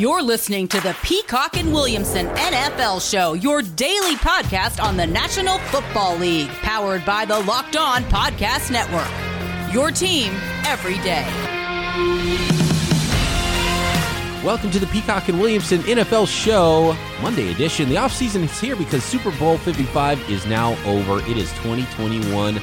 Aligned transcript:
You're 0.00 0.22
listening 0.22 0.66
to 0.68 0.80
the 0.80 0.96
Peacock 1.02 1.58
and 1.58 1.74
Williamson 1.74 2.28
NFL 2.28 3.06
Show, 3.06 3.34
your 3.34 3.60
daily 3.60 4.14
podcast 4.14 4.82
on 4.82 4.96
the 4.96 5.06
National 5.06 5.58
Football 5.58 6.16
League, 6.16 6.48
powered 6.62 7.04
by 7.04 7.26
the 7.26 7.38
Locked 7.40 7.76
On 7.76 8.02
Podcast 8.04 8.70
Network. 8.70 9.74
Your 9.74 9.90
team 9.90 10.32
every 10.64 10.94
day. 11.00 11.26
Welcome 14.42 14.70
to 14.70 14.78
the 14.78 14.86
Peacock 14.86 15.28
and 15.28 15.38
Williamson 15.38 15.80
NFL 15.80 16.28
Show, 16.28 16.96
Monday 17.20 17.52
edition. 17.52 17.90
The 17.90 17.96
offseason 17.96 18.44
is 18.44 18.58
here 18.58 18.76
because 18.76 19.04
Super 19.04 19.32
Bowl 19.32 19.58
55 19.58 20.30
is 20.30 20.46
now 20.46 20.82
over. 20.86 21.18
It 21.30 21.36
is 21.36 21.52
2021 21.58 22.58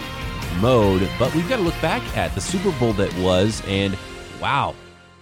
mode, 0.60 1.08
but 1.20 1.36
we've 1.36 1.48
got 1.48 1.58
to 1.58 1.62
look 1.62 1.80
back 1.84 2.02
at 2.18 2.34
the 2.34 2.42
Super 2.42 2.72
Bowl 2.80 2.94
that 2.94 3.16
was, 3.20 3.62
and 3.68 3.96
wow, 4.42 4.74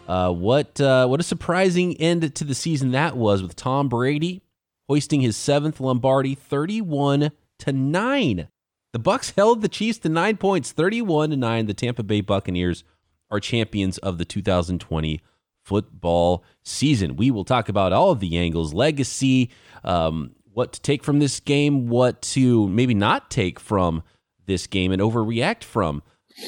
uh, 0.08 0.32
what 0.32 0.80
uh, 0.80 1.08
what 1.08 1.20
a 1.20 1.24
surprising 1.24 1.96
end 1.98 2.36
to 2.36 2.44
the 2.44 2.56
season 2.56 2.92
that 2.92 3.18
was 3.18 3.42
with 3.42 3.56
Tom 3.56 3.90
Brady 3.90 4.42
hoisting 4.88 5.22
his 5.22 5.36
seventh 5.36 5.80
Lombardi, 5.80 6.36
thirty-one 6.36 7.32
to 7.60 7.72
nine. 7.72 8.48
The 8.94 9.00
Bucks 9.00 9.32
held 9.32 9.62
the 9.62 9.68
Chiefs 9.68 10.00
to 10.00 10.10
nine 10.10 10.38
points, 10.38 10.72
thirty-one 10.72 11.32
to 11.32 11.38
nine. 11.38 11.66
The 11.66 11.74
Tampa 11.74 12.04
Bay 12.04 12.22
Buccaneers 12.22 12.84
are 13.32 13.40
champions 13.40 13.98
of 14.00 14.18
the 14.18 14.26
2020 14.26 15.22
football 15.64 16.44
season. 16.64 17.16
We 17.16 17.32
will 17.32 17.44
talk 17.44 17.70
about 17.70 17.92
all 17.92 18.12
of 18.12 18.20
the 18.20 18.38
angles, 18.38 18.74
legacy, 18.74 19.50
um, 19.84 20.36
what 20.54 20.74
to 20.74 20.82
take 20.82 21.04
from 21.04 21.20
this 21.20 21.40
game, 21.40 21.88
what 21.88 22.22
to 22.22 22.68
maybe 22.70 22.94
not 22.94 23.32
take 23.32 23.60
from 23.60 24.04
this 24.46 24.68
game, 24.68 24.92
and 24.92 25.02
overreact 25.02 25.64
from 25.64 26.04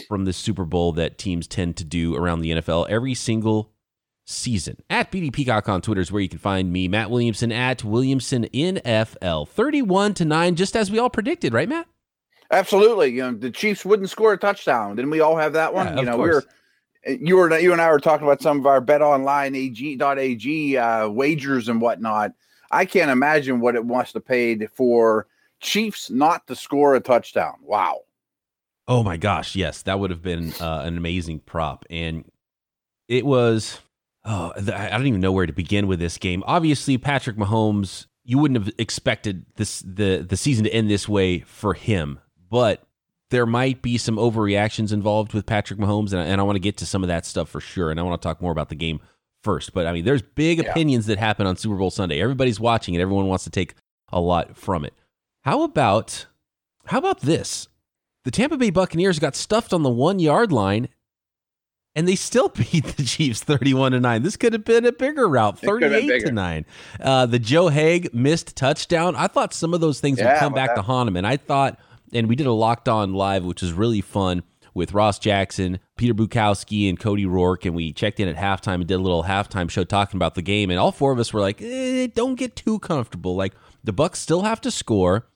from 0.07 0.25
the 0.25 0.33
Super 0.33 0.65
Bowl 0.65 0.91
that 0.93 1.17
teams 1.17 1.47
tend 1.47 1.77
to 1.77 1.83
do 1.83 2.15
around 2.15 2.41
the 2.41 2.51
NFL 2.51 2.87
every 2.89 3.13
single 3.13 3.71
season. 4.25 4.77
At 4.89 5.11
BD 5.11 5.31
Peacock 5.31 5.69
on 5.69 5.81
Twitter 5.81 6.01
is 6.01 6.11
where 6.11 6.21
you 6.21 6.29
can 6.29 6.39
find 6.39 6.71
me, 6.71 6.87
Matt 6.87 7.09
Williamson 7.09 7.51
at 7.51 7.83
Williamson 7.83 8.45
NFL. 8.53 9.47
31 9.47 10.13
to 10.15 10.25
9, 10.25 10.55
just 10.55 10.75
as 10.75 10.91
we 10.91 10.99
all 10.99 11.09
predicted, 11.09 11.53
right, 11.53 11.69
Matt? 11.69 11.87
Absolutely. 12.51 13.11
You 13.11 13.23
know, 13.23 13.33
the 13.33 13.51
Chiefs 13.51 13.85
wouldn't 13.85 14.09
score 14.09 14.33
a 14.33 14.37
touchdown. 14.37 14.95
Didn't 14.95 15.11
we 15.11 15.19
all 15.19 15.37
have 15.37 15.53
that 15.53 15.73
one? 15.73 15.87
Yeah, 15.87 15.99
you 15.99 16.05
know, 16.05 16.17
we 16.17 16.29
were 16.29 16.43
you 17.05 17.37
were 17.37 17.59
you 17.59 17.71
and 17.71 17.81
I 17.81 17.91
were 17.91 17.99
talking 17.99 18.27
about 18.27 18.41
some 18.41 18.59
of 18.59 18.65
our 18.65 18.81
bet 18.81 19.01
online 19.01 19.55
ag.ag 19.55 20.77
uh, 20.77 21.09
wagers 21.09 21.69
and 21.69 21.81
whatnot. 21.81 22.33
I 22.71 22.85
can't 22.85 23.11
imagine 23.11 23.59
what 23.59 23.75
it 23.75 23.85
wants 23.85 24.11
to 24.13 24.19
pay 24.19 24.57
for 24.67 25.27
Chiefs 25.59 26.09
not 26.09 26.47
to 26.47 26.55
score 26.55 26.95
a 26.95 26.99
touchdown. 26.99 27.55
Wow. 27.61 28.01
Oh 28.87 29.03
my 29.03 29.17
gosh, 29.17 29.55
yes, 29.55 29.81
that 29.83 29.99
would 29.99 30.11
have 30.11 30.21
been 30.21 30.53
uh, 30.61 30.83
an 30.85 30.97
amazing 30.97 31.39
prop, 31.39 31.85
and 31.89 32.23
it 33.07 33.25
was. 33.25 33.79
Oh, 34.29 34.51
I 34.57 34.89
don't 34.89 35.07
even 35.07 35.21
know 35.21 35.31
where 35.31 35.45
to 35.45 35.53
begin 35.53 35.87
with 35.87 35.99
this 35.99 36.17
game. 36.17 36.43
Obviously, 36.45 36.97
Patrick 36.97 37.37
Mahomes, 37.37 38.07
you 38.25 38.37
wouldn't 38.37 38.59
have 38.65 38.73
expected 38.77 39.45
this 39.55 39.79
the 39.79 40.25
the 40.27 40.35
season 40.37 40.65
to 40.65 40.73
end 40.73 40.89
this 40.89 41.07
way 41.07 41.39
for 41.41 41.73
him, 41.73 42.19
but 42.49 42.83
there 43.29 43.45
might 43.45 43.81
be 43.81 43.97
some 43.97 44.15
overreactions 44.17 44.91
involved 44.93 45.33
with 45.33 45.45
Patrick 45.45 45.79
Mahomes, 45.79 46.11
and 46.13 46.21
I, 46.21 46.25
and 46.25 46.39
I 46.41 46.43
want 46.43 46.55
to 46.55 46.61
get 46.61 46.77
to 46.77 46.85
some 46.85 47.03
of 47.03 47.07
that 47.07 47.25
stuff 47.25 47.49
for 47.49 47.59
sure. 47.61 47.89
And 47.91 47.99
I 47.99 48.03
want 48.03 48.21
to 48.21 48.25
talk 48.25 48.41
more 48.41 48.51
about 48.51 48.69
the 48.69 48.75
game 48.75 48.99
first. 49.43 49.73
But 49.73 49.85
I 49.85 49.91
mean, 49.93 50.05
there's 50.05 50.21
big 50.21 50.59
Yeah. 50.59 50.71
opinions 50.71 51.05
that 51.07 51.17
happen 51.17 51.45
on 51.47 51.55
Super 51.57 51.75
Bowl 51.75 51.91
Sunday. 51.91 52.21
Everybody's 52.21 52.59
watching 52.59 52.95
it. 52.95 53.01
Everyone 53.01 53.27
wants 53.27 53.43
to 53.45 53.49
take 53.49 53.75
a 54.13 54.19
lot 54.21 54.55
from 54.57 54.83
it. 54.85 54.93
How 55.43 55.63
about 55.63 56.25
how 56.85 56.97
about 56.99 57.19
this? 57.21 57.67
The 58.27 58.31
Tampa 58.31 58.57
Bay 58.57 58.71
Buccaneers 58.71 59.19
got 59.19 59.37
stuffed 59.37 59.71
on 59.71 59.83
the 59.83 59.89
one 59.89 60.19
yard 60.19 60.51
line, 60.51 60.89
and 61.95 62.05
they 62.05 62.17
still 62.17 62.49
beat 62.71 62.83
the 62.83 63.03
Chiefs 63.03 63.41
thirty-one 63.41 63.93
to 63.93 64.01
nine. 64.01 64.21
This 64.21 64.35
could 64.35 64.51
have 64.51 64.65
been 64.65 64.83
a 64.83 64.91
bigger 64.91 65.29
route, 65.29 65.63
It 65.63 65.67
could 65.67 65.79
thirty-eight 65.79 66.25
to 66.25 66.33
nine. 66.33 66.65
Uh, 66.99 67.25
the 67.25 67.39
Joe 67.39 67.69
Haig 67.69 68.13
missed 68.13 68.57
touchdown. 68.57 69.15
I 69.15 69.27
thought 69.27 69.53
some 69.53 69.73
of 69.73 69.79
those 69.79 70.01
things 70.01 70.19
would 70.19 70.39
come 70.39 70.51
back 70.51 70.75
to 70.75 70.81
haunt 70.81 71.07
him, 71.07 71.15
and 71.15 71.25
I 71.25 71.37
thought, 71.37 71.79
and 72.11 72.27
we 72.27 72.35
did 72.35 72.47
a 72.47 72.51
locked 72.51 72.89
on 72.89 73.13
live, 73.13 73.45
which 73.45 73.61
was 73.61 73.71
really 73.71 74.01
fun 74.01 74.43
with 74.73 74.91
Ross 74.91 75.19
Jackson, 75.19 75.79
Peter 75.95 76.13
Bukowski, 76.13 76.89
and 76.89 76.99
Cody 76.99 77.25
Rourke, 77.25 77.63
and 77.63 77.73
we 77.73 77.93
checked 77.93 78.19
in 78.19 78.27
at 78.27 78.35
halftime 78.35 78.75
and 78.75 78.87
did 78.87 78.95
a 78.95 79.01
little 79.01 79.23
halftime 79.23 79.69
show 79.69 79.85
talking 79.85 80.17
about 80.17 80.35
the 80.35 80.41
game, 80.41 80.69
and 80.69 80.77
all 80.77 80.91
four 80.91 81.13
of 81.13 81.19
us 81.19 81.31
were 81.31 81.39
like, 81.39 81.61
eh, 81.61 82.07
"Don't 82.13 82.35
get 82.35 82.57
too 82.57 82.77
comfortable. 82.79 83.37
Like 83.37 83.53
the 83.85 83.93
Bucks 83.93 84.19
still 84.19 84.41
have 84.41 84.59
to 84.59 84.69
score." 84.69 85.29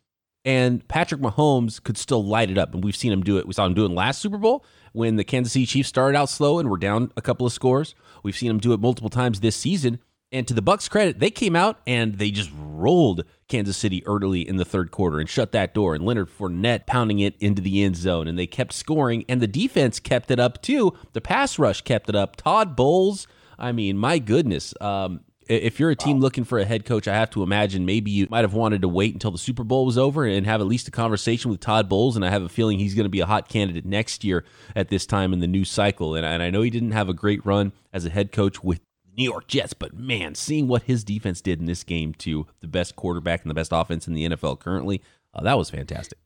And 0.44 0.88
Patrick 0.88 1.22
Mahomes 1.22 1.81
could 1.81 1.97
still 1.97 2.24
light 2.24 2.50
it 2.50 2.57
up. 2.57 2.74
And 2.74 2.84
we've 2.84 2.96
seen 2.96 3.12
him 3.12 3.22
do 3.22 3.38
it. 3.38 3.47
We 3.47 3.53
saw 3.53 3.66
him 3.66 3.74
do 3.74 3.85
it 3.85 3.91
last 3.91 4.22
Super 4.22 4.38
Bowl 4.38 4.66
when 4.94 5.16
the 5.16 5.24
Kansas 5.24 5.53
City 5.53 5.66
Chiefs 5.66 5.90
started 5.90 6.18
out 6.18 6.29
slow 6.29 6.59
and 6.59 6.69
were 6.69 6.78
down 6.78 7.12
a 7.16 7.22
couple 7.22 7.46
of 7.46 7.53
scores. 7.53 7.96
We've 8.24 8.35
seen 8.35 8.50
him 8.50 8.59
do 8.59 8.74
it 8.74 8.79
multiple 8.79 9.09
times 9.09 9.40
this 9.40 9.56
season. 9.56 10.00
And 10.34 10.47
to 10.47 10.53
the 10.53 10.62
Bucks' 10.62 10.88
credit, 10.88 11.19
they 11.19 11.29
came 11.29 11.57
out 11.57 11.81
and 11.85 12.18
they 12.18 12.31
just 12.31 12.50
rolled 12.57 13.25
Kansas 13.50 13.75
City 13.75 14.06
early 14.07 14.47
in 14.47 14.56
the 14.56 14.63
third 14.63 14.90
quarter 14.90 15.19
and 15.19 15.28
shut 15.28 15.52
that 15.52 15.74
door. 15.74 15.94
And 15.94 16.06
Leonard 16.06 16.29
Fournette 16.29 16.85
pounding 16.85 17.19
it 17.19 17.35
into 17.41 17.62
the 17.62 17.84
end 17.84 17.97
zone, 17.97 18.29
and 18.29 18.40
they 18.40 18.47
kept 18.47 18.72
scoring. 18.72 19.25
And 19.28 19.41
the 19.41 19.47
defense 19.47 20.00
kept 20.00 20.31
it 20.31 20.40
up 20.40 20.62
too. 20.62 20.97
The 21.12 21.19
pass 21.19 21.59
rush 21.59 21.81
kept 21.81 22.08
it 22.08 22.16
up. 22.16 22.38
Todd 22.38 22.78
Bowles, 22.78 23.28
I 23.59 23.73
mean, 23.73 23.97
my 23.97 24.19
goodness. 24.19 24.73
Um, 24.79 25.25
if 25.51 25.79
you're 25.79 25.91
a 25.91 25.95
team 25.95 26.19
looking 26.19 26.44
for 26.44 26.59
a 26.59 26.66
head 26.66 26.85
coach, 26.85 27.07
I 27.07 27.13
have 27.16 27.29
to 27.31 27.44
imagine 27.44 27.85
maybe 27.85 28.09
you 28.12 28.28
might 28.29 28.41
have 28.41 28.53
wanted 28.53 28.81
to 28.81 28.88
wait 28.88 29.13
until 29.13 29.31
the 29.31 29.38
Super 29.38 29.63
Bowl 29.63 29.85
was 29.85 29.97
over 29.97 30.25
and 30.25 30.45
have 30.45 30.62
at 30.62 30.67
least 30.67 30.88
a 30.88 30.91
conversation 30.91 31.51
with 31.51 31.59
Todd 31.59 31.89
Bowles. 31.89 32.16
And 32.16 32.25
I 32.25 32.29
have 32.29 32.44
a 32.44 32.50
feeling 32.50 32.79
he's 32.79 32.95
going 32.95 33.06
to 33.06 33.09
be 33.09 33.19
a 33.19 33.25
hot 33.25 33.50
candidate 33.50 33.85
next 33.85 34.23
year 34.23 34.45
at 34.75 34.90
this 34.90 35.06
time 35.06 35.34
in 35.34 35.40
the 35.40 35.47
new 35.47 35.66
cycle. 35.66 36.16
And, 36.16 36.25
I- 36.25 36.31
and 36.31 36.41
I 36.44 36.50
know 36.50 36.61
he 36.61 36.69
didn't 36.69 36.91
have 36.91 37.09
a 37.09 37.13
great 37.13 37.45
run 37.45 37.73
as 37.91 38.06
a 38.06 38.09
head 38.09 38.31
coach 38.31 38.63
with 38.63 38.79
New 39.17 39.25
York 39.25 39.47
Jets, 39.47 39.73
but 39.73 39.94
man, 39.94 40.35
seeing 40.35 40.67
what 40.69 40.84
his 40.84 41.03
defense 41.03 41.41
did 41.41 41.59
in 41.59 41.66
this 41.66 41.84
game 41.84 42.13
to 42.16 42.47
the 42.61 42.67
best 42.67 42.95
quarterback 42.95 43.41
and 43.41 43.50
the 43.50 43.56
best 43.56 43.72
offense 43.73 44.07
in 44.07 44.13
the 44.13 44.29
NFL 44.29 44.59
currently, 44.59 45.01
uh, 45.34 45.44
that 45.44 45.57
was 45.57 45.69
fantastic. 45.69 46.17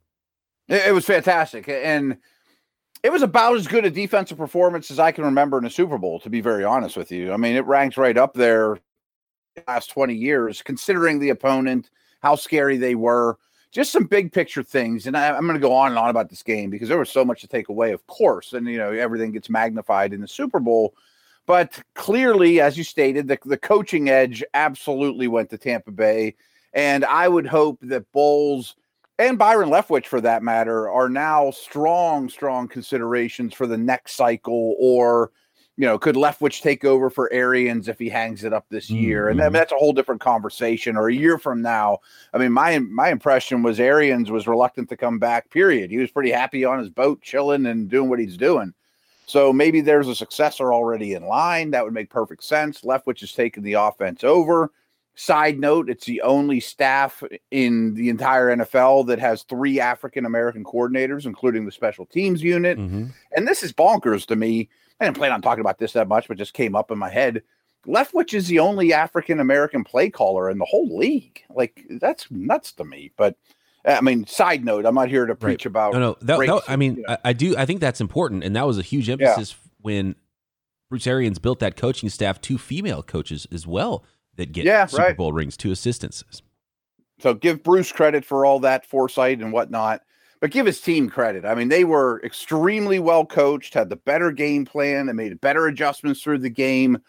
It, 0.67 0.93
was 0.93 1.05
fantastic. 1.05 1.67
And 1.67 2.17
it 3.03 3.11
was 3.11 3.23
about 3.23 3.55
as 3.55 3.67
good 3.67 3.85
a 3.85 3.89
defensive 3.89 4.37
performance 4.37 4.91
as 4.91 4.99
I 4.99 5.11
can 5.11 5.25
remember 5.25 5.57
in 5.57 5.65
a 5.65 5.69
Super 5.69 5.97
Bowl, 5.97 6.19
to 6.19 6.29
be 6.29 6.41
very 6.41 6.63
honest 6.63 6.95
with 6.95 7.11
you. 7.11 7.31
I 7.33 7.37
mean, 7.37 7.55
it 7.55 7.65
ranks 7.65 7.97
right 7.97 8.17
up 8.17 8.33
there 8.35 8.77
the 8.77 8.81
last 9.67 9.87
20 9.91 10.13
years, 10.13 10.61
considering 10.61 11.19
the 11.19 11.29
opponent, 11.29 11.89
how 12.21 12.35
scary 12.35 12.77
they 12.77 12.95
were, 12.95 13.37
just 13.71 13.91
some 13.91 14.05
big 14.05 14.31
picture 14.31 14.63
things. 14.63 15.07
And 15.07 15.17
I, 15.17 15.35
I'm 15.35 15.45
going 15.45 15.55
to 15.55 15.59
go 15.59 15.73
on 15.73 15.89
and 15.89 15.99
on 15.99 16.09
about 16.09 16.29
this 16.29 16.43
game 16.43 16.69
because 16.69 16.89
there 16.89 16.97
was 16.97 17.09
so 17.09 17.25
much 17.25 17.41
to 17.41 17.47
take 17.47 17.69
away, 17.69 17.91
of 17.91 18.05
course. 18.07 18.53
And, 18.53 18.67
you 18.67 18.77
know, 18.77 18.91
everything 18.91 19.31
gets 19.31 19.49
magnified 19.49 20.13
in 20.13 20.21
the 20.21 20.27
Super 20.27 20.59
Bowl. 20.59 20.93
But 21.45 21.79
clearly, 21.93 22.59
as 22.61 22.77
you 22.77 22.83
stated, 22.83 23.27
the, 23.27 23.37
the 23.45 23.57
coaching 23.57 24.09
edge 24.09 24.43
absolutely 24.53 25.27
went 25.27 25.49
to 25.51 25.57
Tampa 25.57 25.91
Bay. 25.91 26.35
And 26.73 27.05
I 27.05 27.27
would 27.27 27.45
hope 27.45 27.79
that 27.81 28.11
Bowles 28.11 28.75
and 29.19 29.37
Byron 29.37 29.69
Leftwich, 29.69 30.07
for 30.07 30.19
that 30.21 30.43
matter, 30.43 30.89
are 30.89 31.09
now 31.09 31.51
strong, 31.51 32.29
strong 32.29 32.67
considerations 32.67 33.53
for 33.53 33.67
the 33.67 33.77
next 33.77 34.13
cycle. 34.15 34.75
Or, 34.79 35.31
you 35.77 35.85
know, 35.85 35.97
could 35.99 36.15
Leftwich 36.15 36.61
take 36.61 36.85
over 36.85 37.09
for 37.09 37.31
Arians 37.33 37.87
if 37.87 37.99
he 37.99 38.07
hangs 38.07 38.43
it 38.43 38.53
up 38.53 38.65
this 38.69 38.89
year? 38.89 39.27
And 39.27 39.41
I 39.41 39.45
mean, 39.45 39.49
Mhm. 39.51 39.53
that's 39.53 39.71
a 39.73 39.77
whole 39.77 39.91
different 39.93 40.21
conversation. 40.21 40.95
Or 40.95 41.09
a 41.09 41.13
year 41.13 41.37
from 41.37 41.61
now, 41.61 41.99
I 42.33 42.37
mean, 42.37 42.53
my 42.53 42.79
my 42.79 43.09
impression 43.09 43.61
was 43.61 43.79
Arians 43.79 44.31
was 44.31 44.47
reluctant 44.47 44.87
to 44.89 44.97
come 44.97 45.19
back. 45.19 45.49
Period. 45.49 45.91
He 45.91 45.97
was 45.97 46.11
pretty 46.11 46.31
happy 46.31 46.63
on 46.63 46.79
his 46.79 46.89
boat, 46.89 47.21
chilling 47.21 47.65
and 47.65 47.89
doing 47.89 48.09
what 48.09 48.19
he's 48.19 48.37
doing. 48.37 48.73
So 49.27 49.51
maybe 49.51 49.81
there's 49.81 50.07
a 50.07 50.15
successor 50.15 50.71
already 50.71 51.13
in 51.13 51.25
line. 51.25 51.71
That 51.71 51.83
would 51.83 51.93
make 51.93 52.09
perfect 52.09 52.43
sense. 52.43 52.81
Leftwich 52.81 53.21
has 53.21 53.33
taken 53.33 53.63
the 53.63 53.73
offense 53.73 54.23
over. 54.23 54.71
Side 55.15 55.59
note, 55.59 55.89
it's 55.89 56.05
the 56.05 56.21
only 56.21 56.59
staff 56.59 57.23
in 57.49 57.93
the 57.95 58.09
entire 58.09 58.55
NFL 58.55 59.07
that 59.07 59.17
has 59.17 59.43
three 59.43 59.79
African 59.79 60.25
American 60.25 60.63
coordinators, 60.63 61.25
including 61.25 61.65
the 61.65 61.71
special 61.71 62.05
teams 62.05 62.43
unit. 62.43 62.77
Mm-hmm. 62.77 63.05
And 63.35 63.47
this 63.47 63.63
is 63.63 63.73
bonkers 63.73 64.25
to 64.27 64.35
me. 64.35 64.69
I 64.99 65.05
didn't 65.05 65.17
plan 65.17 65.31
on 65.31 65.41
talking 65.41 65.61
about 65.61 65.77
this 65.77 65.93
that 65.93 66.07
much, 66.07 66.27
but 66.27 66.37
just 66.37 66.53
came 66.53 66.75
up 66.75 66.91
in 66.91 66.97
my 66.97 67.09
head. 67.09 67.43
Leftwich 67.85 68.33
is 68.33 68.47
the 68.47 68.59
only 68.59 68.93
African 68.93 69.39
American 69.39 69.83
play 69.83 70.09
caller 70.09 70.49
in 70.49 70.57
the 70.57 70.65
whole 70.65 70.97
league. 70.97 71.43
Like 71.49 71.85
that's 71.89 72.29
nuts 72.31 72.71
to 72.73 72.85
me. 72.85 73.11
But 73.17 73.37
I 73.85 74.01
mean, 74.01 74.25
side 74.25 74.65
note, 74.65 74.85
I'm 74.85 74.95
not 74.95 75.09
here 75.09 75.25
to 75.25 75.35
preach 75.35 75.65
about. 75.65 75.93
No, 75.93 75.99
no. 75.99 76.17
That, 76.21 76.39
race, 76.39 76.49
that- 76.49 76.63
I 76.67 76.75
mean, 76.75 76.97
you 76.97 77.03
know. 77.03 77.17
I, 77.23 77.29
I 77.29 77.33
do. 77.33 77.55
I 77.57 77.65
think 77.65 77.81
that's 77.81 78.01
important, 78.01 78.43
and 78.43 78.55
that 78.55 78.65
was 78.65 78.77
a 78.77 78.81
huge 78.81 79.09
emphasis 79.09 79.55
when 79.81 80.15
Bruce 80.89 81.05
Arians 81.05 81.39
built 81.39 81.59
that 81.59 81.75
coaching 81.75 82.09
staff. 82.09 82.41
Two 82.41 82.57
female 82.57 83.03
coaches 83.03 83.47
as 83.51 83.67
well 83.67 84.03
that 84.37 84.51
get 84.51 84.65
Yeah, 84.65 84.85
Super 84.85 85.03
right. 85.03 85.17
Bowl 85.17 85.33
rings, 85.33 85.55
two 85.55 85.71
assistants. 85.71 86.23
So 87.19 87.33
give 87.33 87.63
Bruce 87.63 87.91
credit 87.91 88.25
for 88.25 88.45
all 88.45 88.59
that 88.61 88.85
foresight 88.85 89.39
and 89.39 89.53
whatnot, 89.53 90.01
but 90.45 90.51
give 90.51 90.67
his 90.67 90.79
team 90.79 91.09
credit. 91.09 91.43
I 91.43 91.55
mean, 91.55 91.69
they 91.69 91.85
were 91.85 92.21
extremely 92.23 92.99
well 92.99 93.25
coached, 93.25 93.73
had 93.73 93.89
the 93.89 93.95
better 93.95 94.31
game 94.31 94.63
plan, 94.63 95.07
they 95.07 95.13
made 95.13 95.41
better 95.41 95.65
adjustments 95.65 96.21
through 96.21 96.37
the 96.37 96.51
game, 96.51 96.99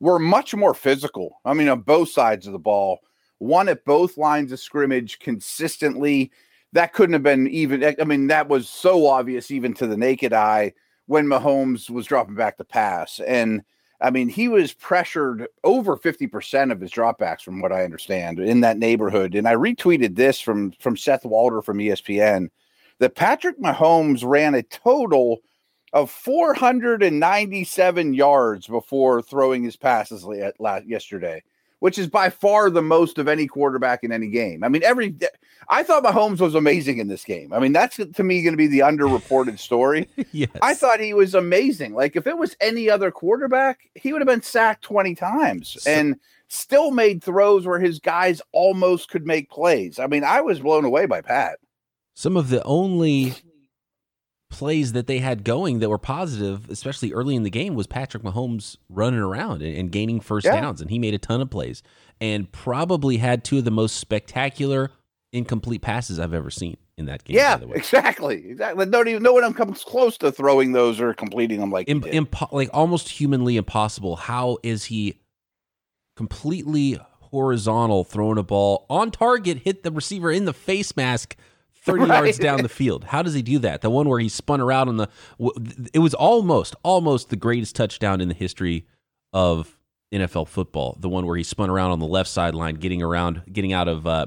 were 0.00 0.18
much 0.18 0.54
more 0.54 0.72
physical. 0.72 1.38
I 1.44 1.52
mean, 1.52 1.68
on 1.68 1.82
both 1.82 2.08
sides 2.08 2.46
of 2.46 2.54
the 2.54 2.58
ball, 2.58 3.00
one 3.40 3.68
at 3.68 3.84
both 3.84 4.16
lines 4.16 4.52
of 4.52 4.60
scrimmage 4.60 5.18
consistently. 5.18 6.32
That 6.72 6.94
couldn't 6.94 7.12
have 7.12 7.22
been 7.22 7.46
even, 7.48 7.84
I 8.00 8.04
mean, 8.04 8.28
that 8.28 8.48
was 8.48 8.70
so 8.70 9.06
obvious 9.06 9.50
even 9.50 9.74
to 9.74 9.86
the 9.86 9.98
naked 9.98 10.32
eye 10.32 10.72
when 11.04 11.26
Mahomes 11.26 11.90
was 11.90 12.06
dropping 12.06 12.36
back 12.36 12.56
to 12.56 12.64
pass. 12.64 13.20
And 13.20 13.64
I 14.00 14.08
mean, 14.08 14.30
he 14.30 14.48
was 14.48 14.72
pressured 14.72 15.46
over 15.62 15.98
50% 15.98 16.72
of 16.72 16.80
his 16.80 16.90
dropbacks, 16.90 17.42
from 17.42 17.60
what 17.60 17.70
I 17.70 17.84
understand, 17.84 18.40
in 18.40 18.62
that 18.62 18.78
neighborhood. 18.78 19.34
And 19.34 19.46
I 19.46 19.56
retweeted 19.56 20.16
this 20.16 20.40
from, 20.40 20.72
from 20.80 20.96
Seth 20.96 21.26
Walder 21.26 21.60
from 21.60 21.76
ESPN 21.76 22.48
that 22.98 23.14
Patrick 23.14 23.60
Mahomes 23.60 24.24
ran 24.24 24.54
a 24.54 24.62
total 24.62 25.38
of 25.92 26.10
497 26.10 28.14
yards 28.14 28.66
before 28.66 29.22
throwing 29.22 29.62
his 29.62 29.76
passes 29.76 30.26
last, 30.58 30.86
yesterday 30.86 31.42
which 31.80 31.98
is 31.98 32.08
by 32.08 32.28
far 32.28 32.70
the 32.70 32.82
most 32.82 33.18
of 33.18 33.28
any 33.28 33.46
quarterback 33.46 34.02
in 34.02 34.12
any 34.12 34.28
game. 34.28 34.64
I 34.64 34.68
mean, 34.68 34.82
every 34.82 35.14
I 35.68 35.82
thought 35.82 36.04
Mahomes 36.04 36.40
was 36.40 36.54
amazing 36.54 36.98
in 36.98 37.08
this 37.08 37.24
game. 37.24 37.52
I 37.52 37.58
mean, 37.58 37.72
that's 37.72 37.96
to 37.96 38.24
me 38.24 38.42
going 38.42 38.52
to 38.52 38.56
be 38.56 38.66
the 38.66 38.80
underreported 38.80 39.58
story. 39.58 40.08
yes. 40.32 40.50
I 40.62 40.74
thought 40.74 41.00
he 41.00 41.14
was 41.14 41.34
amazing. 41.34 41.94
Like 41.94 42.16
if 42.16 42.26
it 42.26 42.36
was 42.36 42.56
any 42.60 42.90
other 42.90 43.10
quarterback, 43.10 43.88
he 43.94 44.12
would 44.12 44.22
have 44.22 44.28
been 44.28 44.42
sacked 44.42 44.84
20 44.84 45.14
times 45.14 45.76
so, 45.80 45.90
and 45.90 46.16
still 46.48 46.90
made 46.90 47.22
throws 47.22 47.66
where 47.66 47.78
his 47.78 48.00
guys 48.00 48.42
almost 48.52 49.10
could 49.10 49.26
make 49.26 49.50
plays. 49.50 49.98
I 49.98 50.06
mean, 50.06 50.24
I 50.24 50.40
was 50.40 50.60
blown 50.60 50.84
away 50.84 51.06
by 51.06 51.20
Pat. 51.20 51.58
Some 52.18 52.36
of 52.36 52.48
the 52.48 52.60
only 52.64 53.32
plays 54.50 54.92
that 54.94 55.06
they 55.06 55.20
had 55.20 55.44
going 55.44 55.78
that 55.78 55.88
were 55.88 55.98
positive, 55.98 56.68
especially 56.68 57.12
early 57.12 57.36
in 57.36 57.44
the 57.44 57.48
game, 57.48 57.76
was 57.76 57.86
Patrick 57.86 58.24
Mahomes 58.24 58.76
running 58.88 59.20
around 59.20 59.62
and, 59.62 59.76
and 59.76 59.92
gaining 59.92 60.18
first 60.18 60.44
yeah. 60.44 60.60
downs, 60.60 60.80
and 60.80 60.90
he 60.90 60.98
made 60.98 61.14
a 61.14 61.18
ton 61.18 61.40
of 61.40 61.48
plays 61.48 61.80
and 62.20 62.50
probably 62.50 63.18
had 63.18 63.44
two 63.44 63.58
of 63.58 63.64
the 63.64 63.70
most 63.70 63.98
spectacular 63.98 64.90
incomplete 65.32 65.80
passes 65.80 66.18
I've 66.18 66.34
ever 66.34 66.50
seen 66.50 66.76
in 66.96 67.06
that 67.06 67.22
game. 67.22 67.36
Yeah, 67.36 67.60
exactly, 67.72 68.48
exactly. 68.48 68.84
No, 68.86 69.06
even 69.06 69.22
no 69.22 69.34
one 69.34 69.54
comes 69.54 69.84
close 69.84 70.18
to 70.18 70.32
throwing 70.32 70.72
those 70.72 71.00
or 71.00 71.14
completing 71.14 71.60
them 71.60 71.70
like 71.70 71.88
Im- 71.88 72.02
impo- 72.02 72.50
like 72.50 72.70
almost 72.72 73.10
humanly 73.10 73.56
impossible. 73.56 74.16
How 74.16 74.58
is 74.64 74.86
he 74.86 75.20
completely 76.16 76.98
horizontal 77.20 78.02
throwing 78.02 78.38
a 78.38 78.42
ball 78.42 78.86
on 78.90 79.12
target, 79.12 79.58
hit 79.58 79.84
the 79.84 79.92
receiver 79.92 80.32
in 80.32 80.46
the 80.46 80.52
face 80.52 80.96
mask? 80.96 81.36
30 81.82 82.00
right. 82.00 82.08
yards 82.08 82.38
down 82.38 82.62
the 82.62 82.68
field. 82.68 83.04
How 83.04 83.22
does 83.22 83.34
he 83.34 83.42
do 83.42 83.58
that? 83.60 83.80
The 83.80 83.90
one 83.90 84.08
where 84.08 84.20
he 84.20 84.28
spun 84.28 84.60
around 84.60 84.88
on 84.88 84.96
the 84.96 85.08
it 85.92 86.00
was 86.00 86.14
almost 86.14 86.74
almost 86.82 87.30
the 87.30 87.36
greatest 87.36 87.76
touchdown 87.76 88.20
in 88.20 88.28
the 88.28 88.34
history 88.34 88.86
of 89.32 89.78
NFL 90.12 90.48
football. 90.48 90.96
The 91.00 91.08
one 91.08 91.26
where 91.26 91.36
he 91.36 91.42
spun 91.42 91.70
around 91.70 91.92
on 91.92 91.98
the 91.98 92.06
left 92.06 92.30
sideline 92.30 92.76
getting 92.76 93.02
around 93.02 93.42
getting 93.52 93.72
out 93.72 93.88
of 93.88 94.06
uh, 94.06 94.26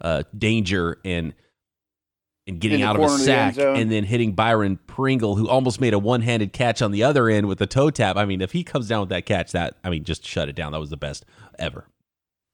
uh, 0.00 0.22
danger 0.36 0.98
and 1.04 1.34
and 2.46 2.60
getting 2.60 2.82
out 2.82 2.96
of 2.96 3.02
a 3.02 3.18
sack 3.18 3.56
and 3.56 3.90
then 3.90 4.04
hitting 4.04 4.32
Byron 4.32 4.78
Pringle 4.86 5.36
who 5.36 5.48
almost 5.48 5.80
made 5.80 5.94
a 5.94 5.98
one-handed 5.98 6.52
catch 6.52 6.82
on 6.82 6.90
the 6.90 7.04
other 7.04 7.28
end 7.28 7.46
with 7.46 7.60
a 7.60 7.66
toe 7.66 7.90
tap. 7.90 8.16
I 8.16 8.24
mean, 8.24 8.40
if 8.40 8.50
he 8.50 8.64
comes 8.64 8.88
down 8.88 9.00
with 9.00 9.10
that 9.10 9.26
catch, 9.26 9.52
that 9.52 9.76
I 9.84 9.90
mean, 9.90 10.02
just 10.02 10.26
shut 10.26 10.48
it 10.48 10.56
down. 10.56 10.72
That 10.72 10.80
was 10.80 10.90
the 10.90 10.96
best 10.96 11.24
ever. 11.58 11.86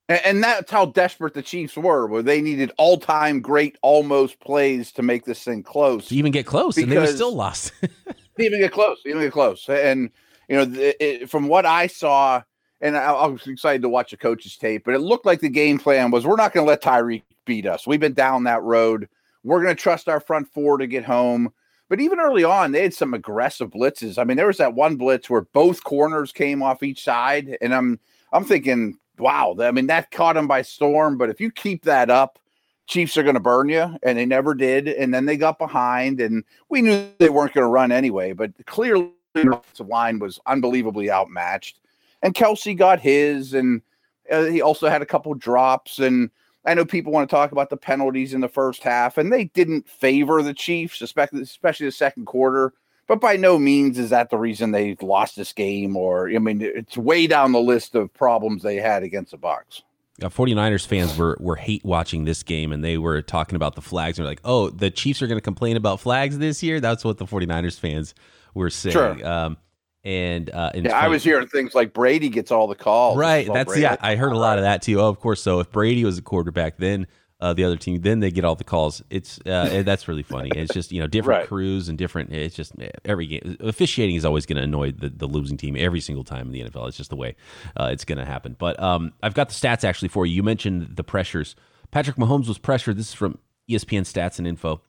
And, 0.08 0.42
that's 0.42 0.70
how 0.70 0.86
desperate 0.86 1.34
the 1.34 1.42
Chiefs 1.42 1.76
were, 1.76 2.06
where 2.06 2.22
they 2.22 2.40
needed 2.40 2.72
all 2.78 2.96
time 2.98 3.42
great 3.42 3.76
almost 3.82 4.40
plays 4.40 4.90
to 4.92 5.02
make 5.02 5.26
this 5.26 5.44
thing 5.44 5.62
close. 5.62 6.08
To 6.08 6.16
even 6.16 6.32
get 6.32 6.46
close, 6.46 6.78
and 6.78 6.90
they 6.90 6.98
were 6.98 7.06
still 7.06 7.34
lost. 7.34 7.72
even 8.38 8.60
get 8.60 8.72
close, 8.72 8.98
even 9.04 9.20
get 9.20 9.32
close. 9.32 9.68
And, 9.68 10.10
you 10.48 10.56
know, 10.56 10.66
it, 10.78 11.28
from 11.28 11.48
what 11.48 11.66
I 11.66 11.88
saw, 11.88 12.42
and 12.80 12.96
I, 12.96 13.12
I, 13.12 13.26
was 13.26 13.46
excited 13.46 13.82
to 13.82 13.90
watch 13.90 14.12
the 14.12 14.16
coach's 14.16 14.56
tape, 14.56 14.84
but 14.86 14.94
it 14.94 15.00
looked 15.00 15.26
like 15.26 15.40
the 15.40 15.50
game 15.50 15.78
plan 15.78 16.10
was 16.10 16.26
we're 16.26 16.36
not 16.36 16.54
going 16.54 16.64
to 16.64 16.68
let 16.68 16.82
Tyreek 16.82 17.24
beat 17.44 17.66
us. 17.66 17.86
We've 17.86 18.00
been 18.00 18.14
down 18.14 18.44
that 18.44 18.62
road. 18.62 19.08
We're 19.44 19.62
going 19.62 19.76
to 19.76 19.82
trust 19.82 20.08
our 20.08 20.20
front 20.20 20.48
four 20.52 20.78
to 20.78 20.86
get 20.86 21.04
home. 21.04 21.52
But 21.88 22.00
even 22.00 22.20
early 22.20 22.44
on, 22.44 22.72
they 22.72 22.82
had 22.82 22.94
some 22.94 23.14
aggressive 23.14 23.70
blitzes. 23.70 24.18
I 24.18 24.24
mean, 24.24 24.36
there 24.36 24.46
was 24.46 24.58
that 24.58 24.74
one 24.74 24.96
blitz 24.96 25.28
where 25.28 25.42
both 25.52 25.84
corners 25.84 26.32
came 26.32 26.62
off 26.62 26.82
each 26.82 27.02
side, 27.02 27.56
and 27.60 27.74
I'm 27.74 27.98
I'm 28.32 28.44
thinking 28.44 28.98
wow, 29.20 29.56
I 29.60 29.70
mean, 29.70 29.86
that 29.88 30.10
caught 30.10 30.34
them 30.34 30.46
by 30.46 30.62
storm. 30.62 31.18
But 31.18 31.30
if 31.30 31.40
you 31.40 31.50
keep 31.50 31.84
that 31.84 32.10
up, 32.10 32.38
Chiefs 32.86 33.16
are 33.16 33.22
going 33.22 33.34
to 33.34 33.40
burn 33.40 33.68
you. 33.68 33.96
And 34.02 34.18
they 34.18 34.26
never 34.26 34.54
did. 34.54 34.88
And 34.88 35.12
then 35.12 35.26
they 35.26 35.36
got 35.36 35.58
behind, 35.58 36.20
and 36.20 36.44
we 36.68 36.82
knew 36.82 37.08
they 37.18 37.28
weren't 37.28 37.52
going 37.52 37.64
to 37.64 37.68
run 37.68 37.92
anyway. 37.92 38.32
But 38.32 38.52
clearly, 38.66 39.10
the 39.34 39.52
offensive 39.52 39.88
line 39.88 40.18
was 40.18 40.40
unbelievably 40.46 41.10
outmatched. 41.10 41.80
And 42.22 42.34
Kelce 42.34 42.76
got 42.76 42.98
his, 42.98 43.54
and 43.54 43.82
uh, 44.30 44.44
he 44.44 44.60
also 44.60 44.88
had 44.88 45.02
a 45.02 45.06
couple 45.06 45.32
drops. 45.34 45.98
And 45.98 46.30
I 46.64 46.74
know 46.74 46.84
people 46.84 47.12
want 47.12 47.28
to 47.28 47.34
talk 47.34 47.52
about 47.52 47.70
the 47.70 47.76
penalties 47.76 48.34
in 48.34 48.40
the 48.40 48.48
first 48.48 48.82
half, 48.82 49.18
and 49.18 49.32
they 49.32 49.44
didn't 49.44 49.88
favor 49.88 50.42
the 50.42 50.54
Chiefs, 50.54 51.02
especially, 51.02 51.42
especially 51.42 51.86
the 51.86 51.92
second 51.92 52.26
quarter 52.26 52.72
but 53.08 53.20
by 53.20 53.36
no 53.36 53.58
means 53.58 53.98
is 53.98 54.10
that 54.10 54.30
the 54.30 54.38
reason 54.38 54.70
they 54.70 54.96
lost 55.02 55.34
this 55.34 55.52
game 55.52 55.96
or 55.96 56.30
i 56.30 56.38
mean 56.38 56.62
it's 56.62 56.96
way 56.96 57.26
down 57.26 57.50
the 57.50 57.60
list 57.60 57.96
of 57.96 58.12
problems 58.14 58.62
they 58.62 58.76
had 58.76 59.02
against 59.02 59.32
the 59.32 59.36
bucks 59.36 59.82
uh, 60.22 60.28
49ers 60.28 60.86
fans 60.86 61.16
were, 61.16 61.36
were 61.40 61.56
hate 61.56 61.84
watching 61.84 62.24
this 62.24 62.42
game 62.42 62.72
and 62.72 62.84
they 62.84 62.98
were 62.98 63.20
talking 63.22 63.56
about 63.56 63.74
the 63.74 63.82
flags 63.82 64.18
and 64.18 64.24
they're 64.24 64.30
like 64.30 64.40
oh 64.44 64.70
the 64.70 64.90
chiefs 64.90 65.20
are 65.20 65.26
going 65.26 65.38
to 65.38 65.42
complain 65.42 65.76
about 65.76 65.98
flags 66.00 66.38
this 66.38 66.62
year 66.62 66.80
that's 66.80 67.04
what 67.04 67.18
the 67.18 67.26
49ers 67.26 67.78
fans 67.78 68.14
were 68.54 68.70
saying 68.70 68.92
sure. 68.92 69.26
Um, 69.26 69.56
and, 70.04 70.48
uh, 70.50 70.70
and 70.74 70.86
yeah, 70.86 70.98
I 70.98 71.08
was 71.08 71.24
hearing 71.24 71.48
things 71.48 71.74
like 71.74 71.92
Brady 71.92 72.28
gets 72.28 72.50
all 72.50 72.66
the 72.66 72.74
calls. 72.74 73.18
Right. 73.18 73.46
That's 73.52 73.66
Brady. 73.66 73.82
yeah. 73.82 73.96
I 74.00 74.16
heard 74.16 74.32
a 74.32 74.38
lot 74.38 74.56
of 74.56 74.64
that 74.64 74.80
too. 74.80 75.00
Oh, 75.00 75.08
of 75.08 75.18
course. 75.20 75.42
So 75.42 75.60
if 75.60 75.70
Brady 75.70 76.04
was 76.04 76.16
a 76.16 76.22
quarterback, 76.22 76.78
then 76.78 77.06
uh, 77.40 77.54
the 77.54 77.64
other 77.64 77.76
team, 77.76 78.00
then 78.00 78.20
they 78.20 78.30
get 78.30 78.44
all 78.44 78.56
the 78.56 78.64
calls. 78.64 79.02
It's 79.10 79.38
uh, 79.46 79.82
that's 79.84 80.08
really 80.08 80.22
funny. 80.22 80.50
It's 80.54 80.72
just 80.72 80.90
you 80.90 81.00
know 81.00 81.06
different 81.06 81.40
right. 81.40 81.48
crews 81.48 81.88
and 81.88 81.96
different. 81.96 82.32
It's 82.32 82.54
just 82.54 82.72
every 83.04 83.26
game 83.26 83.56
officiating 83.60 84.16
is 84.16 84.24
always 84.24 84.44
going 84.44 84.56
to 84.56 84.62
annoy 84.62 84.92
the, 84.92 85.08
the 85.08 85.26
losing 85.26 85.56
team 85.56 85.76
every 85.78 86.00
single 86.00 86.24
time 86.24 86.46
in 86.46 86.52
the 86.52 86.62
NFL. 86.62 86.88
It's 86.88 86.96
just 86.96 87.10
the 87.10 87.16
way 87.16 87.36
uh, 87.78 87.90
it's 87.92 88.04
going 88.04 88.18
to 88.18 88.24
happen. 88.24 88.56
But 88.58 88.80
um, 88.82 89.12
I've 89.22 89.34
got 89.34 89.48
the 89.48 89.54
stats 89.54 89.84
actually 89.84 90.08
for 90.08 90.26
you. 90.26 90.34
You 90.34 90.42
mentioned 90.42 90.96
the 90.96 91.04
pressures. 91.04 91.54
Patrick 91.90 92.16
Mahomes 92.16 92.48
was 92.48 92.58
pressured. 92.58 92.96
This 92.96 93.08
is 93.08 93.14
from 93.14 93.38
ESPN 93.70 94.02
Stats 94.02 94.38
and 94.38 94.46
Info. 94.46 94.82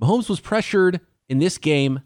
Mahomes 0.00 0.28
was 0.28 0.40
pressured 0.40 1.00
in 1.28 1.38
this 1.38 1.58
game 1.58 2.02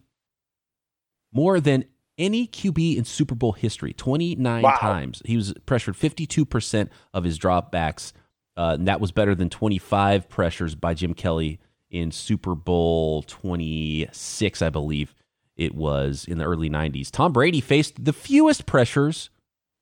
more 1.33 1.61
than 1.61 1.85
any 2.19 2.47
QB 2.47 2.97
in 2.97 3.05
Super 3.05 3.35
Bowl 3.35 3.53
history, 3.53 3.93
29 3.93 4.63
wow. 4.63 4.77
times. 4.77 5.23
He 5.25 5.37
was 5.37 5.55
pressured 5.67 5.97
52% 5.97 6.89
of 7.13 7.25
his 7.25 7.39
dropbacks 7.39 8.13
uh, 8.57 8.77
and 8.79 8.89
that 8.89 9.01
was 9.01 9.13
better 9.13 9.35
than 9.35 9.49
25 9.49 10.29
pressures 10.29 10.75
by 10.75 10.95
Jim 10.95 11.15
Kelly 11.15 11.59
in 11.91 12.11
Super 12.11 12.55
Bowl 12.55 13.23
26, 13.23 14.63
I 14.63 14.71
believe 14.71 15.15
it 15.57 15.75
was 15.75 16.25
in 16.27 16.39
the 16.39 16.45
early 16.45 16.71
90s. 16.71 17.11
Tom 17.11 17.33
Brady 17.33 17.61
faced 17.61 18.05
the 18.05 18.13
fewest 18.13 18.67
pressures 18.67 19.31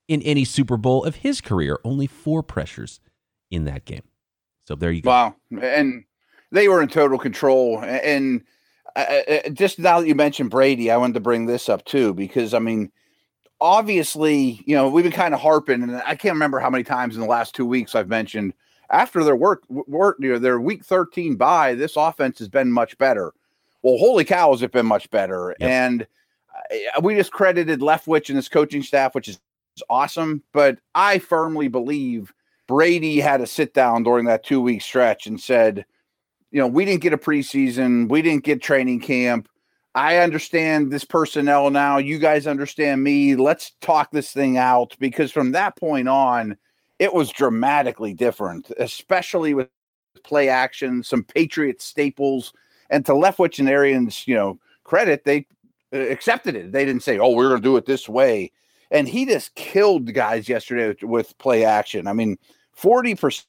in 0.08 0.20
any 0.22 0.44
Super 0.44 0.76
Bowl 0.76 1.04
of 1.04 1.16
his 1.16 1.40
career, 1.40 1.78
only 1.84 2.08
four 2.08 2.42
pressures 2.42 3.00
in 3.50 3.64
that 3.64 3.84
game. 3.84 4.02
So 4.64 4.74
there 4.74 4.90
you 4.90 5.02
go. 5.02 5.10
Wow. 5.10 5.36
And 5.60 6.04
they 6.50 6.68
were 6.68 6.82
in 6.82 6.88
total 6.88 7.18
control. 7.18 7.80
And 7.80 8.42
uh, 8.96 9.20
uh, 9.28 9.48
just 9.50 9.78
now 9.78 10.00
that 10.00 10.08
you 10.08 10.14
mentioned 10.14 10.50
Brady, 10.50 10.90
I 10.90 10.96
wanted 10.96 11.14
to 11.14 11.20
bring 11.20 11.46
this 11.46 11.68
up 11.68 11.84
too, 11.84 12.12
because 12.12 12.54
I 12.54 12.58
mean, 12.58 12.90
obviously, 13.60 14.62
you 14.66 14.74
know, 14.74 14.88
we've 14.88 15.04
been 15.04 15.12
kind 15.12 15.34
of 15.34 15.40
harping, 15.40 15.82
and 15.82 15.96
I 15.96 16.14
can't 16.14 16.34
remember 16.34 16.58
how 16.58 16.70
many 16.70 16.84
times 16.84 17.14
in 17.14 17.20
the 17.20 17.26
last 17.26 17.54
two 17.54 17.66
weeks 17.66 17.94
I've 17.94 18.08
mentioned 18.08 18.54
after 18.90 19.22
their 19.22 19.36
work, 19.36 19.62
work, 19.68 20.16
you 20.20 20.32
know, 20.32 20.38
their 20.38 20.60
week 20.60 20.84
13 20.84 21.36
bye, 21.36 21.74
this 21.74 21.96
offense 21.96 22.38
has 22.38 22.48
been 22.48 22.72
much 22.72 22.98
better. 22.98 23.32
Well, 23.82 23.98
holy 23.98 24.24
cow, 24.24 24.50
has 24.52 24.62
it 24.62 24.72
been 24.72 24.86
much 24.86 25.10
better? 25.10 25.54
Yep. 25.60 25.70
And 25.70 26.06
uh, 26.96 27.00
we 27.00 27.14
just 27.14 27.32
credited 27.32 27.80
Leftwich 27.80 28.28
and 28.28 28.36
his 28.36 28.48
coaching 28.48 28.82
staff, 28.82 29.14
which 29.14 29.28
is 29.28 29.40
awesome. 29.88 30.42
But 30.52 30.78
I 30.94 31.18
firmly 31.18 31.68
believe 31.68 32.32
Brady 32.66 33.20
had 33.20 33.40
a 33.40 33.46
sit 33.46 33.74
down 33.74 34.02
during 34.02 34.26
that 34.26 34.44
two 34.44 34.60
week 34.60 34.82
stretch 34.82 35.26
and 35.26 35.40
said, 35.40 35.86
you 36.50 36.60
know, 36.60 36.66
we 36.66 36.84
didn't 36.84 37.02
get 37.02 37.12
a 37.12 37.18
preseason, 37.18 38.08
we 38.08 38.22
didn't 38.22 38.44
get 38.44 38.60
training 38.60 39.00
camp. 39.00 39.48
I 39.94 40.18
understand 40.18 40.90
this 40.90 41.04
personnel 41.04 41.70
now. 41.70 41.98
You 41.98 42.18
guys 42.18 42.46
understand 42.46 43.02
me. 43.02 43.34
Let's 43.34 43.72
talk 43.80 44.10
this 44.12 44.32
thing 44.32 44.56
out 44.56 44.96
because 45.00 45.32
from 45.32 45.52
that 45.52 45.76
point 45.76 46.08
on, 46.08 46.56
it 46.98 47.12
was 47.12 47.30
dramatically 47.30 48.14
different, 48.14 48.70
especially 48.78 49.54
with 49.54 49.68
play 50.22 50.48
action, 50.48 51.02
some 51.02 51.24
Patriot 51.24 51.82
staples. 51.82 52.52
And 52.88 53.04
to 53.06 53.12
Leftwich 53.12 53.58
and 53.58 53.68
Arians, 53.68 54.28
you 54.28 54.34
know, 54.34 54.60
credit, 54.84 55.24
they 55.24 55.46
uh, 55.92 55.98
accepted 55.98 56.54
it. 56.54 56.72
They 56.72 56.84
didn't 56.84 57.02
say, 57.02 57.18
oh, 57.18 57.30
we're 57.30 57.48
going 57.48 57.62
to 57.62 57.68
do 57.68 57.76
it 57.76 57.86
this 57.86 58.08
way. 58.08 58.52
And 58.92 59.08
he 59.08 59.24
just 59.24 59.54
killed 59.54 60.12
guys 60.12 60.48
yesterday 60.48 60.94
with 61.02 61.36
play 61.38 61.64
action. 61.64 62.06
I 62.06 62.12
mean, 62.12 62.38
40% 62.80 63.44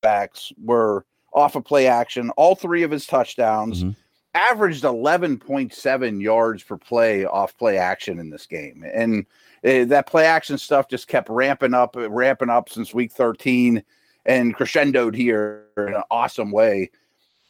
backs 0.00 0.52
were 0.62 1.06
off 1.32 1.54
of 1.56 1.64
play 1.64 1.86
action, 1.86 2.30
all 2.30 2.54
three 2.54 2.82
of 2.82 2.90
his 2.90 3.06
touchdowns. 3.06 3.82
Mm-hmm 3.82 3.90
averaged 4.34 4.84
11.7 4.84 6.22
yards 6.22 6.62
per 6.62 6.76
play 6.76 7.24
off 7.24 7.56
play 7.56 7.78
action 7.78 8.18
in 8.18 8.30
this 8.30 8.46
game. 8.46 8.84
And 8.92 9.26
uh, 9.64 9.84
that 9.86 10.06
play 10.06 10.26
action 10.26 10.58
stuff 10.58 10.88
just 10.88 11.08
kept 11.08 11.28
ramping 11.28 11.74
up, 11.74 11.96
ramping 11.96 12.50
up 12.50 12.68
since 12.68 12.94
week 12.94 13.12
13 13.12 13.82
and 14.26 14.56
crescendoed 14.56 15.14
here 15.14 15.66
in 15.76 15.94
an 15.94 16.02
awesome 16.10 16.50
way. 16.50 16.90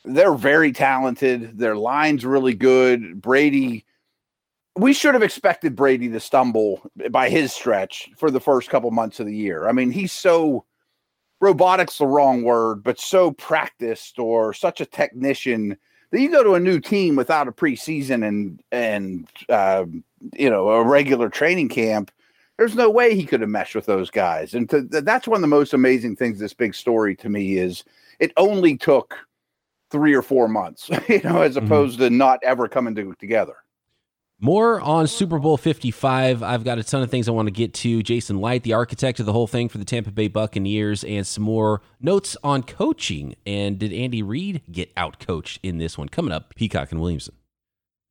They're 0.05 0.35
very 0.35 0.73
talented. 0.73 1.59
Their 1.59 1.77
line's 1.77 2.25
really 2.25 2.55
good. 2.55 3.21
Brady 3.21 3.85
we 4.77 4.93
should 4.93 5.15
have 5.15 5.23
expected 5.23 5.77
Brady 5.77 6.09
to 6.09 6.21
stumble 6.21 6.81
by 7.11 7.29
his 7.29 7.53
stretch 7.53 8.09
for 8.17 8.31
the 8.31 8.41
first 8.41 8.71
couple 8.71 8.91
months 8.91 9.21
of 9.21 9.27
the 9.27 9.37
year. 9.37 9.69
I 9.69 9.73
mean, 9.73 9.91
he's 9.91 10.13
so 10.13 10.65
robotics 11.41 11.99
the 11.99 12.07
wrong 12.07 12.45
word, 12.45 12.83
but 12.83 13.01
so 13.01 13.33
practiced 13.33 14.19
or 14.19 14.55
such 14.55 14.81
a 14.81 14.87
technician 14.87 15.77
you 16.13 16.31
go 16.31 16.43
to 16.43 16.55
a 16.55 16.61
new 16.61 16.81
team 16.81 17.17
without 17.17 17.49
a 17.49 17.53
preseason 17.53 18.27
and 18.27 18.63
and 18.73 19.29
uh, 19.49 19.85
you 20.35 20.51
know 20.51 20.69
a 20.71 20.85
regular 20.85 21.29
training 21.29 21.69
camp. 21.69 22.11
There's 22.59 22.75
no 22.75 22.91
way 22.91 23.15
he 23.15 23.25
could 23.25 23.41
have 23.41 23.49
meshed 23.49 23.75
with 23.75 23.87
those 23.87 24.11
guys, 24.11 24.55
and 24.55 24.69
to, 24.71 24.83
that's 24.83 25.27
one 25.27 25.37
of 25.37 25.43
the 25.43 25.47
most 25.47 25.73
amazing 25.73 26.17
things. 26.17 26.39
This 26.39 26.53
big 26.53 26.75
story 26.75 27.17
to 27.17 27.29
me 27.29 27.57
is 27.57 27.85
it 28.19 28.33
only 28.37 28.77
took 28.77 29.17
three 29.91 30.15
or 30.15 30.23
four 30.23 30.49
months, 30.49 30.89
you 31.09 31.21
know, 31.23 31.43
as 31.43 31.57
mm-hmm. 31.57 31.67
opposed 31.67 31.99
mm-hmm. 31.99 32.09
to 32.09 32.11
not 32.11 32.41
ever 32.43 32.69
coming 32.69 32.95
to, 32.95 33.15
together. 33.19 33.57
More 34.43 34.81
on 34.81 35.07
Super 35.07 35.39
Bowl 35.39 35.59
55. 35.59 36.43
I've 36.43 36.65
got 36.65 36.79
a 36.79 36.83
ton 36.83 37.03
of 37.03 37.11
things 37.11 37.29
I 37.29 37.33
want 37.33 37.49
to 37.49 37.53
get 37.53 37.75
to. 37.75 38.03
Jason 38.03 38.41
Licht, 38.41 38.65
the 38.65 38.73
architect 38.73 39.21
of 39.21 39.27
the 39.27 39.35
whole 39.35 39.47
thing 39.47 39.69
for 39.69 39.77
the 39.77 39.85
Tampa 39.85 40.11
Bay 40.11 40.29
Buccaneers, 40.29 41.05
and 41.05 41.27
some 41.27 41.45
more 41.45 41.83
notes 42.01 42.39
on 42.43 42.63
coaching. 42.63 43.35
And 43.45 43.79
did 43.79 43.93
Andy 43.93 44.23
Reid 44.23 44.63
get 44.73 44.91
out 44.97 45.19
coached 45.19 45.61
in 45.63 45.77
this 45.77 45.99
one? 45.99 46.09
Coming 46.09 46.33
up, 46.33 46.55
Peacock 46.55 46.91
and 46.91 47.03
Williamson. 47.03 47.35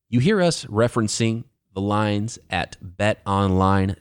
You 0.08 0.20
hear 0.20 0.40
us 0.40 0.66
referencing 0.66 1.46
the 1.74 1.82
lines 1.82 2.38
at 2.52 2.78
betonline.ag. 2.84 4.00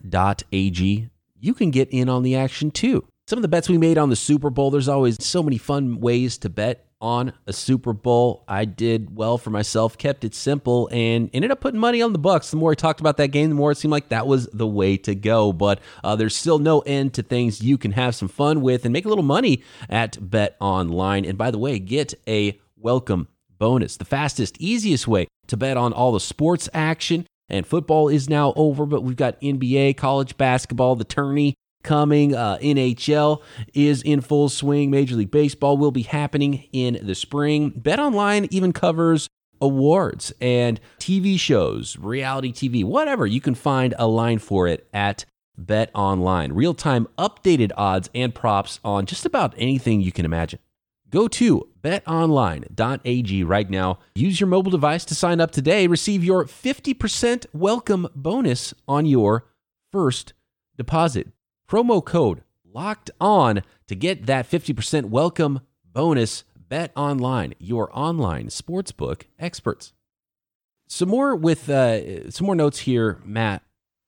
You 1.39 1.53
can 1.55 1.71
get 1.71 1.89
in 1.89 2.09
on 2.09 2.21
the 2.21 2.35
action 2.35 2.69
too. 2.69 3.07
Some 3.27 3.37
of 3.37 3.41
the 3.41 3.47
bets 3.47 3.69
we 3.69 3.79
made 3.79 3.97
on 3.97 4.11
the 4.11 4.15
Super 4.15 4.51
Bowl, 4.51 4.69
there's 4.69 4.87
always 4.87 5.17
so 5.19 5.41
many 5.41 5.57
fun 5.57 5.99
ways 5.99 6.37
to 6.39 6.49
bet 6.49 6.88
on 7.01 7.33
a 7.47 7.53
Super 7.53 7.93
Bowl. 7.93 8.43
I 8.47 8.65
did 8.65 9.15
well 9.15 9.37
for 9.37 9.49
myself, 9.49 9.97
kept 9.97 10.23
it 10.23 10.35
simple, 10.35 10.89
and 10.91 11.29
ended 11.33 11.51
up 11.51 11.61
putting 11.61 11.79
money 11.79 12.01
on 12.01 12.13
the 12.13 12.19
Bucks. 12.19 12.51
The 12.51 12.57
more 12.57 12.71
I 12.71 12.75
talked 12.75 12.99
about 12.99 13.17
that 13.17 13.29
game, 13.29 13.49
the 13.49 13.55
more 13.55 13.71
it 13.71 13.77
seemed 13.77 13.91
like 13.91 14.09
that 14.09 14.27
was 14.27 14.47
the 14.47 14.67
way 14.67 14.97
to 14.97 15.15
go. 15.15 15.53
But 15.53 15.79
uh, 16.03 16.15
there's 16.15 16.35
still 16.35 16.59
no 16.59 16.79
end 16.81 17.13
to 17.15 17.23
things 17.23 17.61
you 17.61 17.77
can 17.77 17.93
have 17.93 18.15
some 18.15 18.27
fun 18.27 18.61
with 18.61 18.85
and 18.85 18.93
make 18.93 19.05
a 19.05 19.09
little 19.09 19.23
money 19.23 19.63
at 19.89 20.17
Bet 20.21 20.55
Online. 20.59 21.25
And 21.25 21.37
by 21.37 21.51
the 21.51 21.59
way, 21.59 21.79
get 21.79 22.13
a 22.27 22.59
welcome 22.77 23.27
bonus, 23.57 23.97
the 23.97 24.05
fastest, 24.05 24.57
easiest 24.59 25.07
way 25.07 25.27
to 25.47 25.57
bet 25.57 25.77
on 25.77 25.93
all 25.93 26.11
the 26.11 26.19
sports 26.19 26.69
action. 26.73 27.25
And 27.49 27.65
football 27.65 28.09
is 28.09 28.29
now 28.29 28.53
over, 28.55 28.85
but 28.85 29.03
we've 29.03 29.15
got 29.15 29.41
NBA, 29.41 29.97
college 29.97 30.37
basketball, 30.37 30.95
the 30.95 31.03
tourney 31.03 31.55
coming. 31.83 32.35
Uh, 32.35 32.57
NHL 32.61 33.41
is 33.73 34.01
in 34.01 34.21
full 34.21 34.49
swing. 34.49 34.91
Major 34.91 35.15
League 35.15 35.31
Baseball 35.31 35.77
will 35.77 35.91
be 35.91 36.03
happening 36.03 36.67
in 36.71 36.99
the 37.01 37.15
spring. 37.15 37.69
Bet 37.75 37.99
Online 37.99 38.47
even 38.51 38.73
covers 38.73 39.29
awards 39.61 40.31
and 40.39 40.79
TV 40.99 41.39
shows, 41.39 41.97
reality 41.97 42.51
TV, 42.51 42.83
whatever. 42.83 43.25
You 43.25 43.41
can 43.41 43.55
find 43.55 43.93
a 43.97 44.07
line 44.07 44.39
for 44.39 44.67
it 44.67 44.87
at 44.93 45.25
Bet 45.57 45.91
Online. 45.93 46.53
Real 46.53 46.73
time 46.73 47.07
updated 47.17 47.71
odds 47.75 48.09
and 48.15 48.33
props 48.33 48.79
on 48.83 49.05
just 49.05 49.25
about 49.25 49.53
anything 49.57 50.01
you 50.01 50.11
can 50.11 50.25
imagine. 50.25 50.59
Go 51.09 51.27
to 51.27 51.67
betonline.ag 51.81 53.43
right 53.43 53.69
now. 53.69 53.99
Use 54.13 54.39
your 54.39 54.47
mobile 54.47 54.71
device 54.71 55.05
to 55.05 55.15
sign 55.15 55.41
up 55.41 55.51
today. 55.51 55.87
Receive 55.87 56.23
your 56.23 56.45
50% 56.45 57.47
welcome 57.51 58.07
bonus 58.15 58.73
on 58.87 59.05
your 59.05 59.47
first 59.91 60.33
deposit 60.77 61.27
promo 61.69 62.03
code 62.03 62.43
locked 62.65 63.11
on 63.21 63.61
to 63.87 63.95
get 63.95 64.25
that 64.25 64.49
50% 64.49 65.05
welcome 65.05 65.61
bonus. 65.85 66.43
Bet 66.57 66.91
online, 66.95 67.55
your 67.57 67.89
online 67.97 68.47
sportsbook 68.47 69.23
experts. 69.39 69.91
Some 70.87 71.09
more 71.09 71.35
with 71.35 71.67
uh, 71.67 72.29
some 72.29 72.45
more 72.45 72.55
notes 72.55 72.79
here, 72.79 73.19
Matt, 73.23 73.63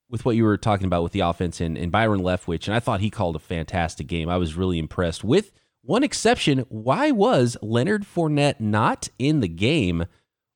with 0.08 0.24
what 0.24 0.36
you 0.36 0.44
were 0.44 0.56
talking 0.56 0.86
about 0.86 1.02
with 1.02 1.10
the 1.10 1.20
offense 1.20 1.60
and, 1.60 1.76
and 1.76 1.90
Byron 1.90 2.20
Leftwich, 2.20 2.68
and 2.68 2.74
I 2.74 2.80
thought 2.80 3.00
he 3.00 3.10
called 3.10 3.34
a 3.34 3.40
fantastic 3.40 4.06
game. 4.06 4.28
I 4.28 4.36
was 4.36 4.54
really 4.54 4.78
impressed. 4.78 5.24
With 5.24 5.50
one 5.82 6.04
exception, 6.04 6.66
why 6.68 7.10
was 7.10 7.56
Leonard 7.62 8.04
Fournette 8.04 8.60
not 8.60 9.08
in 9.18 9.40
the 9.40 9.48
game 9.48 10.04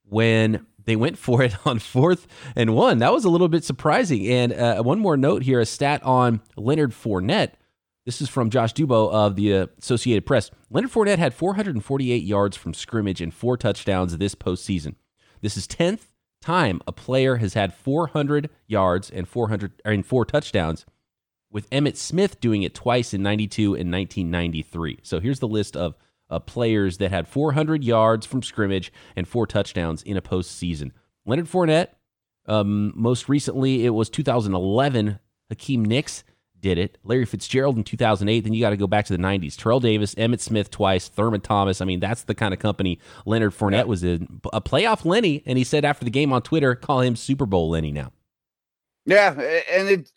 when 0.05 0.65
they 0.87 0.97
went 0.97 1.19
for 1.19 1.43
it 1.43 1.55
on 1.67 1.79
fourth 1.79 2.27
and 2.57 2.75
one. 2.75 2.99
That 2.99 3.13
was 3.13 3.25
a 3.25 3.31
little 3.31 3.49
bit 3.49 3.65
surprising. 3.65 4.27
And 4.27 4.53
uh, 4.53 4.83
one 4.83 4.99
more 4.99 5.17
note 5.17 5.43
here 5.43 5.61
a 5.61 5.67
stat 5.67 6.03
on 6.03 6.41
Leonard 6.57 6.93
Fournette. 6.93 7.53
This 8.07 8.23
is 8.23 8.29
from 8.29 8.51
Josh 8.51 8.73
Dubow 8.73 9.11
of 9.13 9.35
the 9.35 9.69
Associated 9.79 10.25
Press. 10.25 10.51
Leonard 10.71 10.93
Fournette 10.93 11.19
had 11.19 11.35
448 11.35 12.23
yards 12.23 12.57
from 12.57 12.73
scrimmage 12.73 13.21
and 13.21 13.35
four 13.35 13.57
touchdowns 13.57 14.17
this 14.17 14.37
postseason. 14.37 14.95
This 15.43 15.57
is 15.57 15.67
10th 15.67 16.07
time 16.41 16.81
a 16.87 16.93
player 16.93 17.37
has 17.37 17.55
had 17.55 17.75
400 17.75 18.49
yards 18.69 19.11
and 19.11 19.27
400 19.27 19.83
and 19.85 20.07
four 20.07 20.25
touchdowns, 20.25 20.87
with 21.51 21.69
Emmitt 21.71 21.97
Smith 21.97 22.41
doing 22.41 22.63
it 22.63 22.75
twice 22.75 23.13
in 23.13 23.23
92 23.23 23.75
and 23.75 23.91
1993. 23.93 25.01
So 25.03 25.19
here's 25.19 25.41
the 25.41 25.49
list 25.49 25.77
of 25.77 25.97
uh, 26.31 26.39
players 26.39 26.99
that 26.99 27.11
had 27.11 27.29
400 27.29 27.85
yards 27.85 28.27
from 28.27 28.43
scrimmage 28.43 28.93
and 29.15 29.27
four 29.29 29.47
touchdowns 29.47 30.03
in 30.03 30.17
a 30.17 30.23
postseason. 30.23 30.93
Leonard 31.25 31.47
Fournette, 31.47 31.89
um, 32.47 32.93
most 32.95 33.29
recently, 33.29 33.85
it 33.85 33.91
was 33.91 34.09
2011. 34.09 35.19
Hakeem 35.51 35.85
Nicks 35.85 36.25
did 36.61 36.79
it. 36.79 36.99
Larry 37.05 37.25
Fitzgerald 37.25 37.77
in 37.77 37.85
2008. 37.85 38.41
Then 38.41 38.53
you 38.53 38.61
got 38.61 38.71
to 38.71 38.77
go 38.77 38.87
back 38.87 39.07
to 39.07 39.17
the 39.17 39.23
90s. 39.23 39.57
Terrell 39.57 39.81
Davis, 39.81 40.15
Emmitt 40.15 40.41
Smith 40.41 40.71
twice, 40.71 41.09
Thurman 41.09 41.41
Thomas. 41.41 41.81
I 41.81 41.85
mean, 41.85 42.01
that's 42.01 42.25
the 42.25 42.35
kind 42.35 42.55
of 42.55 42.61
company 42.61 42.99
Leonard 43.25 43.53
Fournette 43.53 43.87
was 43.87 44.05
in. 44.05 44.41
A 44.53 44.61
playoff 44.61 45.05
Lenny, 45.05 45.43
and 45.47 45.59
he 45.59 45.65
said 45.65 45.85
after 45.85 46.05
the 46.05 46.11
game 46.11 46.33
on 46.33 46.43
Twitter, 46.43 46.75
call 46.75 47.01
him 47.01 47.17
Super 47.17 47.47
Bowl 47.47 47.71
Lenny 47.71 47.93
now. 47.93 48.13
Yeah, 49.05 49.33
and 49.71 49.89
it. 49.89 50.13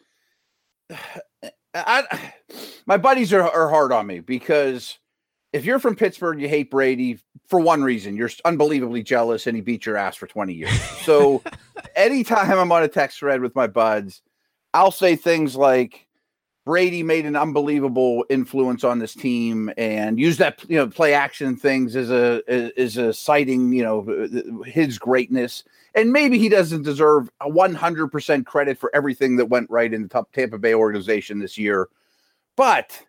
I, 1.73 2.33
my 2.85 2.97
buddies 2.97 3.33
are, 3.33 3.41
are 3.41 3.69
hard 3.69 3.91
on 3.91 4.07
me 4.07 4.19
because 4.19 4.98
if 5.51 5.65
you're 5.65 5.79
from 5.79 5.95
Pittsburgh, 5.95 6.41
you 6.41 6.47
hate 6.47 6.69
Brady 6.69 7.19
for 7.47 7.59
one 7.59 7.83
reason. 7.83 8.15
You're 8.15 8.29
unbelievably 8.45 9.03
jealous 9.03 9.47
and 9.47 9.55
he 9.55 9.61
beat 9.61 9.85
your 9.85 9.97
ass 9.97 10.15
for 10.15 10.27
20 10.27 10.53
years. 10.53 10.81
So 11.03 11.41
anytime 11.95 12.51
I'm 12.51 12.71
on 12.71 12.83
a 12.83 12.87
text 12.87 13.19
thread 13.19 13.41
with 13.41 13.55
my 13.55 13.67
buds, 13.67 14.21
I'll 14.73 14.91
say 14.91 15.15
things 15.15 15.55
like 15.55 16.07
Brady 16.65 17.01
made 17.01 17.25
an 17.25 17.35
unbelievable 17.35 18.25
influence 18.29 18.83
on 18.83 18.99
this 18.99 19.15
team 19.15 19.71
and 19.75 20.19
use 20.19 20.37
that, 20.37 20.63
you 20.69 20.77
know, 20.77 20.87
play 20.87 21.15
action 21.15 21.55
things 21.55 21.95
as 21.95 22.11
a 22.11 22.43
as 22.77 22.97
a 22.97 23.11
citing, 23.11 23.73
you 23.73 23.81
know, 23.81 24.07
uh, 24.07 24.63
his 24.69 24.99
greatness. 24.99 25.63
And 25.95 26.13
maybe 26.13 26.37
he 26.37 26.47
doesn't 26.47 26.83
deserve 26.83 27.31
a 27.41 27.49
100% 27.49 28.45
credit 28.45 28.77
for 28.77 28.91
everything 28.93 29.37
that 29.37 29.47
went 29.47 29.71
right 29.71 29.91
in 29.91 30.03
the 30.03 30.07
top 30.07 30.31
Tampa 30.31 30.59
Bay 30.59 30.75
organization 30.75 31.39
this 31.39 31.57
year. 31.57 31.89
But 32.55 33.01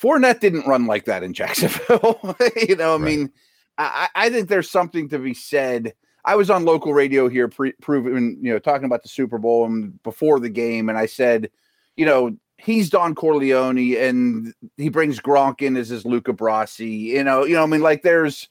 Fournette 0.00 0.40
didn't 0.40 0.66
run 0.66 0.86
like 0.86 1.06
that 1.06 1.22
in 1.22 1.32
Jacksonville. 1.32 2.36
you 2.68 2.76
know, 2.76 2.90
I 2.90 2.96
right. 2.96 3.00
mean, 3.00 3.32
I, 3.78 4.08
I, 4.14 4.30
think 4.30 4.48
there's 4.48 4.70
something 4.70 5.08
to 5.08 5.18
be 5.18 5.34
said. 5.34 5.94
I 6.24 6.36
was 6.36 6.50
on 6.50 6.64
local 6.64 6.92
radio 6.92 7.28
here, 7.28 7.48
pre- 7.48 7.72
proving, 7.80 8.38
you 8.42 8.52
know, 8.52 8.58
talking 8.58 8.84
about 8.84 9.02
the 9.02 9.08
Super 9.08 9.38
Bowl 9.38 9.64
and 9.64 10.02
before 10.02 10.40
the 10.40 10.48
game, 10.48 10.88
and 10.88 10.98
I 10.98 11.06
said, 11.06 11.50
you 11.96 12.04
know, 12.04 12.36
he's 12.58 12.90
Don 12.90 13.14
Corleone, 13.14 13.96
and 13.96 14.54
he 14.76 14.88
brings 14.88 15.20
Gronk 15.20 15.62
in 15.62 15.76
as 15.76 15.88
his 15.88 16.04
Luca 16.04 16.32
Brasi. 16.32 17.00
You 17.00 17.24
know, 17.24 17.44
you 17.44 17.54
know, 17.54 17.62
I 17.62 17.66
mean, 17.66 17.82
like 17.82 18.02
there's 18.02 18.48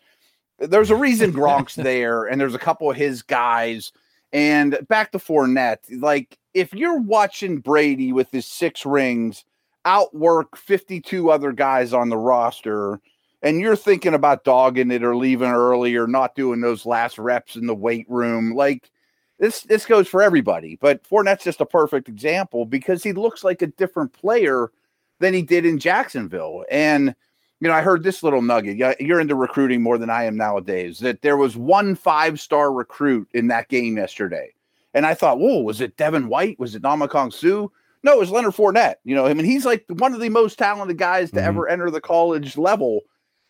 there's 0.60 0.90
a 0.90 0.96
reason 0.96 1.34
Gronk's 1.34 1.76
there, 1.76 2.26
and 2.26 2.40
there's 2.40 2.56
a 2.56 2.60
couple 2.60 2.90
of 2.90 2.98
his 2.98 3.22
guys. 3.22 3.92
And 4.34 4.78
back 4.88 5.12
to 5.12 5.20
Fournette, 5.20 5.80
like 6.02 6.38
if 6.54 6.74
you're 6.74 7.00
watching 7.00 7.60
Brady 7.60 8.12
with 8.12 8.30
his 8.32 8.46
six 8.46 8.86
rings 8.86 9.46
outwork 9.86 10.58
52 10.58 11.30
other 11.30 11.52
guys 11.52 11.94
on 11.94 12.10
the 12.10 12.18
roster 12.18 13.00
and 13.46 13.62
you're 13.62 13.76
thinking 13.76 14.16
about 14.16 14.44
dogging 14.44 14.90
it 14.90 15.04
or 15.04 15.16
leaving 15.16 15.52
early 15.52 15.96
or 15.96 16.08
not 16.08 16.34
doing 16.34 16.62
those 16.62 16.86
last 16.86 17.20
reps 17.20 17.56
in 17.56 17.68
the 17.68 17.76
weight 17.76 18.08
room, 18.10 18.56
like 18.56 18.90
this 19.38 19.62
this 19.62 19.86
goes 19.86 20.08
for 20.08 20.24
everybody. 20.24 20.78
But 20.82 21.08
Fournette's 21.08 21.44
just 21.44 21.62
a 21.62 21.66
perfect 21.66 22.10
example 22.10 22.66
because 22.66 23.04
he 23.04 23.14
looks 23.14 23.44
like 23.44 23.62
a 23.62 23.68
different 23.68 24.14
player 24.14 24.72
than 25.20 25.34
he 25.36 25.44
did 25.44 25.64
in 25.64 25.78
Jacksonville. 25.78 26.66
And 26.72 27.16
you 27.60 27.68
know, 27.68 27.74
I 27.76 27.82
heard 27.82 28.02
this 28.02 28.24
little 28.24 28.42
nugget. 28.42 29.00
You're 29.00 29.20
into 29.20 29.36
recruiting 29.36 29.82
more 29.82 30.00
than 30.00 30.10
I 30.10 30.24
am 30.24 30.36
nowadays. 30.36 31.00
That 31.00 31.22
there 31.22 31.38
was 31.38 31.56
one 31.56 31.94
five 31.96 32.40
star 32.40 32.74
recruit 32.74 33.28
in 33.34 33.48
that 33.48 33.70
game 33.70 33.98
yesterday, 33.98 34.54
and 34.96 35.06
I 35.06 35.14
thought, 35.14 35.40
whoa, 35.40 35.60
was 35.60 35.82
it 35.82 35.98
Devin 35.98 36.30
White? 36.30 36.60
Was 36.60 36.74
it 36.74 36.82
Ndamukong 36.82 37.32
Suh? 37.32 37.68
No, 38.06 38.14
it 38.14 38.20
was 38.20 38.30
Leonard 38.30 38.54
Fournette. 38.54 38.98
You 39.04 39.16
know, 39.16 39.26
I 39.26 39.34
mean, 39.34 39.48
he's 39.48 39.66
like 39.66 39.84
one 39.90 40.14
of 40.14 40.22
the 40.22 40.30
most 40.30 40.60
talented 40.60 41.00
guys 41.00 41.32
to 41.32 41.38
mm-hmm. 41.38 41.48
ever 41.48 41.68
enter 41.68 41.90
the 41.90 42.00
college 42.00 42.56
level. 42.56 43.02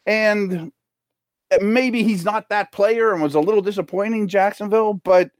And 0.06 0.72
maybe 1.60 2.04
he's 2.04 2.24
not 2.24 2.48
that 2.48 2.72
player 2.72 3.12
and 3.12 3.22
was 3.22 3.36
a 3.36 3.42
little 3.42 3.62
disappointing 3.62 4.30
Jacksonville, 4.30 4.94
but 4.94 5.32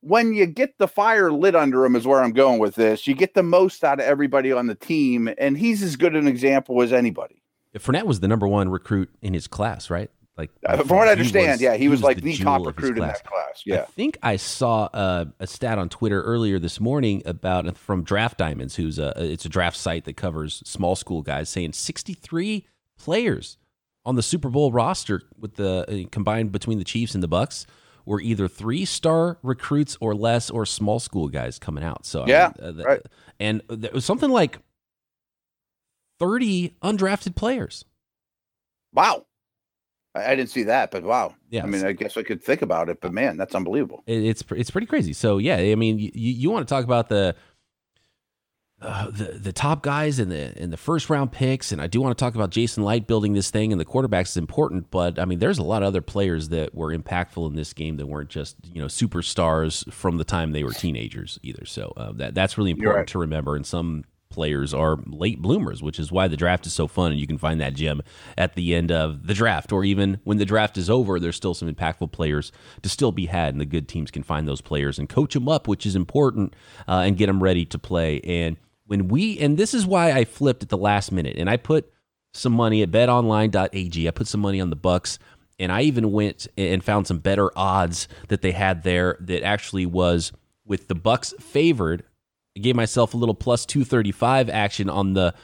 when 0.00 0.32
you 0.32 0.46
get 0.46 0.78
the 0.78 0.88
fire 0.88 1.30
lit 1.30 1.54
under 1.54 1.84
him 1.84 1.94
is 1.94 2.06
where 2.06 2.22
I'm 2.22 2.32
going 2.32 2.60
with 2.60 2.74
this. 2.74 3.06
You 3.06 3.14
get 3.14 3.34
the 3.34 3.42
most 3.42 3.84
out 3.84 4.00
of 4.00 4.06
everybody 4.06 4.52
on 4.52 4.68
the 4.68 4.74
team, 4.74 5.28
and 5.36 5.58
he's 5.58 5.82
as 5.82 5.94
good 5.94 6.16
an 6.16 6.26
example 6.26 6.80
as 6.80 6.94
anybody. 6.94 7.42
Fournette 7.76 8.06
was 8.06 8.20
the 8.20 8.28
number 8.28 8.48
one 8.48 8.70
recruit 8.70 9.10
in 9.20 9.34
his 9.34 9.46
class, 9.46 9.90
right? 9.90 10.10
Like 10.36 10.50
uh, 10.64 10.78
from 10.78 10.96
what 10.96 11.08
I 11.08 11.12
understand, 11.12 11.52
was, 11.52 11.60
yeah, 11.60 11.74
he, 11.74 11.80
he 11.80 11.88
was, 11.88 11.98
was, 11.98 12.04
like 12.04 12.22
the, 12.22 12.36
the 12.36 12.42
top 12.42 12.64
recruit 12.64 12.96
in 12.96 13.02
that 13.02 13.22
class. 13.24 13.62
Yeah, 13.66 13.82
I 13.82 13.84
think 13.84 14.18
I 14.22 14.36
saw 14.36 14.84
uh, 14.94 15.26
a 15.38 15.46
stat 15.46 15.78
on 15.78 15.90
Twitter 15.90 16.22
earlier 16.22 16.58
this 16.58 16.80
morning 16.80 17.22
about 17.26 17.76
from 17.76 18.02
Draft 18.02 18.38
Diamonds, 18.38 18.76
who's 18.76 18.98
a 18.98 19.12
it's 19.16 19.44
a 19.44 19.50
draft 19.50 19.76
site 19.76 20.04
that 20.06 20.16
covers 20.16 20.62
small 20.64 20.96
school 20.96 21.20
guys, 21.20 21.50
saying 21.50 21.74
63 21.74 22.66
players 22.98 23.58
on 24.06 24.16
the 24.16 24.22
Super 24.22 24.48
Bowl 24.48 24.72
roster 24.72 25.22
with 25.38 25.56
the 25.56 26.04
uh, 26.06 26.08
combined 26.10 26.50
between 26.50 26.78
the 26.78 26.84
Chiefs 26.84 27.14
and 27.14 27.22
the 27.22 27.28
Bucks 27.28 27.66
were 28.06 28.20
either 28.20 28.48
three 28.48 28.86
star 28.86 29.38
recruits 29.42 29.98
or 30.00 30.14
less, 30.14 30.48
or 30.48 30.64
small 30.64 30.98
school 30.98 31.28
guys 31.28 31.58
coming 31.58 31.84
out. 31.84 32.06
So 32.06 32.26
yeah, 32.26 32.52
I 32.58 32.70
mean, 32.70 32.80
uh, 32.80 32.84
right. 32.84 33.02
and 33.38 33.62
there 33.68 33.92
was 33.92 34.06
something 34.06 34.30
like 34.30 34.58
30 36.18 36.76
undrafted 36.82 37.36
players. 37.36 37.84
Wow. 38.94 39.26
I, 40.14 40.34
didn't 40.36 40.50
see 40.50 40.64
that, 40.64 40.90
but 40.90 41.04
wow. 41.04 41.34
Yeah. 41.50 41.62
I 41.62 41.66
mean, 41.66 41.86
I 41.86 41.92
guess 41.92 42.16
I 42.16 42.22
could 42.22 42.42
think 42.42 42.62
about 42.62 42.88
it, 42.88 43.00
but 43.00 43.12
man, 43.12 43.36
that's 43.36 43.54
unbelievable. 43.54 44.02
it's 44.06 44.44
it's 44.50 44.70
pretty 44.70 44.86
crazy. 44.86 45.12
So 45.12 45.38
yeah, 45.38 45.56
I 45.56 45.74
mean, 45.74 45.98
you, 45.98 46.10
you 46.14 46.50
want 46.50 46.66
to 46.66 46.72
talk 46.72 46.84
about 46.84 47.08
the 47.08 47.34
uh, 48.82 49.10
the 49.10 49.24
the 49.38 49.52
top 49.52 49.82
guys 49.82 50.18
in 50.18 50.28
the 50.28 50.60
in 50.60 50.70
the 50.70 50.76
first 50.76 51.08
round 51.08 51.30
picks, 51.30 51.72
and 51.72 51.80
I 51.80 51.86
do 51.86 52.00
want 52.00 52.16
to 52.16 52.22
talk 52.22 52.34
about 52.34 52.50
Jason 52.50 52.84
Licht 52.84 53.06
building 53.06 53.32
this 53.32 53.50
thing, 53.50 53.72
and 53.72 53.80
the 53.80 53.84
quarterbacks 53.84 54.30
is 54.30 54.36
important. 54.36 54.90
But 54.90 55.18
I 55.18 55.24
mean, 55.24 55.38
there's 55.38 55.58
a 55.58 55.62
lot 55.62 55.82
of 55.82 55.86
other 55.86 56.02
players 56.02 56.48
that 56.48 56.74
were 56.74 56.96
impactful 56.96 57.48
in 57.48 57.54
this 57.54 57.72
game 57.72 57.96
that 57.98 58.06
weren't 58.06 58.28
just 58.28 58.56
you 58.72 58.80
know 58.80 58.88
superstars 58.88 59.90
from 59.92 60.18
the 60.18 60.24
time 60.24 60.52
they 60.52 60.64
were 60.64 60.72
teenagers 60.72 61.38
either. 61.42 61.64
So 61.64 61.92
uh, 61.96 62.12
that 62.14 62.34
that's 62.34 62.58
really 62.58 62.72
important 62.72 62.96
right. 62.96 63.06
to 63.08 63.18
remember. 63.18 63.56
And 63.56 63.64
some 63.64 64.04
players 64.32 64.74
are 64.74 64.98
late 65.06 65.40
bloomers, 65.40 65.82
which 65.82 65.98
is 65.98 66.10
why 66.10 66.26
the 66.26 66.36
draft 66.36 66.66
is 66.66 66.72
so 66.72 66.88
fun. 66.88 67.12
And 67.12 67.20
you 67.20 67.26
can 67.26 67.38
find 67.38 67.60
that 67.60 67.74
gem 67.74 68.02
at 68.36 68.54
the 68.54 68.74
end 68.74 68.90
of 68.90 69.26
the 69.26 69.34
draft, 69.34 69.72
or 69.72 69.84
even 69.84 70.18
when 70.24 70.38
the 70.38 70.44
draft 70.44 70.76
is 70.76 70.90
over, 70.90 71.20
there's 71.20 71.36
still 71.36 71.54
some 71.54 71.72
impactful 71.72 72.10
players 72.10 72.50
to 72.82 72.88
still 72.88 73.12
be 73.12 73.26
had. 73.26 73.54
And 73.54 73.60
the 73.60 73.66
good 73.66 73.88
teams 73.88 74.10
can 74.10 74.22
find 74.22 74.48
those 74.48 74.60
players 74.60 74.98
and 74.98 75.08
coach 75.08 75.34
them 75.34 75.48
up, 75.48 75.68
which 75.68 75.86
is 75.86 75.94
important, 75.94 76.54
uh, 76.88 77.02
and 77.04 77.16
get 77.16 77.26
them 77.26 77.42
ready 77.42 77.64
to 77.66 77.78
play. 77.78 78.20
And 78.22 78.56
when 78.86 79.08
we, 79.08 79.38
and 79.38 79.56
this 79.56 79.74
is 79.74 79.86
why 79.86 80.12
I 80.12 80.24
flipped 80.24 80.62
at 80.62 80.68
the 80.68 80.78
last 80.78 81.12
minute 81.12 81.36
and 81.36 81.48
I 81.48 81.56
put 81.56 81.92
some 82.34 82.52
money 82.52 82.82
at 82.82 82.90
betonline.ag. 82.90 84.08
I 84.08 84.10
put 84.10 84.26
some 84.26 84.40
money 84.40 84.60
on 84.60 84.70
the 84.70 84.76
Bucks 84.76 85.18
and 85.58 85.70
I 85.70 85.82
even 85.82 86.12
went 86.12 86.48
and 86.56 86.82
found 86.82 87.06
some 87.06 87.18
better 87.18 87.50
odds 87.56 88.08
that 88.28 88.42
they 88.42 88.52
had 88.52 88.82
there 88.82 89.16
that 89.20 89.42
actually 89.42 89.86
was 89.86 90.32
with 90.64 90.88
the 90.88 90.94
Bucks 90.94 91.34
favored 91.38 92.04
I 92.56 92.60
gave 92.60 92.76
myself 92.76 93.14
a 93.14 93.16
little 93.16 93.34
plus 93.34 93.64
235 93.66 94.50
action 94.50 94.90
on 94.90 95.14
the 95.14 95.34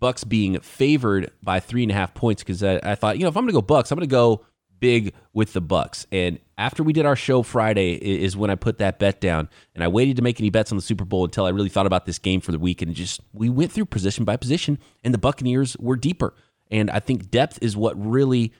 Bucks 0.00 0.22
being 0.24 0.60
favored 0.60 1.30
by 1.42 1.60
three 1.60 1.82
and 1.82 1.90
a 1.90 1.94
half 1.94 2.14
points 2.14 2.42
because 2.42 2.62
I, 2.62 2.78
I, 2.82 2.94
thought, 2.94 3.16
you 3.18 3.22
know, 3.22 3.28
if 3.28 3.36
I'm 3.36 3.42
going 3.42 3.48
to 3.48 3.60
go 3.60 3.62
Bucks, 3.62 3.90
I'm 3.90 3.96
going 3.98 4.08
to 4.08 4.12
go 4.12 4.44
big 4.78 5.12
with 5.32 5.52
the 5.52 5.60
Bucks. 5.60 6.06
And 6.12 6.38
after 6.56 6.82
we 6.82 6.92
did 6.92 7.04
our 7.04 7.16
show 7.16 7.42
Friday 7.42 7.94
is 7.94 8.36
when 8.36 8.50
I 8.50 8.54
put 8.54 8.78
that 8.78 8.98
bet 8.98 9.20
down, 9.20 9.48
and 9.74 9.82
I 9.82 9.88
waited 9.88 10.16
to 10.16 10.22
make 10.22 10.40
any 10.40 10.50
bets 10.50 10.70
on 10.70 10.78
the 10.78 10.82
Super 10.82 11.04
Bowl 11.04 11.24
until 11.24 11.46
I 11.46 11.50
really 11.50 11.68
thought 11.68 11.86
about 11.86 12.06
this 12.06 12.18
game 12.18 12.40
for 12.40 12.52
the 12.52 12.58
week, 12.58 12.80
and 12.82 12.94
just 12.94 13.20
we 13.32 13.48
went 13.48 13.72
through 13.72 13.86
position 13.86 14.24
by 14.24 14.36
position, 14.36 14.78
and 15.02 15.12
the 15.12 15.18
Buccaneers 15.18 15.76
were 15.78 15.96
deeper. 15.96 16.34
And 16.70 16.90
I 16.90 17.00
think 17.00 17.30
depth 17.30 17.58
is 17.62 17.76
what 17.76 17.94
really 17.98 18.52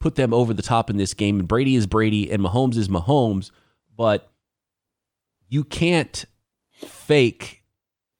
put 0.00 0.14
them 0.14 0.32
over 0.32 0.54
the 0.54 0.62
top 0.62 0.90
in 0.90 0.96
this 0.96 1.14
game. 1.14 1.40
And 1.40 1.48
Brady 1.48 1.76
is 1.76 1.86
Brady, 1.86 2.30
and 2.30 2.42
Mahomes 2.42 2.76
is 2.76 2.88
Mahomes, 2.88 3.50
but 3.96 4.30
you 5.48 5.64
can't 5.64 6.24
fake 6.86 7.62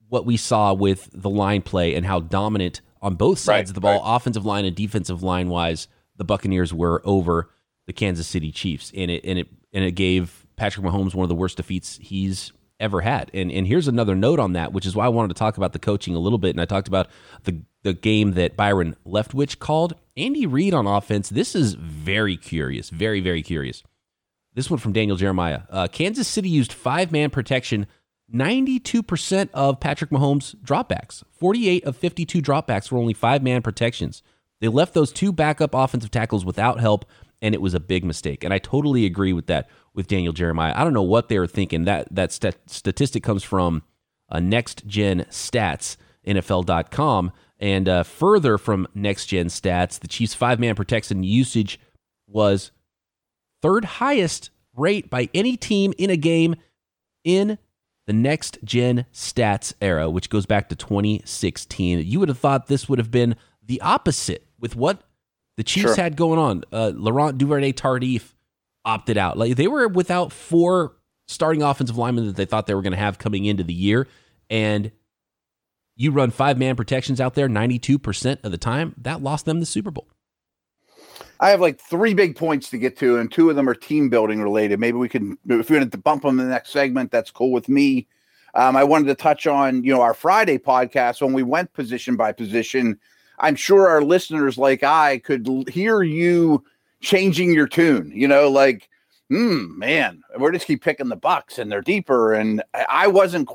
what 0.09 0.25
we 0.25 0.37
saw 0.37 0.73
with 0.73 1.09
the 1.13 1.31
line 1.31 1.63
play 1.63 1.95
and 1.95 2.07
how 2.07 2.21
dominant 2.21 2.81
on 3.01 3.15
both 3.15 3.39
sides 3.39 3.49
right, 3.49 3.69
of 3.71 3.75
the 3.75 3.81
ball, 3.81 4.01
right. 4.01 4.17
offensive 4.17 4.45
line 4.45 4.65
and 4.65 4.75
defensive 4.75 5.23
line 5.23 5.49
wise, 5.49 5.89
the 6.17 6.25
Buccaneers 6.25 6.75
were 6.75 7.01
over 7.05 7.51
the 7.87 7.93
Kansas 7.93 8.27
City 8.27 8.51
Chiefs, 8.51 8.93
and 8.95 9.11
it 9.11 9.25
and 9.25 9.39
it 9.39 9.49
and 9.73 9.85
it 9.85 9.93
gave 9.93 10.47
Patrick 10.57 10.85
Mahomes 10.85 11.15
one 11.15 11.25
of 11.25 11.29
the 11.29 11.35
worst 11.35 11.57
defeats 11.57 11.99
he's 12.03 12.53
ever 12.81 13.01
had. 13.01 13.31
And 13.33 13.51
and 13.51 13.67
here's 13.67 13.89
another 13.89 14.15
note 14.15 14.39
on 14.39 14.53
that, 14.55 14.73
which 14.73 14.87
is 14.87 14.95
why 14.95 15.07
I 15.07 15.09
wanted 15.09 15.29
to 15.29 15.39
talk 15.39 15.57
about 15.57 15.73
the 15.73 15.79
coaching 15.79 16.15
a 16.15 16.19
little 16.19 16.39
bit. 16.39 16.51
And 16.51 16.61
I 16.61 16.65
talked 16.65 16.89
about 16.89 17.09
the 17.45 17.63
the 17.83 17.95
game 17.95 18.33
that 18.33 18.57
Byron 18.57 18.97
Leftwich 19.07 19.59
called. 19.59 19.95
Andy 20.17 20.47
Reid 20.47 20.75
on 20.75 20.87
offense. 20.87 21.29
This 21.29 21.55
is 21.55 21.75
very 21.75 22.37
curious, 22.37 22.91
very 22.91 23.21
very 23.21 23.43
curious. 23.43 23.83
This 24.55 24.69
one 24.69 24.81
from 24.81 24.93
Daniel 24.93 25.17
Jeremiah. 25.17 25.63
Uh, 25.71 25.87
Kansas 25.87 26.27
City 26.27 26.49
used 26.49 26.73
five 26.73 27.13
man 27.13 27.31
protection 27.31 27.87
92% 28.33 29.49
of 29.55 29.81
Patrick 29.81 30.11
Mahomes' 30.11 30.55
dropbacks. 30.57 31.23
48 31.39 31.85
of 31.85 31.97
52 31.97 32.43
dropbacks 32.43 32.91
were 32.91 32.99
only 32.99 33.15
five 33.15 33.43
man 33.43 33.63
protections. 33.63 34.23
They 34.61 34.69
left 34.69 34.95
those 34.95 35.13
two 35.13 35.33
backup 35.33 35.75
offensive 35.75 36.11
tackles 36.11 36.45
without 36.45 36.81
help, 36.81 37.05
and 37.41 37.55
it 37.55 37.63
was 37.63 37.75
a 37.75 37.81
big 37.81 38.05
mistake. 38.05 38.45
And 38.45 38.53
I 38.53 38.59
totally 38.59 39.07
agree 39.07 39.33
with 39.33 39.47
that 39.47 39.69
with 39.95 40.09
Daniel 40.09 40.33
Jeremiah. 40.33 40.73
I 40.77 40.85
don't 40.85 40.95
know 40.95 41.03
what 41.03 41.29
they 41.29 41.39
were 41.39 41.47
thinking. 41.47 41.85
That 41.85 42.15
that 42.15 42.33
st- 42.33 42.57
statistic 42.67 43.23
comes 43.23 43.43
from 43.43 43.83
uh, 44.29 44.41
Next 44.41 44.87
Gen 44.87 45.25
Stats, 45.31 45.97
NFL.com. 46.27 47.33
And 47.61 47.89
uh, 47.89 48.03
further 48.05 48.59
from 48.59 48.87
Next 48.95 49.27
Gen 49.27 49.47
Stats, 49.47 49.99
the 49.99 50.09
Chiefs' 50.09 50.35
five 50.35 50.61
man 50.61 50.75
protection 50.75 51.23
usage 51.23 51.81
was 52.27 52.71
third 53.63 53.85
highest 53.85 54.51
rate 54.77 55.11
by 55.11 55.29
any 55.35 55.57
team 55.57 55.93
in 55.99 56.11
a 56.11 56.17
game 56.17 56.55
in 57.25 57.59
the 58.09 58.15
next 58.15 58.59
gen 58.65 59.05
stats 59.13 59.75
era, 59.83 60.09
which 60.09 60.31
goes 60.31 60.47
back 60.47 60.71
to 60.71 60.75
2016. 60.75 62.01
You 62.07 62.19
would 62.21 62.31
have 62.31 62.39
thought 62.39 62.67
this 62.67 62.89
would 62.89 62.99
have 62.99 63.11
been 63.11 63.37
the 63.63 63.83
opposite 63.83 64.47
with 64.59 64.75
what 64.75 65.03
the 65.59 65.63
Chiefs 65.63 65.95
sure. 65.95 66.03
had 66.03 66.17
going 66.17 66.39
on. 66.39 66.65
Uh, 66.73 66.93
Laurent 66.95 67.37
Duvernay 67.37 67.73
Tardif 67.73 68.33
opted 68.83 69.19
out. 69.19 69.37
Like 69.37 69.57
they 69.57 69.69
were 69.69 69.87
without 69.89 70.33
four 70.33 70.97
starting 71.27 71.63
offensive 71.63 71.99
linemen 71.99 72.29
that 72.29 72.37
they 72.37 72.47
thought 72.47 72.67
they 72.67 72.73
were 72.73 72.81
going 72.81 72.95
to 72.95 72.99
have 72.99 73.19
coming 73.19 73.45
into 73.45 73.63
the 73.63 73.75
year, 73.75 74.09
and 74.49 74.91
you 75.95 76.11
run 76.11 76.31
five 76.31 76.57
man 76.57 76.77
protections 76.77 77.21
out 77.21 77.35
there 77.35 77.47
92% 77.47 78.43
of 78.43 78.51
the 78.51 78.57
time. 78.57 78.95
That 79.03 79.23
lost 79.23 79.45
them 79.45 79.61
the 79.61 79.67
Super 79.67 79.91
Bowl. 79.91 80.09
I 81.41 81.51
have 81.51 81.61
like 81.61 81.81
three 81.81 82.15
big 82.15 82.37
points 82.37 82.69
to 82.71 82.79
get 82.79 82.97
to, 82.99 83.19
and 83.19 83.31
two 83.31 83.49
of 83.49 83.57
them 83.57 83.69
are 83.69 83.75
team 83.75 84.09
building 84.09 84.43
related. 84.43 84.81
Maybe 84.81 84.99
we 84.99 85.09
can, 85.09 85.39
if 85.49 85.71
we 85.71 85.79
want 85.79 85.93
to 85.93 85.99
bump 85.99 86.23
them 86.23 86.41
in 86.41 86.47
the 86.47 86.53
next 86.53 86.71
segment, 86.71 87.11
that's 87.11 87.31
cool 87.31 87.53
with 87.53 87.69
me. 87.69 88.09
Um, 88.55 88.77
I 88.77 88.83
wanted 88.83 89.07
to 89.07 89.15
touch 89.15 89.47
on, 89.47 89.85
you 89.85 89.93
know, 89.95 90.01
our 90.01 90.15
Friday 90.15 90.59
podcast 90.59 91.21
when 91.21 91.33
we 91.33 91.45
went 91.45 91.73
position 91.75 92.17
by 92.17 92.33
position. 92.33 92.99
I'm 93.39 93.55
sure 93.55 93.89
our 93.89 94.03
listeners, 94.03 94.59
like 94.59 94.83
I, 94.83 95.19
could 95.19 95.69
hear 95.69 96.03
you 96.03 96.65
changing 97.01 97.53
your 97.53 97.69
tune. 97.69 98.11
You 98.13 98.27
know, 98.27 98.51
like, 98.51 98.89
hmm, 99.29 99.79
man, 99.79 100.23
we're 100.39 100.51
just 100.51 100.67
keep 100.67 100.83
picking 100.83 101.09
the 101.09 101.17
Bucks, 101.17 101.59
and 101.59 101.71
they're 101.71 101.83
deeper. 101.83 102.35
And 102.35 102.65
I 102.89 103.07
wasn't 103.07 103.49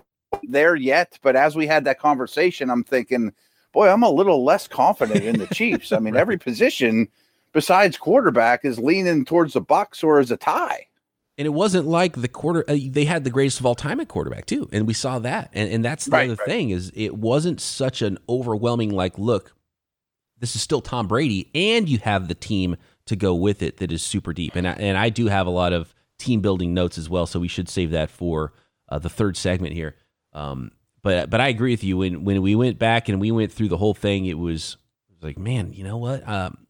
there 0.43 0.75
yet, 0.75 1.19
but 1.21 1.35
as 1.35 1.55
we 1.55 1.67
had 1.67 1.83
that 1.85 1.99
conversation, 1.99 2.69
I'm 2.69 2.85
thinking, 2.85 3.33
boy, 3.73 3.89
I'm 3.89 4.03
a 4.03 4.09
little 4.09 4.45
less 4.45 4.69
confident 4.69 5.25
in 5.25 5.39
the 5.39 5.47
Chiefs. 5.53 5.91
I 5.91 5.99
mean, 5.99 6.15
every 6.15 6.37
position 6.37 7.09
besides 7.53 7.97
quarterback 7.97 8.65
is 8.65 8.79
leaning 8.79 9.23
towards 9.25 9.53
the 9.53 9.61
Bucks 9.61 10.03
or 10.03 10.19
is 10.19 10.31
a 10.31 10.37
tie. 10.37 10.87
And 11.37 11.47
it 11.47 11.51
wasn't 11.51 11.87
like 11.87 12.21
the 12.21 12.27
quarter 12.27 12.63
uh, 12.67 12.77
they 12.89 13.05
had 13.05 13.23
the 13.23 13.31
greatest 13.31 13.59
of 13.59 13.65
all 13.65 13.73
time 13.73 13.99
at 13.99 14.07
quarterback 14.07 14.45
too, 14.45 14.69
and 14.71 14.85
we 14.85 14.93
saw 14.93 15.17
that. 15.19 15.49
And 15.53 15.71
and 15.71 15.83
that's 15.83 16.05
the 16.05 16.11
right, 16.11 16.29
other 16.29 16.37
right. 16.39 16.47
thing 16.47 16.69
is 16.69 16.91
it 16.95 17.15
wasn't 17.15 17.59
such 17.59 18.01
an 18.03 18.19
overwhelming 18.29 18.91
like 18.91 19.17
look. 19.17 19.55
This 20.39 20.55
is 20.55 20.61
still 20.61 20.81
Tom 20.81 21.07
Brady, 21.07 21.49
and 21.55 21.89
you 21.89 21.99
have 21.99 22.27
the 22.27 22.35
team 22.35 22.75
to 23.05 23.15
go 23.15 23.33
with 23.33 23.63
it 23.63 23.77
that 23.77 23.91
is 23.91 24.03
super 24.03 24.33
deep. 24.33 24.55
And 24.55 24.67
I, 24.67 24.73
and 24.73 24.97
I 24.97 25.09
do 25.09 25.27
have 25.27 25.47
a 25.47 25.51
lot 25.51 25.73
of 25.73 25.95
team 26.19 26.41
building 26.41 26.73
notes 26.73 26.97
as 26.97 27.09
well, 27.09 27.25
so 27.25 27.39
we 27.39 27.47
should 27.47 27.69
save 27.69 27.91
that 27.91 28.11
for 28.11 28.53
uh, 28.89 28.99
the 28.99 29.09
third 29.09 29.35
segment 29.37 29.73
here. 29.73 29.95
Um, 30.33 30.71
but 31.01 31.29
but 31.29 31.41
I 31.41 31.47
agree 31.47 31.71
with 31.71 31.83
you 31.83 31.97
when 31.97 32.23
when 32.23 32.41
we 32.41 32.55
went 32.55 32.77
back 32.77 33.09
and 33.09 33.19
we 33.19 33.31
went 33.31 33.51
through 33.51 33.69
the 33.69 33.77
whole 33.77 33.93
thing, 33.93 34.25
it 34.25 34.37
was, 34.37 34.77
it 35.09 35.15
was 35.15 35.23
like, 35.23 35.37
man, 35.39 35.73
you 35.73 35.83
know 35.83 35.97
what? 35.97 36.27
Um, 36.27 36.62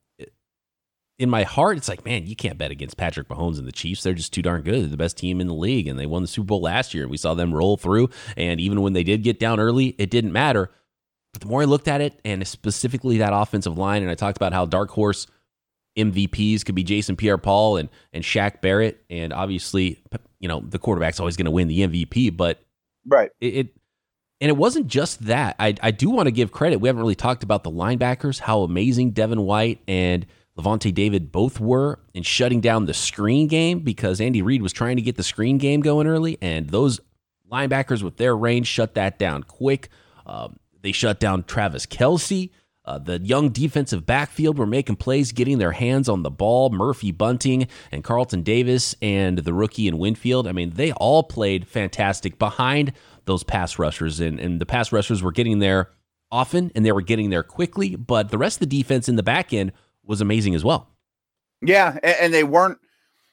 in 1.24 1.30
my 1.30 1.44
heart, 1.44 1.78
it's 1.78 1.88
like, 1.88 2.04
man, 2.04 2.28
you 2.28 2.36
can't 2.36 2.58
bet 2.58 2.70
against 2.70 2.98
Patrick 2.98 3.30
Mahomes 3.30 3.58
and 3.58 3.66
the 3.66 3.72
Chiefs. 3.72 4.04
They're 4.04 4.14
just 4.14 4.34
too 4.34 4.42
darn 4.42 4.62
good. 4.62 4.82
They're 4.82 4.90
the 4.90 4.98
best 4.98 5.18
team 5.18 5.40
in 5.40 5.48
the 5.48 5.54
league, 5.54 5.88
and 5.88 5.98
they 5.98 6.06
won 6.06 6.22
the 6.22 6.28
Super 6.28 6.48
Bowl 6.48 6.62
last 6.62 6.94
year. 6.94 7.04
And 7.04 7.12
we 7.12 7.16
saw 7.16 7.34
them 7.34 7.54
roll 7.54 7.78
through. 7.78 8.10
And 8.36 8.60
even 8.60 8.82
when 8.82 8.92
they 8.92 9.04
did 9.04 9.24
get 9.24 9.40
down 9.40 9.58
early, 9.58 9.96
it 9.98 10.10
didn't 10.10 10.34
matter. 10.34 10.70
But 11.32 11.42
the 11.42 11.48
more 11.48 11.62
I 11.62 11.66
looked 11.66 11.88
at 11.88 12.02
it, 12.02 12.20
and 12.26 12.46
specifically 12.46 13.20
that 13.20 13.32
offensive 13.34 13.78
line, 13.78 14.02
and 14.02 14.12
I 14.12 14.16
talked 14.16 14.36
about 14.36 14.52
how 14.52 14.66
dark 14.66 14.92
horse 14.92 15.28
MVPs 15.98 16.66
could 16.66 16.76
be 16.76 16.84
Jason 16.84 17.16
Pierre-Paul 17.16 17.78
and 17.78 17.90
and 18.12 18.22
Shaq 18.22 18.60
Barrett, 18.60 19.02
and 19.10 19.32
obviously, 19.32 20.04
you 20.42 20.50
know, 20.50 20.60
the 20.60 20.78
quarterback's 20.78 21.22
always 21.22 21.38
going 21.38 21.46
to 21.46 21.52
win 21.52 21.70
the 21.70 21.88
MVP. 21.88 22.36
But 22.36 22.60
right, 23.08 23.32
it, 23.40 23.54
it 23.54 23.78
and 24.42 24.50
it 24.50 24.58
wasn't 24.58 24.88
just 24.88 25.26
that. 25.28 25.56
I 25.58 25.74
I 25.82 25.92
do 25.92 26.10
want 26.10 26.28
to 26.28 26.32
give 26.32 26.52
credit. 26.52 26.82
We 26.82 26.90
haven't 26.90 27.02
really 27.02 27.16
talked 27.16 27.44
about 27.44 27.64
the 27.64 27.72
linebackers, 27.72 28.40
how 28.40 28.64
amazing 28.64 29.12
Devin 29.12 29.42
White 29.42 29.80
and 29.88 30.26
Lavonte 30.58 30.94
David 30.94 31.32
both 31.32 31.60
were 31.60 32.00
in 32.14 32.24
shutting 32.24 32.62
down 32.62 32.86
the 32.86 32.94
screen 32.94 33.48
game 33.48 33.80
because 33.80 34.22
Andy 34.22 34.42
Reid 34.42 34.62
was 34.62 34.74
trying 34.74 34.98
to 34.98 35.02
get 35.02 35.16
the 35.16 35.24
screen 35.24 35.58
game 35.58 35.82
going 35.82 36.08
early, 36.08 36.38
and 36.42 36.70
those 36.70 37.00
linebackers 37.52 38.04
with 38.04 38.18
their 38.18 38.36
range 38.36 38.68
shut 38.68 38.94
that 38.96 39.18
down 39.18 39.44
quick. 39.44 39.90
Um, 40.26 40.58
they 40.82 40.92
shut 40.92 41.20
down 41.20 41.44
Travis 41.44 41.86
Kelce. 41.86 42.52
Uh, 42.86 43.00
the 43.00 43.18
young 43.20 43.50
defensive 43.50 44.06
backfield 44.06 44.58
were 44.58 44.66
making 44.66 44.98
plays, 44.98 45.32
getting 45.32 45.58
their 45.58 45.72
hands 45.72 46.10
on 46.10 46.22
the 46.22 46.30
ball. 46.30 46.70
Murphy 46.70 47.12
Bunting 47.12 47.68
and 47.92 48.04
Carlton 48.04 48.44
Davis 48.44 48.94
and 49.02 49.38
the 49.38 49.54
rookie 49.54 49.88
in 49.88 49.98
Winfield. 49.98 50.48
I 50.48 50.52
mean, 50.52 50.72
they 50.72 50.92
all 50.92 51.24
played 51.24 51.66
fantastic 51.66 52.38
behind 52.38 52.92
those 53.26 53.44
pass 53.44 53.80
rushers, 53.80 54.20
and, 54.20 54.38
and 54.38 54.60
the 54.60 54.66
pass 54.66 54.92
rushers 54.92 55.24
were 55.24 55.32
getting 55.32 55.60
there 55.60 55.92
often 56.30 56.72
and 56.74 56.84
they 56.86 56.92
were 56.92 57.02
getting 57.02 57.30
there 57.30 57.44
quickly. 57.44 57.96
But 57.96 58.30
the 58.30 58.38
rest 58.38 58.58
of 58.58 58.70
the 58.70 58.78
defense 58.78 59.08
in 59.08 59.16
the 59.16 59.24
back 59.24 59.54
end 59.54 59.72
was 60.06 60.22
amazing 60.22 60.56
as 60.56 60.64
well. 60.64 60.90
Yeah, 61.62 61.98
and 62.04 62.34
they 62.34 62.44
weren't 62.44 62.78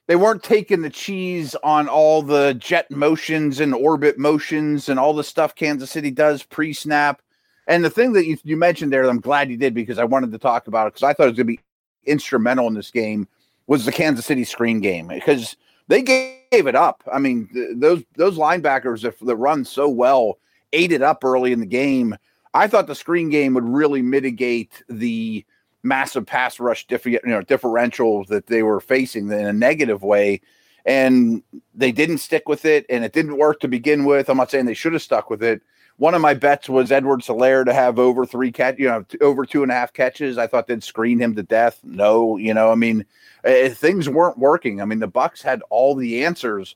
they 0.07 0.17
weren't 0.17 0.43
taking 0.43 0.83
the 0.83 0.91
cheese 0.91 1.55
on 1.63 1.89
all 1.89 2.23
the 2.23 2.55
jet 2.55 2.91
motions 2.91 3.61
and 3.61 3.75
orbit 3.75 4.19
motions 4.19 4.89
and 4.89 4.99
all 4.99 5.13
the 5.13 5.23
stuff 5.25 5.55
Kansas 5.55 5.91
City 5.91 6.11
does 6.11 6.43
pre 6.43 6.73
snap. 6.73 7.23
And 7.67 7.85
the 7.85 7.91
thing 7.91 8.13
that 8.15 8.27
you, 8.27 8.37
you 8.43 8.57
mentioned 8.57 8.93
there, 8.93 9.05
I'm 9.09 9.21
glad 9.21 9.51
you 9.51 9.57
did 9.57 9.75
because 9.75 9.99
I 9.99 10.05
wanted 10.05 10.33
to 10.33 10.39
talk 10.39 10.67
about 10.67 10.89
it 10.89 10.95
because 10.95 11.05
I 11.05 11.13
thought 11.13 11.25
it 11.25 11.31
was 11.31 11.37
going 11.37 11.47
to 11.47 11.57
be 11.57 11.61
instrumental 12.05 12.67
in 12.67 12.75
this 12.75 12.91
game 12.91 13.29
was 13.69 13.85
the 13.85 13.93
Kansas 13.93 14.27
City 14.27 14.43
screen 14.43 14.81
game 14.81 15.07
because 15.07 15.57
they 15.87 16.03
gave 16.03 16.67
it 16.67 16.75
up. 16.75 17.05
I 17.13 17.21
mean, 17.21 17.49
th- 17.53 17.77
those 17.77 18.03
those 18.17 18.37
linebackers 18.37 19.03
that 19.03 19.37
run 19.37 19.65
so 19.65 19.89
well 19.89 20.39
ate 20.73 20.93
it 20.93 21.03
up 21.03 21.25
early 21.25 21.53
in 21.53 21.61
the 21.61 21.67
game. 21.67 22.17
I 22.53 22.67
thought 22.67 22.89
the 22.89 22.97
screen 22.97 23.31
game 23.31 23.55
would 23.55 23.69
really 23.69 24.03
mitigate 24.03 24.83
the 24.89 25.45
massive 25.83 26.27
pass 26.27 26.61
rush 26.61 26.87
differ, 26.87 27.11
you 27.11 27.21
know, 27.25 27.43
differential 27.43 28.25
that 28.25 28.47
they 28.47 28.63
were 28.63 28.81
facing 28.81 29.31
in 29.31 29.47
a 29.47 29.53
negative 29.53 30.03
way. 30.03 30.41
And 30.87 31.43
they 31.75 31.93
didn't 31.93 32.19
stick 32.19 32.49
with 32.49 32.65
it, 32.65 32.87
and 32.89 33.05
it 33.05 33.13
didn't 33.13 33.37
work 33.37 33.61
to 33.61 33.69
begin 33.69 34.07
with. 34.07 34.31
I'm 34.31 34.39
not 34.39 34.51
saying 34.51 34.65
they 34.65 34.75
should 34.75 34.95
have 34.95 35.03
stuck 35.03 35.29
with 35.29 35.43
it. 35.43 35.61
One 35.99 36.15
of 36.15 36.23
my 36.23 36.33
bets 36.33 36.71
was 36.71 36.91
Edwards-Helaire 36.91 37.67
to 37.67 37.75
have 37.75 37.99
over 37.99 38.25
three 38.25 38.51
catch, 38.51 38.79
you 38.79 38.89
know, 38.89 39.05
over 39.21 39.45
two 39.45 39.63
and 39.63 39.71
a 39.71 39.75
half 39.75 39.93
catches. 39.93 40.39
I 40.39 40.47
thought 40.47 40.67
they'd 40.67 40.83
screen 40.83 41.21
him 41.21 41.37
to 41.37 41.43
death. 41.43 41.79
No, 41.85 42.39
you 42.39 42.55
know, 42.55 42.73
I 42.73 42.77
mean, 42.77 43.05
uh, 43.45 43.69
things 43.69 44.09
weren't 44.09 44.39
working. 44.39 44.81
I 44.81 44.87
mean, 44.87 45.01
the 45.01 45.07
Bucks 45.07 45.43
had 45.43 45.61
all 45.69 45.95
the 45.95 46.25
answers. 46.25 46.75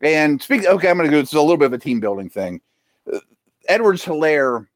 And 0.00 0.40
speak, 0.40 0.64
okay, 0.64 0.88
I'm 0.88 0.96
going 0.96 1.10
to 1.10 1.16
go. 1.16 1.18
It's 1.18 1.32
a 1.32 1.40
little 1.40 1.56
bit 1.56 1.66
of 1.66 1.72
a 1.72 1.78
team 1.78 1.98
building 1.98 2.30
thing. 2.30 2.60
Uh, 3.12 3.18
Edwards-Helaire 3.68 4.68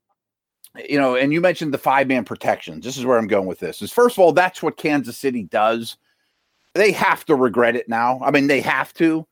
you 0.88 0.98
know, 0.98 1.16
and 1.16 1.32
you 1.32 1.40
mentioned 1.40 1.72
the 1.72 1.78
five 1.78 2.08
man 2.08 2.24
protections. 2.24 2.84
This 2.84 2.96
is 2.96 3.04
where 3.04 3.18
I'm 3.18 3.26
going 3.26 3.46
with 3.46 3.60
this. 3.60 3.82
Is 3.82 3.92
first 3.92 4.16
of 4.16 4.20
all, 4.20 4.32
that's 4.32 4.62
what 4.62 4.76
Kansas 4.76 5.16
City 5.16 5.44
does. 5.44 5.96
They 6.74 6.90
have 6.92 7.24
to 7.26 7.36
regret 7.36 7.76
it 7.76 7.88
now. 7.88 8.20
I 8.24 8.30
mean, 8.30 8.48
they 8.48 8.60
have 8.60 8.92
to. 8.94 9.26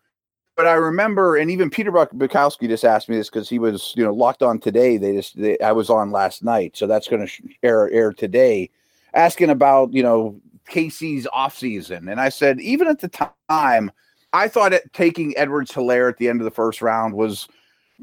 But 0.55 0.67
I 0.67 0.75
remember, 0.75 1.37
and 1.37 1.51
even 1.51 1.71
Peter 1.71 1.91
Bukowski 1.91 2.69
just 2.69 2.85
asked 2.85 3.09
me 3.09 3.17
this 3.17 3.31
because 3.31 3.49
he 3.49 3.59
was, 3.59 3.95
you 3.97 4.05
know, 4.05 4.13
locked 4.13 4.43
on 4.43 4.59
today. 4.59 4.99
They 4.99 5.15
just, 5.15 5.41
they, 5.41 5.59
I 5.61 5.73
was 5.73 5.89
on 5.89 6.11
last 6.11 6.45
night, 6.45 6.77
so 6.77 6.87
that's 6.87 7.09
going 7.09 7.27
to 7.27 7.33
air 7.63 7.91
air 7.91 8.13
today, 8.13 8.69
asking 9.15 9.49
about, 9.49 9.93
you 9.95 10.03
know, 10.03 10.39
KC's 10.71 11.27
offseason. 11.35 12.11
And 12.11 12.21
I 12.21 12.29
said, 12.29 12.61
even 12.61 12.87
at 12.87 13.01
the 13.01 13.33
time, 13.49 13.91
I 14.35 14.47
thought 14.47 14.75
it, 14.75 14.93
taking 14.93 15.37
Edwards-Helaire 15.39 16.11
at 16.11 16.19
the 16.19 16.29
end 16.29 16.41
of 16.41 16.45
the 16.45 16.51
first 16.51 16.83
round 16.83 17.15
was 17.15 17.49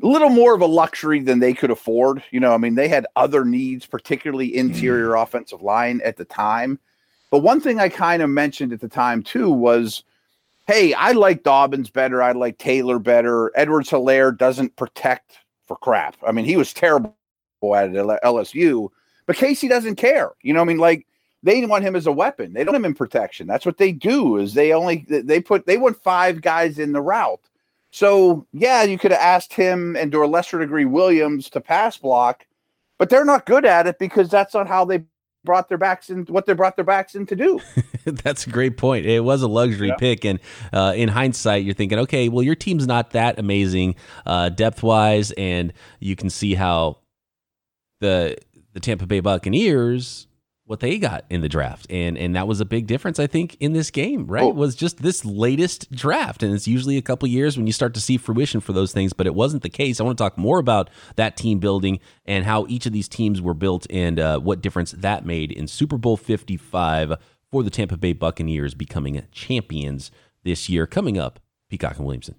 little 0.02 0.30
more 0.30 0.54
of 0.54 0.62
a 0.62 0.66
luxury 0.66 1.20
than 1.22 1.40
they 1.40 1.54
could 1.54 1.72
afford. 1.72 2.24
You 2.32 2.40
know, 2.40 2.54
I 2.54 2.58
mean, 2.58 2.76
they 2.76 2.88
had 2.88 3.06
other 3.16 3.46
needs, 3.46 3.86
particularly 3.86 4.56
interior 4.56 5.10
mm. 5.10 5.24
offensive 5.24 5.62
line 5.62 6.02
at 6.04 6.18
the 6.18 6.26
time. 6.26 6.80
But 7.32 7.40
one 7.40 7.62
thing 7.62 7.80
I 7.80 7.90
kind 7.90 8.22
of 8.22 8.30
mentioned 8.30 8.74
at 8.74 8.82
the 8.82 8.88
time 8.88 9.22
too 9.24 9.52
was, 9.52 10.04
hey, 10.68 10.94
I 10.94 11.12
like 11.12 11.44
Dobbins 11.44 11.90
better. 11.90 12.22
I 12.22 12.32
like 12.32 12.58
Taylor 12.58 13.00
better. 13.00 13.52
Edwards-Helaire 13.56 14.38
doesn't 14.38 14.76
protect 14.76 15.40
for 15.68 15.78
crap. 15.78 16.16
I 16.26 16.32
mean, 16.32 16.46
he 16.46 16.58
was 16.58 16.74
terrible 16.74 17.16
at 17.64 17.92
LSU, 17.92 18.90
but 19.26 19.36
KC 19.36 19.70
doesn't 19.70 19.96
care. 19.96 20.32
You 20.42 20.54
know, 20.54 20.62
I 20.62 20.66
mean, 20.66 20.78
like 20.78 21.06
they 21.44 21.66
want 21.66 21.86
him 21.86 21.96
as 21.96 22.08
a 22.08 22.12
weapon. 22.12 22.54
They 22.54 22.64
don't 22.64 22.74
have 22.74 22.82
him 22.82 22.92
in 22.92 22.96
protection. 22.96 23.48
That's 23.48 23.66
what 23.66 23.78
they 23.78 23.92
do. 23.92 24.38
Is 24.38 24.54
they 24.54 24.74
only 24.74 25.06
they 25.08 25.40
put 25.40 25.66
they 25.66 25.78
want 25.78 26.02
five 26.02 26.42
guys 26.42 26.80
in 26.80 26.92
the 26.92 27.02
route. 27.02 27.49
So 27.92 28.46
yeah, 28.54 28.84
you 28.84 28.98
could 28.98 29.12
have 29.12 29.20
asked 29.20 29.54
him 29.54 29.96
and 29.96 30.12
to 30.12 30.24
a 30.24 30.28
lesser 30.28 30.60
degree 30.60 30.86
Williams 30.86 31.50
to 31.52 31.62
pass 31.62 31.98
block, 31.98 32.46
but 32.98 33.10
they're 33.10 33.26
not 33.26 33.46
good 33.46 33.66
at 33.66 33.88
it 33.88 33.98
because 34.00 34.30
that's 34.30 34.54
not 34.54 34.68
how 34.68 34.86
they 34.86 35.04
brought 35.44 35.70
their 35.70 35.78
backs 35.78 36.10
in 36.10 36.26
what 36.26 36.46
they 36.46 36.54
brought 36.54 36.76
their 36.76 36.86
backs 36.86 37.16
in 37.16 37.26
to 37.26 37.36
do. 37.36 37.60
That's 38.06 38.46
a 38.46 38.50
great 38.50 38.78
point. 38.78 39.06
It 39.06 39.22
was 39.22 39.42
a 39.42 39.48
luxury 39.48 39.90
yeah. 39.90 39.96
pick, 39.96 40.26
and 40.26 40.40
uh, 40.74 40.94
in 40.96 41.10
hindsight, 41.10 41.64
you're 41.64 41.74
thinking, 41.74 42.00
okay, 42.00 42.30
well, 42.30 42.44
your 42.44 42.56
team's 42.56 42.88
not 42.88 43.12
that 43.12 43.40
amazing 43.40 43.96
uh, 44.26 44.50
depth 44.50 44.84
wise, 44.84 45.32
and 45.32 45.74
you 46.00 46.16
can 46.16 46.30
see 46.30 46.56
how 46.56 46.98
the 48.00 48.38
the 48.74 48.80
Tampa 48.80 49.08
Bay 49.08 49.20
Buccaneers 49.20 50.28
what 50.70 50.82
they 50.82 51.00
got 51.00 51.26
in 51.32 51.42
the 51.42 51.50
draft. 51.50 51.88
And 51.90 52.16
and 52.16 52.36
that 52.36 52.48
was 52.48 52.62
a 52.62 52.66
big 52.66 52.86
difference, 52.86 53.18
I 53.18 53.26
think, 53.26 53.58
in 53.60 53.74
this 53.74 53.90
game, 53.90 54.28
right? 54.28 54.44
Oh. 54.44 54.50
Was 54.50 54.76
just 54.76 55.02
this 55.02 55.26
latest 55.26 55.92
draft. 55.92 56.44
And 56.44 56.54
it's 56.54 56.68
usually 56.68 56.96
a 56.96 57.02
couple 57.02 57.28
years 57.28 57.58
when 57.58 57.66
you 57.66 57.74
start 57.74 57.96
to 57.96 58.00
see 58.00 58.18
fruition 58.18 58.62
for 58.62 58.72
those 58.72 58.94
things, 58.94 59.12
but 59.12 59.26
it 59.26 59.34
wasn't 59.34 59.64
the 59.64 59.70
case. 59.70 60.00
I 60.00 60.04
want 60.04 60.20
to 60.20 60.24
talk 60.24 60.38
more 60.38 60.60
about 60.60 60.92
that 61.16 61.36
team 61.36 61.58
building 61.58 62.00
and 62.24 62.46
how 62.46 62.68
each 62.68 62.86
of 62.86 62.94
these 62.94 63.08
teams 63.08 63.42
were 63.42 63.56
built 63.56 63.88
and 63.90 64.20
uh, 64.20 64.40
what 64.40 64.62
difference 64.62 64.92
that 64.92 65.26
made 65.26 65.52
in 65.52 65.68
Super 65.68 65.98
Bowl 65.98 66.18
55 66.18 67.14
for 67.50 67.64
the 67.64 67.72
Tampa 67.72 67.98
Bay 67.98 68.14
Buccaneers 68.14 68.76
becoming 68.76 69.26
champions 69.32 70.12
this 70.44 70.70
year. 70.70 70.86
Coming 70.86 71.18
up, 71.18 71.40
Peacock 71.72 71.98
and 71.98 72.06
Williamson. 72.06 72.36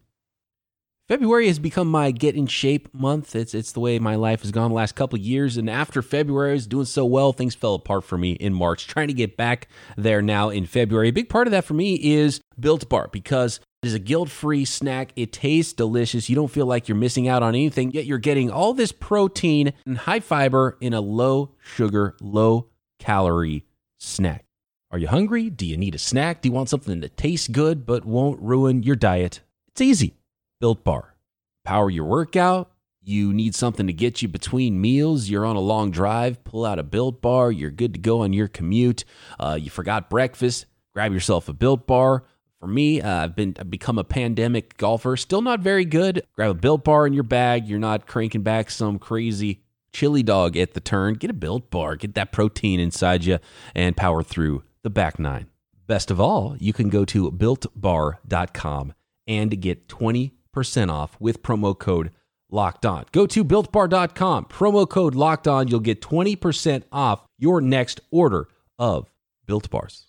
February 1.10 1.48
has 1.48 1.58
become 1.58 1.90
my 1.90 2.12
get 2.12 2.36
in 2.36 2.46
shape 2.46 2.88
month. 2.94 3.34
It's 3.34 3.52
it's 3.52 3.72
the 3.72 3.80
way 3.80 3.98
my 3.98 4.14
life 4.14 4.42
has 4.42 4.52
gone 4.52 4.70
the 4.70 4.76
last 4.76 4.94
couple 4.94 5.18
years. 5.18 5.56
And 5.56 5.68
after 5.68 6.02
February 6.02 6.50
I 6.50 6.52
was 6.52 6.68
doing 6.68 6.84
so 6.84 7.04
well, 7.04 7.32
things 7.32 7.56
fell 7.56 7.74
apart 7.74 8.04
for 8.04 8.16
me 8.16 8.34
in 8.34 8.54
March. 8.54 8.86
Trying 8.86 9.08
to 9.08 9.12
get 9.12 9.36
back 9.36 9.66
there 9.96 10.22
now 10.22 10.50
in 10.50 10.66
February. 10.66 11.08
A 11.08 11.12
big 11.12 11.28
part 11.28 11.48
of 11.48 11.50
that 11.50 11.64
for 11.64 11.74
me 11.74 11.96
is 11.96 12.40
Built 12.60 12.88
Bar 12.88 13.08
because 13.10 13.58
it 13.82 13.88
is 13.88 13.94
a 13.94 13.98
guilt-free 13.98 14.64
snack. 14.66 15.10
It 15.16 15.32
tastes 15.32 15.72
delicious. 15.72 16.28
You 16.28 16.36
don't 16.36 16.46
feel 16.46 16.66
like 16.66 16.86
you're 16.86 16.96
missing 16.96 17.26
out 17.26 17.42
on 17.42 17.56
anything, 17.56 17.90
yet 17.90 18.06
you're 18.06 18.18
getting 18.18 18.48
all 18.48 18.72
this 18.72 18.92
protein 18.92 19.72
and 19.84 19.98
high 19.98 20.20
fiber 20.20 20.78
in 20.80 20.94
a 20.94 21.00
low 21.00 21.56
sugar, 21.58 22.14
low 22.20 22.68
calorie 23.00 23.64
snack. 23.98 24.44
Are 24.92 24.98
you 24.98 25.08
hungry? 25.08 25.50
Do 25.50 25.66
you 25.66 25.76
need 25.76 25.96
a 25.96 25.98
snack? 25.98 26.40
Do 26.40 26.48
you 26.48 26.52
want 26.52 26.68
something 26.68 27.00
that 27.00 27.16
tastes 27.16 27.48
good 27.48 27.84
but 27.84 28.04
won't 28.04 28.40
ruin 28.40 28.84
your 28.84 28.94
diet? 28.94 29.40
It's 29.66 29.80
easy. 29.80 30.14
Built 30.60 30.84
Bar. 30.84 31.16
Power 31.64 31.90
your 31.90 32.04
workout. 32.04 32.70
You 33.02 33.32
need 33.32 33.54
something 33.54 33.86
to 33.86 33.92
get 33.94 34.20
you 34.20 34.28
between 34.28 34.80
meals. 34.80 35.28
You're 35.28 35.46
on 35.46 35.56
a 35.56 35.60
long 35.60 35.90
drive. 35.90 36.44
Pull 36.44 36.66
out 36.66 36.78
a 36.78 36.82
Built 36.82 37.22
Bar. 37.22 37.50
You're 37.50 37.70
good 37.70 37.94
to 37.94 38.00
go 38.00 38.20
on 38.20 38.34
your 38.34 38.46
commute. 38.46 39.04
Uh, 39.38 39.58
you 39.60 39.70
forgot 39.70 40.10
breakfast. 40.10 40.66
Grab 40.92 41.12
yourself 41.12 41.48
a 41.48 41.54
Built 41.54 41.86
Bar. 41.86 42.24
For 42.60 42.66
me, 42.66 43.00
uh, 43.00 43.24
I've 43.24 43.34
been 43.34 43.56
I've 43.58 43.70
become 43.70 43.98
a 43.98 44.04
pandemic 44.04 44.76
golfer. 44.76 45.16
Still 45.16 45.40
not 45.40 45.60
very 45.60 45.86
good. 45.86 46.22
Grab 46.34 46.50
a 46.50 46.54
Built 46.54 46.84
Bar 46.84 47.06
in 47.06 47.14
your 47.14 47.22
bag. 47.22 47.66
You're 47.66 47.78
not 47.78 48.06
cranking 48.06 48.42
back 48.42 48.70
some 48.70 48.98
crazy 48.98 49.62
chili 49.94 50.22
dog 50.22 50.58
at 50.58 50.74
the 50.74 50.80
turn. 50.80 51.14
Get 51.14 51.30
a 51.30 51.34
Built 51.34 51.70
Bar. 51.70 51.96
Get 51.96 52.14
that 52.16 52.32
protein 52.32 52.80
inside 52.80 53.24
you 53.24 53.38
and 53.74 53.96
power 53.96 54.22
through 54.22 54.62
the 54.82 54.90
back 54.90 55.18
nine. 55.18 55.46
Best 55.86 56.10
of 56.10 56.20
all, 56.20 56.54
you 56.58 56.74
can 56.74 56.90
go 56.90 57.06
to 57.06 57.32
builtbar.com 57.32 58.92
and 59.26 59.60
get 59.60 59.88
20 59.88 60.34
percent 60.52 60.90
off 60.90 61.16
with 61.20 61.42
promo 61.42 61.78
code 61.78 62.10
locked 62.50 62.84
on. 62.84 63.04
Go 63.12 63.26
to 63.26 63.44
builtbar.com, 63.44 64.46
promo 64.46 64.88
code 64.88 65.14
locked 65.14 65.46
on. 65.46 65.68
You'll 65.68 65.80
get 65.80 66.00
20% 66.00 66.82
off 66.92 67.24
your 67.38 67.60
next 67.60 68.00
order 68.10 68.48
of 68.78 69.10
built 69.46 69.70
bars. 69.70 70.06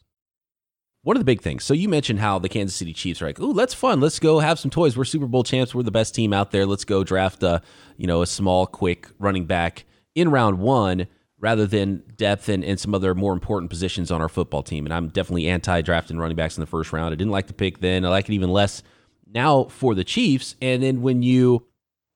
One 1.04 1.16
of 1.16 1.22
the 1.22 1.26
big 1.26 1.42
things. 1.42 1.64
So 1.64 1.74
you 1.74 1.90
mentioned 1.90 2.20
how 2.20 2.38
the 2.38 2.50
Kansas 2.50 2.76
City 2.76 2.94
Chiefs 2.94 3.24
are 3.24 3.26
like, 3.26 3.40
"Ooh, 3.40 3.54
that's 3.54 3.74
fun. 3.74 4.00
Let's 4.00 4.20
go 4.20 4.38
have 4.38 4.60
some 4.60 4.70
toys. 4.70 4.96
We're 4.96 5.04
Super 5.04 5.26
Bowl 5.26 5.44
champs. 5.44 5.74
We're 5.74 5.82
the 5.82 5.90
best 5.90 6.14
team 6.14 6.32
out 6.32 6.52
there. 6.52 6.66
Let's 6.66 6.86
go 6.86 7.04
draft 7.04 7.42
a, 7.42 7.64
you 7.98 8.06
know, 8.06 8.22
a 8.22 8.28
small, 8.28 8.68
quick 8.68 9.10
running 9.18 9.46
back 9.46 9.86
in 10.14 10.30
round 10.30 10.60
1 10.60 11.08
rather 11.40 11.66
than 11.66 12.04
depth 12.18 12.50
and, 12.50 12.64
and 12.64 12.80
some 12.80 12.94
other 12.94 13.16
more 13.16 13.34
important 13.34 13.72
positions 13.72 14.12
on 14.12 14.22
our 14.22 14.30
football 14.30 14.62
team." 14.62 14.86
And 14.86 14.94
I'm 14.94 15.08
definitely 15.08 15.48
anti-drafting 15.48 16.20
running 16.20 16.38
backs 16.38 16.56
in 16.56 16.62
the 16.62 16.68
first 16.68 16.94
round. 16.94 17.12
I 17.12 17.16
didn't 17.16 17.32
like 17.32 17.48
the 17.48 17.54
pick 17.54 17.80
then. 17.80 18.06
I 18.06 18.10
like 18.10 18.30
it 18.30 18.34
even 18.34 18.52
less 18.52 18.84
now 19.34 19.66
for 19.66 19.96
the 19.96 20.04
Chiefs. 20.04 20.56
And 20.62 20.84
then 20.84 21.02
when 21.02 21.24
you 21.24 21.68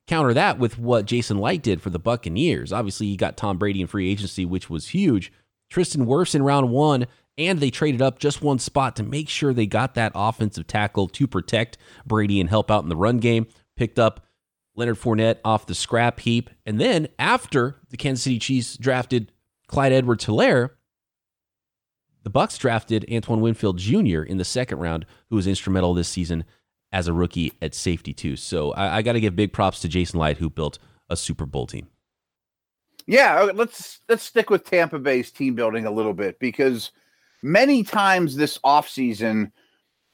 counter 0.08 0.34
that 0.34 0.60
with 0.60 0.78
what 0.78 1.06
Jason 1.06 1.40
Licht 1.40 1.64
did 1.64 1.82
for 1.82 1.90
the 1.90 2.00
Buccaneers, 2.00 2.72
obviously 2.72 3.08
he 3.08 3.18
got 3.18 3.38
Tom 3.38 3.58
Brady 3.58 3.82
in 3.82 3.88
free 3.88 4.12
agency, 4.12 4.46
which 4.46 4.70
was 4.70 4.90
huge. 4.90 5.32
Tristan 5.70 6.06
Wirfs 6.06 6.36
in 6.36 6.44
round 6.44 6.70
one, 6.70 7.08
and 7.38 7.60
they 7.60 7.72
traded 7.72 8.02
up 8.02 8.20
just 8.20 8.42
one 8.42 8.60
spot 8.60 8.96
to 8.96 9.04
make 9.04 9.30
sure 9.30 9.54
they 9.54 9.66
got 9.66 9.96
that 9.96 10.12
offensive 10.16 10.68
tackle 10.68 11.08
to 11.10 11.28
protect 11.28 11.78
Brady 12.06 12.40
and 12.40 12.50
help 12.50 12.70
out 12.72 12.84
in 12.84 12.90
the 12.90 12.96
run 12.96 13.18
game. 13.18 13.48
Picked 13.76 14.00
up 14.00 14.26
Leonard 14.76 14.98
Fournette 14.98 15.40
off 15.44 15.66
the 15.66 15.76
scrap 15.76 16.20
heap. 16.20 16.50
And 16.66 16.80
then 16.80 17.08
after 17.18 17.78
the 17.90 17.98
Kansas 17.98 18.24
City 18.24 18.40
Chiefs 18.40 18.78
drafted 18.78 19.32
Clyde 19.68 19.92
Edwards-Helaire, 19.92 20.72
the 22.24 22.30
Bucks 22.30 22.58
drafted 22.58 23.06
Antoine 23.12 23.42
Winfield 23.42 23.78
Jr. 23.78 24.22
in 24.22 24.38
the 24.38 24.46
second 24.46 24.80
round, 24.80 25.06
who 25.30 25.36
was 25.36 25.48
instrumental 25.48 25.94
this 25.94 26.08
season 26.08 26.44
as 26.92 27.08
a 27.08 27.14
rookie 27.14 27.54
at 27.62 27.76
safety 27.76 28.14
too. 28.14 28.36
So 28.36 28.72
I, 28.74 28.98
I 28.98 29.02
got 29.02 29.14
to 29.14 29.20
give 29.20 29.36
big 29.36 29.54
props 29.54 29.80
to 29.82 29.88
Jason 29.88 30.20
Licht 30.20 30.40
who 30.40 30.50
built 30.50 30.80
a 31.10 31.18
Super 31.18 31.46
Bowl 31.46 31.68
team. 31.68 31.88
Yeah, 33.08 33.50
let's 33.54 34.00
let's 34.10 34.24
stick 34.24 34.50
with 34.50 34.66
Tampa 34.66 34.98
Bay's 34.98 35.32
team 35.32 35.54
building 35.54 35.86
a 35.86 35.92
little 35.92 36.14
bit 36.14 36.40
because 36.40 36.92
many 37.44 37.84
times 37.84 38.36
this 38.36 38.58
offseason, 38.60 39.52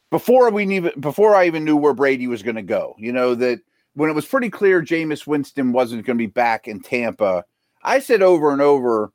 before 0.09 0.49
we 0.51 0.67
even 0.75 0.91
before 0.99 1.35
I 1.35 1.45
even 1.45 1.63
knew 1.63 1.77
where 1.77 1.93
Brady 1.93 2.27
was 2.27 2.43
going 2.43 2.57
to 2.57 2.61
go, 2.61 2.95
you 2.97 3.13
know 3.13 3.33
that 3.35 3.61
when 3.93 4.09
it 4.09 4.13
was 4.13 4.25
pretty 4.25 4.49
clear 4.49 4.81
Jameis 4.81 5.25
Winston 5.25 5.71
wasn't 5.71 6.05
going 6.05 6.17
to 6.17 6.21
be 6.21 6.27
back 6.27 6.67
in 6.67 6.81
Tampa, 6.81 7.45
I 7.83 7.99
said 7.99 8.21
over 8.21 8.51
and 8.51 8.61
over, 8.61 9.13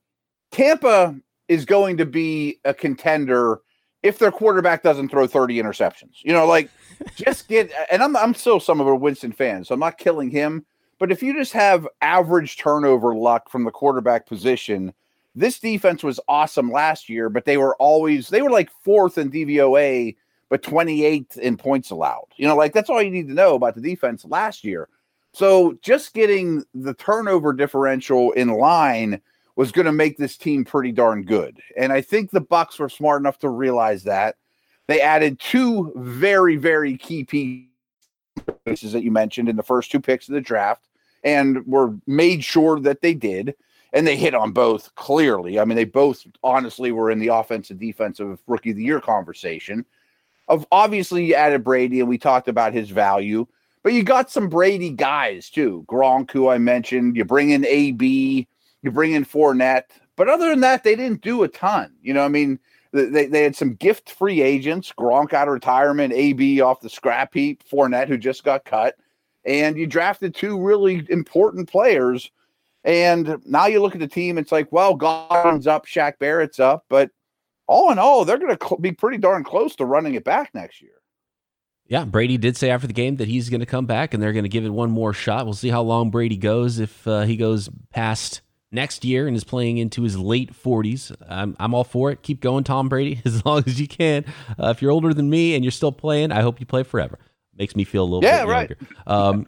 Tampa 0.52 1.14
is 1.48 1.64
going 1.64 1.98
to 1.98 2.06
be 2.06 2.58
a 2.64 2.72
contender 2.72 3.60
if 4.06 4.18
their 4.18 4.30
quarterback 4.30 4.82
doesn't 4.82 5.10
throw 5.10 5.26
30 5.26 5.60
interceptions. 5.60 6.22
You 6.22 6.32
know, 6.32 6.46
like 6.46 6.70
just 7.14 7.48
get 7.48 7.70
and 7.90 8.02
I'm 8.02 8.16
I'm 8.16 8.34
still 8.34 8.60
some 8.60 8.80
of 8.80 8.86
a 8.86 8.94
Winston 8.94 9.32
fan, 9.32 9.64
so 9.64 9.74
I'm 9.74 9.80
not 9.80 9.98
killing 9.98 10.30
him. 10.30 10.64
But 10.98 11.12
if 11.12 11.22
you 11.22 11.34
just 11.34 11.52
have 11.52 11.86
average 12.00 12.56
turnover 12.56 13.14
luck 13.14 13.50
from 13.50 13.64
the 13.64 13.70
quarterback 13.70 14.26
position, 14.26 14.94
this 15.34 15.58
defense 15.58 16.02
was 16.02 16.18
awesome 16.26 16.72
last 16.72 17.08
year, 17.08 17.28
but 17.28 17.44
they 17.44 17.58
were 17.58 17.76
always 17.76 18.28
they 18.28 18.42
were 18.42 18.50
like 18.50 18.70
fourth 18.82 19.18
in 19.18 19.30
DVOA, 19.30 20.16
but 20.48 20.62
28th 20.62 21.36
in 21.38 21.56
points 21.56 21.90
allowed. 21.90 22.28
You 22.36 22.48
know, 22.48 22.56
like 22.56 22.72
that's 22.72 22.88
all 22.88 23.02
you 23.02 23.10
need 23.10 23.28
to 23.28 23.34
know 23.34 23.54
about 23.54 23.74
the 23.74 23.82
defense 23.82 24.24
last 24.24 24.64
year. 24.64 24.88
So 25.32 25.78
just 25.82 26.14
getting 26.14 26.64
the 26.74 26.94
turnover 26.94 27.52
differential 27.52 28.32
in 28.32 28.48
line 28.48 29.20
was 29.56 29.72
going 29.72 29.86
to 29.86 29.92
make 29.92 30.18
this 30.18 30.36
team 30.36 30.64
pretty 30.64 30.92
darn 30.92 31.22
good. 31.22 31.60
And 31.76 31.92
I 31.92 32.02
think 32.02 32.30
the 32.30 32.40
Bucks 32.40 32.78
were 32.78 32.90
smart 32.90 33.20
enough 33.20 33.38
to 33.40 33.48
realize 33.48 34.04
that. 34.04 34.36
They 34.86 35.00
added 35.00 35.40
two 35.40 35.92
very, 35.96 36.56
very 36.56 36.96
key 36.96 37.24
pieces 37.24 38.92
that 38.92 39.02
you 39.02 39.10
mentioned 39.10 39.48
in 39.48 39.56
the 39.56 39.62
first 39.62 39.90
two 39.90 39.98
picks 39.98 40.28
of 40.28 40.34
the 40.34 40.40
draft 40.40 40.88
and 41.24 41.66
were 41.66 41.96
made 42.06 42.44
sure 42.44 42.78
that 42.80 43.00
they 43.00 43.14
did. 43.14 43.54
And 43.92 44.06
they 44.06 44.16
hit 44.16 44.34
on 44.34 44.52
both 44.52 44.94
clearly. 44.94 45.58
I 45.58 45.64
mean, 45.64 45.76
they 45.76 45.84
both 45.84 46.26
honestly 46.44 46.92
were 46.92 47.10
in 47.10 47.18
the 47.18 47.28
offensive 47.28 47.78
defensive 47.78 48.38
rookie 48.46 48.70
of 48.70 48.76
the 48.76 48.84
year 48.84 49.00
conversation. 49.00 49.86
Of 50.48 50.66
obviously 50.70 51.24
you 51.24 51.34
added 51.34 51.64
Brady, 51.64 52.00
and 52.00 52.08
we 52.08 52.18
talked 52.18 52.46
about 52.46 52.74
his 52.74 52.90
value, 52.90 53.46
but 53.82 53.94
you 53.94 54.02
got 54.02 54.30
some 54.30 54.48
Brady 54.48 54.90
guys 54.90 55.48
too. 55.48 55.84
Gronk, 55.88 56.30
who 56.30 56.48
I 56.48 56.58
mentioned, 56.58 57.16
you 57.16 57.24
bring 57.24 57.50
in 57.50 57.64
AB, 57.64 58.46
you 58.86 58.92
bring 58.92 59.12
in 59.12 59.24
Fournette, 59.24 59.84
but 60.16 60.28
other 60.28 60.48
than 60.48 60.60
that, 60.60 60.82
they 60.82 60.96
didn't 60.96 61.20
do 61.20 61.42
a 61.42 61.48
ton. 61.48 61.94
You 62.00 62.14
know, 62.14 62.24
I 62.24 62.28
mean, 62.28 62.58
they, 62.92 63.26
they 63.26 63.42
had 63.42 63.54
some 63.54 63.74
gift 63.74 64.10
free 64.10 64.40
agents, 64.40 64.92
Gronk 64.98 65.32
out 65.32 65.48
of 65.48 65.54
retirement, 65.54 66.14
AB 66.14 66.60
off 66.60 66.80
the 66.80 66.88
scrap 66.88 67.34
heap, 67.34 67.62
Fournette, 67.70 68.08
who 68.08 68.16
just 68.16 68.44
got 68.44 68.64
cut. 68.64 68.96
And 69.44 69.76
you 69.76 69.86
drafted 69.86 70.34
two 70.34 70.60
really 70.60 71.06
important 71.08 71.68
players. 71.68 72.30
And 72.84 73.40
now 73.44 73.66
you 73.66 73.80
look 73.80 73.94
at 73.94 74.00
the 74.00 74.08
team, 74.08 74.38
it's 74.38 74.52
like, 74.52 74.70
well, 74.72 74.94
Godwin's 74.94 75.66
up, 75.66 75.86
Shaq 75.86 76.18
Barrett's 76.18 76.60
up, 76.60 76.84
but 76.88 77.10
all 77.66 77.90
in 77.90 77.98
all, 77.98 78.24
they're 78.24 78.38
going 78.38 78.56
to 78.56 78.64
cl- 78.64 78.78
be 78.78 78.92
pretty 78.92 79.18
darn 79.18 79.44
close 79.44 79.76
to 79.76 79.84
running 79.84 80.14
it 80.14 80.24
back 80.24 80.54
next 80.54 80.80
year. 80.80 80.92
Yeah, 81.88 82.04
Brady 82.04 82.36
did 82.36 82.56
say 82.56 82.70
after 82.70 82.86
the 82.86 82.92
game 82.92 83.16
that 83.16 83.28
he's 83.28 83.48
going 83.48 83.60
to 83.60 83.66
come 83.66 83.86
back 83.86 84.14
and 84.14 84.22
they're 84.22 84.32
going 84.32 84.44
to 84.44 84.48
give 84.48 84.64
it 84.64 84.70
one 84.70 84.90
more 84.90 85.12
shot. 85.12 85.44
We'll 85.44 85.54
see 85.54 85.68
how 85.68 85.82
long 85.82 86.10
Brady 86.10 86.36
goes. 86.36 86.80
If 86.80 87.06
uh, 87.06 87.22
he 87.22 87.36
goes 87.36 87.68
past 87.90 88.40
next 88.72 89.04
year 89.04 89.26
and 89.26 89.36
is 89.36 89.44
playing 89.44 89.78
into 89.78 90.02
his 90.02 90.18
late 90.18 90.52
40s. 90.52 91.14
I'm, 91.28 91.56
I'm 91.58 91.74
all 91.74 91.84
for 91.84 92.10
it. 92.10 92.22
Keep 92.22 92.40
going, 92.40 92.64
Tom 92.64 92.88
Brady, 92.88 93.20
as 93.24 93.44
long 93.44 93.62
as 93.66 93.80
you 93.80 93.88
can. 93.88 94.24
Uh, 94.58 94.68
if 94.68 94.82
you're 94.82 94.90
older 94.90 95.14
than 95.14 95.30
me 95.30 95.54
and 95.54 95.64
you're 95.64 95.72
still 95.72 95.92
playing, 95.92 96.32
I 96.32 96.42
hope 96.42 96.60
you 96.60 96.66
play 96.66 96.82
forever. 96.82 97.18
Makes 97.56 97.76
me 97.76 97.84
feel 97.84 98.02
a 98.02 98.04
little 98.04 98.24
yeah, 98.24 98.44
bit 98.44 98.50
right. 98.50 98.70
younger. 98.70 98.78
Um, 99.06 99.46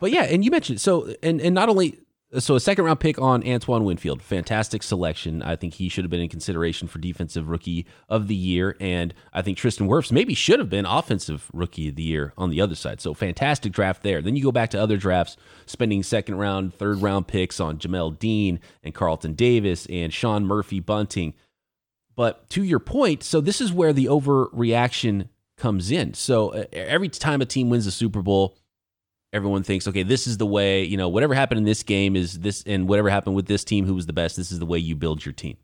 but 0.00 0.10
yeah, 0.10 0.22
and 0.24 0.44
you 0.44 0.50
mentioned 0.50 0.80
so, 0.80 1.14
and 1.22 1.40
and 1.40 1.54
not 1.54 1.68
only 1.68 1.98
so 2.38 2.54
a 2.54 2.60
second 2.60 2.84
round 2.84 3.00
pick 3.00 3.20
on 3.20 3.46
Antoine 3.46 3.84
Winfield, 3.84 4.22
fantastic 4.22 4.82
selection. 4.82 5.42
I 5.42 5.56
think 5.56 5.74
he 5.74 5.88
should 5.88 6.04
have 6.04 6.10
been 6.10 6.20
in 6.20 6.28
consideration 6.28 6.88
for 6.88 6.98
defensive 6.98 7.48
rookie 7.48 7.86
of 8.08 8.28
the 8.28 8.34
year, 8.34 8.76
and 8.80 9.12
I 9.32 9.42
think 9.42 9.58
Tristan 9.58 9.88
Wirfs 9.88 10.10
maybe 10.10 10.34
should 10.34 10.58
have 10.58 10.70
been 10.70 10.86
offensive 10.86 11.50
rookie 11.52 11.88
of 11.88 11.96
the 11.96 12.02
year 12.02 12.32
on 12.38 12.50
the 12.50 12.60
other 12.60 12.74
side. 12.74 13.00
So 13.00 13.12
fantastic 13.12 13.72
draft 13.72 14.02
there. 14.02 14.22
Then 14.22 14.34
you 14.34 14.42
go 14.42 14.52
back 14.52 14.70
to 14.70 14.80
other 14.80 14.96
drafts, 14.96 15.36
spending 15.66 16.02
second 16.02 16.36
round, 16.36 16.74
third 16.74 17.02
round 17.02 17.28
picks 17.28 17.60
on 17.60 17.78
Jamel 17.78 18.18
Dean 18.18 18.60
and 18.82 18.94
Carlton 18.94 19.34
Davis 19.34 19.86
and 19.86 20.12
Sean 20.12 20.46
Murphy 20.46 20.80
Bunting. 20.80 21.34
But 22.16 22.48
to 22.50 22.62
your 22.62 22.78
point, 22.78 23.22
so 23.22 23.40
this 23.40 23.60
is 23.60 23.72
where 23.72 23.92
the 23.92 24.06
overreaction 24.06 25.28
comes 25.56 25.90
in. 25.90 26.14
So 26.14 26.48
uh, 26.50 26.64
every 26.72 27.08
time 27.08 27.40
a 27.40 27.46
team 27.46 27.70
wins 27.70 27.86
a 27.86 27.90
Super 27.90 28.22
Bowl 28.22 28.56
everyone 29.32 29.62
thinks, 29.62 29.88
okay, 29.88 30.02
this 30.02 30.26
is 30.26 30.38
the 30.38 30.46
way, 30.46 30.84
you 30.84 30.96
know, 30.96 31.08
whatever 31.08 31.34
happened 31.34 31.58
in 31.58 31.64
this 31.64 31.82
game 31.82 32.16
is 32.16 32.40
this, 32.40 32.62
and 32.66 32.88
whatever 32.88 33.08
happened 33.10 33.34
with 33.34 33.46
this 33.46 33.64
team, 33.64 33.86
who 33.86 33.94
was 33.94 34.06
the 34.06 34.12
best, 34.12 34.36
this 34.36 34.52
is 34.52 34.58
the 34.58 34.66
way 34.66 34.78
you 34.78 34.94
build 34.94 35.24
your 35.24 35.32
team. 35.32 35.56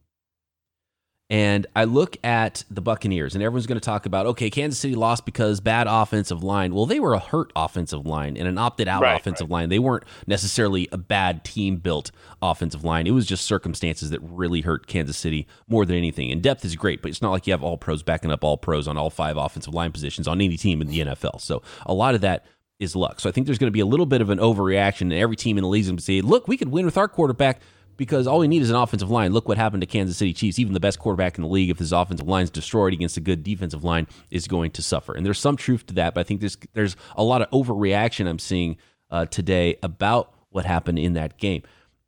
And 1.30 1.66
I 1.76 1.84
look 1.84 2.16
at 2.24 2.64
the 2.70 2.80
Buccaneers, 2.80 3.34
and 3.34 3.44
everyone's 3.44 3.66
going 3.66 3.78
to 3.78 3.84
talk 3.84 4.06
about, 4.06 4.24
okay, 4.24 4.48
Kansas 4.48 4.80
City 4.80 4.94
lost 4.94 5.26
because 5.26 5.60
bad 5.60 5.86
offensive 5.86 6.42
line. 6.42 6.74
Well, 6.74 6.86
they 6.86 7.00
were 7.00 7.12
a 7.12 7.18
hurt 7.18 7.52
offensive 7.54 8.06
line 8.06 8.38
and 8.38 8.48
an 8.48 8.56
opted 8.56 8.88
out 8.88 9.02
right, 9.02 9.20
offensive 9.20 9.50
right. 9.50 9.60
line. 9.60 9.68
They 9.68 9.78
weren't 9.78 10.04
necessarily 10.26 10.88
a 10.90 10.96
bad 10.96 11.44
team 11.44 11.76
built 11.76 12.12
offensive 12.40 12.82
line. 12.82 13.06
It 13.06 13.10
was 13.10 13.26
just 13.26 13.44
circumstances 13.44 14.08
that 14.08 14.20
really 14.22 14.62
hurt 14.62 14.86
Kansas 14.86 15.18
City 15.18 15.46
more 15.68 15.84
than 15.84 15.96
anything. 15.96 16.32
And 16.32 16.42
depth 16.42 16.64
is 16.64 16.74
great, 16.76 17.02
but 17.02 17.10
it's 17.10 17.20
not 17.20 17.32
like 17.32 17.46
you 17.46 17.52
have 17.52 17.62
all 17.62 17.76
pros 17.76 18.02
backing 18.02 18.30
up 18.30 18.42
all 18.42 18.56
pros 18.56 18.88
on 18.88 18.96
all 18.96 19.10
five 19.10 19.36
offensive 19.36 19.74
line 19.74 19.92
positions 19.92 20.26
on 20.26 20.40
any 20.40 20.56
team 20.56 20.80
in 20.80 20.86
the 20.86 21.00
NFL. 21.00 21.42
So 21.42 21.62
a 21.84 21.92
lot 21.92 22.14
of 22.14 22.22
that 22.22 22.46
is 22.78 22.94
luck. 22.94 23.20
So 23.20 23.28
I 23.28 23.32
think 23.32 23.46
there's 23.46 23.58
going 23.58 23.68
to 23.68 23.72
be 23.72 23.80
a 23.80 23.86
little 23.86 24.06
bit 24.06 24.20
of 24.20 24.30
an 24.30 24.38
overreaction, 24.38 25.02
and 25.02 25.14
every 25.14 25.36
team 25.36 25.58
in 25.58 25.62
the 25.62 25.68
league 25.68 25.82
is 25.82 25.88
going 25.88 25.96
to 25.96 26.02
say, 26.02 26.20
look, 26.20 26.48
we 26.48 26.56
could 26.56 26.68
win 26.68 26.84
with 26.84 26.96
our 26.96 27.08
quarterback 27.08 27.60
because 27.96 28.26
all 28.26 28.38
we 28.38 28.48
need 28.48 28.62
is 28.62 28.70
an 28.70 28.76
offensive 28.76 29.10
line. 29.10 29.32
Look 29.32 29.48
what 29.48 29.58
happened 29.58 29.82
to 29.82 29.86
Kansas 29.86 30.16
City 30.16 30.32
Chiefs. 30.32 30.58
Even 30.58 30.72
the 30.72 30.80
best 30.80 30.98
quarterback 30.98 31.36
in 31.36 31.42
the 31.42 31.50
league, 31.50 31.70
if 31.70 31.78
his 31.78 31.92
offensive 31.92 32.28
line 32.28 32.44
is 32.44 32.50
destroyed 32.50 32.92
against 32.92 33.16
a 33.16 33.20
good 33.20 33.42
defensive 33.42 33.84
line, 33.84 34.06
is 34.30 34.46
going 34.46 34.70
to 34.72 34.82
suffer. 34.82 35.14
And 35.14 35.26
there's 35.26 35.40
some 35.40 35.56
truth 35.56 35.86
to 35.86 35.94
that, 35.94 36.14
but 36.14 36.20
I 36.20 36.24
think 36.24 36.40
there's 36.40 36.56
there's 36.74 36.96
a 37.16 37.24
lot 37.24 37.42
of 37.42 37.50
overreaction 37.50 38.28
I'm 38.28 38.38
seeing 38.38 38.76
uh, 39.10 39.26
today 39.26 39.76
about 39.82 40.32
what 40.50 40.64
happened 40.64 40.98
in 40.98 41.14
that 41.14 41.38
game. 41.38 41.62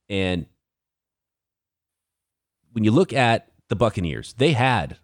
And 0.09 0.47
when 2.73 2.85
you 2.85 2.93
look 2.93 3.13
at 3.13 3.49
the 3.69 3.77
Buccaneers, 3.77 4.35
they 4.35 4.53
had 4.53 4.99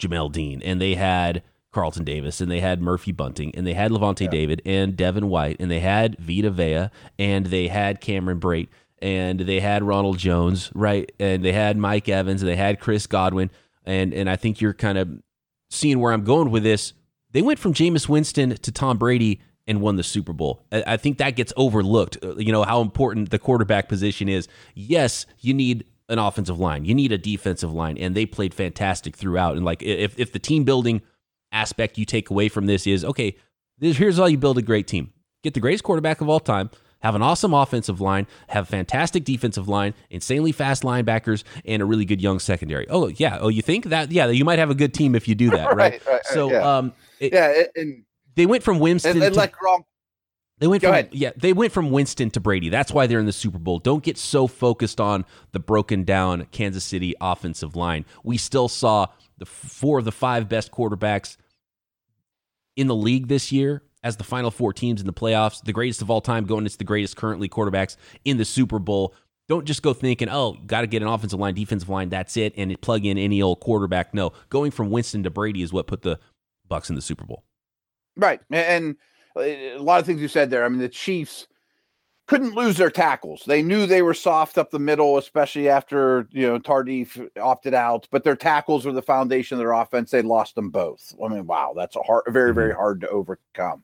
Jamel 0.00 0.32
Dean 0.32 0.62
and 0.62 0.80
they 0.80 0.94
had 0.94 1.42
Carlton 1.72 2.04
Davis, 2.04 2.40
and 2.40 2.50
they 2.50 2.60
had 2.60 2.82
Murphy 2.82 3.12
Bunting, 3.12 3.54
and 3.54 3.66
they 3.66 3.74
had 3.74 3.90
Lavonte 3.90 4.22
yeah. 4.22 4.30
David 4.30 4.62
and 4.64 4.96
Devin 4.96 5.28
White, 5.28 5.56
and 5.60 5.70
they 5.70 5.80
had 5.80 6.16
Vita 6.18 6.50
Vea, 6.50 6.90
and 7.18 7.46
they 7.46 7.68
had 7.68 8.00
Cameron 8.00 8.40
Brate, 8.40 8.68
and 9.00 9.40
they 9.40 9.60
had 9.60 9.82
Ronald 9.82 10.18
Jones, 10.18 10.70
right? 10.74 11.10
And 11.20 11.44
they 11.44 11.52
had 11.52 11.76
Mike 11.76 12.08
Evans, 12.08 12.42
and 12.42 12.48
they 12.48 12.56
had 12.56 12.80
Chris 12.80 13.06
Godwin, 13.06 13.50
and 13.84 14.12
and 14.12 14.28
I 14.28 14.36
think 14.36 14.60
you're 14.60 14.74
kind 14.74 14.98
of 14.98 15.08
seeing 15.70 16.00
where 16.00 16.12
I'm 16.12 16.24
going 16.24 16.50
with 16.50 16.62
this. 16.62 16.92
They 17.32 17.42
went 17.42 17.60
from 17.60 17.72
Jameis 17.72 18.08
Winston 18.08 18.56
to 18.56 18.72
Tom 18.72 18.98
Brady 18.98 19.40
and 19.66 19.80
won 19.80 19.94
the 19.94 20.02
Super 20.02 20.32
Bowl. 20.32 20.64
I 20.72 20.96
think 20.96 21.18
that 21.18 21.36
gets 21.36 21.52
overlooked. 21.56 22.18
Uh, 22.22 22.36
you 22.36 22.50
know 22.50 22.64
how 22.64 22.80
important 22.80 23.30
the 23.30 23.38
quarterback 23.38 23.88
position 23.88 24.28
is. 24.28 24.48
Yes, 24.74 25.26
you 25.38 25.54
need 25.54 25.84
an 26.08 26.18
offensive 26.18 26.58
line. 26.58 26.84
You 26.84 26.94
need 26.94 27.12
a 27.12 27.18
defensive 27.18 27.72
line, 27.72 27.96
and 27.96 28.16
they 28.16 28.26
played 28.26 28.52
fantastic 28.52 29.16
throughout. 29.16 29.56
And 29.56 29.64
like 29.64 29.82
if 29.82 30.18
if 30.18 30.32
the 30.32 30.40
team 30.40 30.64
building 30.64 31.02
aspect 31.52 31.98
you 31.98 32.04
take 32.04 32.30
away 32.30 32.48
from 32.48 32.66
this 32.66 32.86
is 32.86 33.04
okay, 33.04 33.36
this, 33.78 33.96
here's 33.96 34.18
how 34.18 34.26
you 34.26 34.38
build 34.38 34.58
a 34.58 34.62
great 34.62 34.86
team 34.86 35.12
get 35.42 35.54
the 35.54 35.60
greatest 35.60 35.84
quarterback 35.84 36.20
of 36.20 36.28
all 36.28 36.40
time, 36.40 36.70
have 37.00 37.14
an 37.14 37.22
awesome 37.22 37.54
offensive 37.54 38.00
line, 38.00 38.26
have 38.48 38.64
a 38.64 38.66
fantastic 38.66 39.24
defensive 39.24 39.68
line, 39.68 39.94
insanely 40.10 40.52
fast 40.52 40.82
linebackers, 40.82 41.44
and 41.64 41.82
a 41.82 41.84
really 41.84 42.04
good 42.04 42.20
young 42.20 42.38
secondary. 42.38 42.86
Oh, 42.88 43.08
yeah. 43.08 43.38
Oh, 43.40 43.48
you 43.48 43.62
think 43.62 43.86
that? 43.86 44.12
Yeah, 44.12 44.26
you 44.26 44.44
might 44.44 44.58
have 44.58 44.70
a 44.70 44.74
good 44.74 44.92
team 44.92 45.14
if 45.14 45.26
you 45.26 45.34
do 45.34 45.50
that, 45.56 45.68
right? 45.68 45.76
right, 45.76 46.06
right 46.06 46.26
so, 46.26 46.50
yeah. 46.50 46.78
um, 46.78 46.92
it, 47.18 47.32
yeah, 47.32 47.62
and 47.74 48.04
they 48.34 48.46
went 48.46 48.62
from 48.62 48.78
Winston 48.78 49.12
and, 49.12 49.22
and 49.22 49.34
to, 49.34 49.40
like 49.40 49.54
Gronk. 49.54 49.84
They 50.58 50.66
went 50.66 50.82
Go 50.82 50.88
from 50.88 50.92
ahead. 50.94 51.08
yeah, 51.12 51.30
they 51.36 51.54
went 51.54 51.72
from 51.72 51.90
Winston 51.90 52.30
to 52.32 52.40
Brady. 52.40 52.68
That's 52.68 52.92
why 52.92 53.06
they're 53.06 53.18
in 53.18 53.24
the 53.24 53.32
Super 53.32 53.58
Bowl. 53.58 53.78
Don't 53.78 54.04
get 54.04 54.18
so 54.18 54.46
focused 54.46 55.00
on 55.00 55.24
the 55.52 55.58
broken 55.58 56.04
down 56.04 56.46
Kansas 56.52 56.84
City 56.84 57.14
offensive 57.18 57.76
line. 57.76 58.04
We 58.24 58.36
still 58.36 58.68
saw 58.68 59.06
the 59.40 59.46
four 59.46 59.98
of 59.98 60.04
the 60.04 60.12
five 60.12 60.48
best 60.48 60.70
quarterbacks 60.70 61.36
in 62.76 62.86
the 62.86 62.94
league 62.94 63.26
this 63.26 63.50
year 63.50 63.82
as 64.04 64.16
the 64.16 64.24
final 64.24 64.50
four 64.50 64.72
teams 64.72 65.00
in 65.00 65.06
the 65.06 65.12
playoffs, 65.12 65.62
the 65.64 65.72
greatest 65.72 66.00
of 66.02 66.10
all 66.10 66.20
time 66.20 66.44
going 66.44 66.60
against 66.60 66.78
the 66.78 66.84
greatest 66.84 67.16
currently 67.16 67.48
quarterbacks 67.48 67.96
in 68.24 68.36
the 68.36 68.44
Super 68.44 68.78
Bowl. 68.78 69.14
Don't 69.48 69.64
just 69.64 69.82
go 69.82 69.92
thinking, 69.92 70.28
oh, 70.28 70.52
got 70.66 70.82
to 70.82 70.86
get 70.86 71.02
an 71.02 71.08
offensive 71.08 71.40
line, 71.40 71.54
defensive 71.54 71.88
line, 71.88 72.08
that's 72.10 72.36
it, 72.36 72.54
and 72.56 72.80
plug 72.80 73.04
in 73.04 73.18
any 73.18 73.42
old 73.42 73.60
quarterback. 73.60 74.14
No, 74.14 74.32
going 74.48 74.70
from 74.70 74.90
Winston 74.90 75.24
to 75.24 75.30
Brady 75.30 75.62
is 75.62 75.72
what 75.72 75.88
put 75.88 76.02
the 76.02 76.20
Bucks 76.68 76.88
in 76.88 76.94
the 76.94 77.02
Super 77.02 77.24
Bowl. 77.24 77.42
Right, 78.16 78.40
and 78.50 78.96
uh, 79.34 79.40
a 79.40 79.78
lot 79.78 80.00
of 80.00 80.06
things 80.06 80.20
you 80.20 80.28
said 80.28 80.50
there. 80.50 80.64
I 80.64 80.68
mean, 80.68 80.78
the 80.78 80.88
Chiefs 80.88 81.48
couldn't 82.30 82.54
lose 82.54 82.76
their 82.76 82.92
tackles. 82.92 83.42
They 83.44 83.60
knew 83.60 83.86
they 83.86 84.02
were 84.02 84.14
soft 84.14 84.56
up 84.56 84.70
the 84.70 84.78
middle, 84.78 85.18
especially 85.18 85.68
after 85.68 86.28
you 86.30 86.46
know 86.46 86.60
Tardif 86.60 87.28
opted 87.42 87.74
out. 87.74 88.06
But 88.12 88.22
their 88.22 88.36
tackles 88.36 88.86
were 88.86 88.92
the 88.92 89.02
foundation 89.02 89.56
of 89.56 89.58
their 89.58 89.72
offense. 89.72 90.12
They 90.12 90.22
lost 90.22 90.54
them 90.54 90.70
both. 90.70 91.12
I 91.22 91.26
mean, 91.26 91.44
wow, 91.44 91.72
that's 91.74 91.96
a 91.96 92.02
hard, 92.02 92.22
very, 92.28 92.54
very 92.54 92.70
mm-hmm. 92.70 92.78
hard 92.78 93.00
to 93.00 93.08
overcome. 93.08 93.82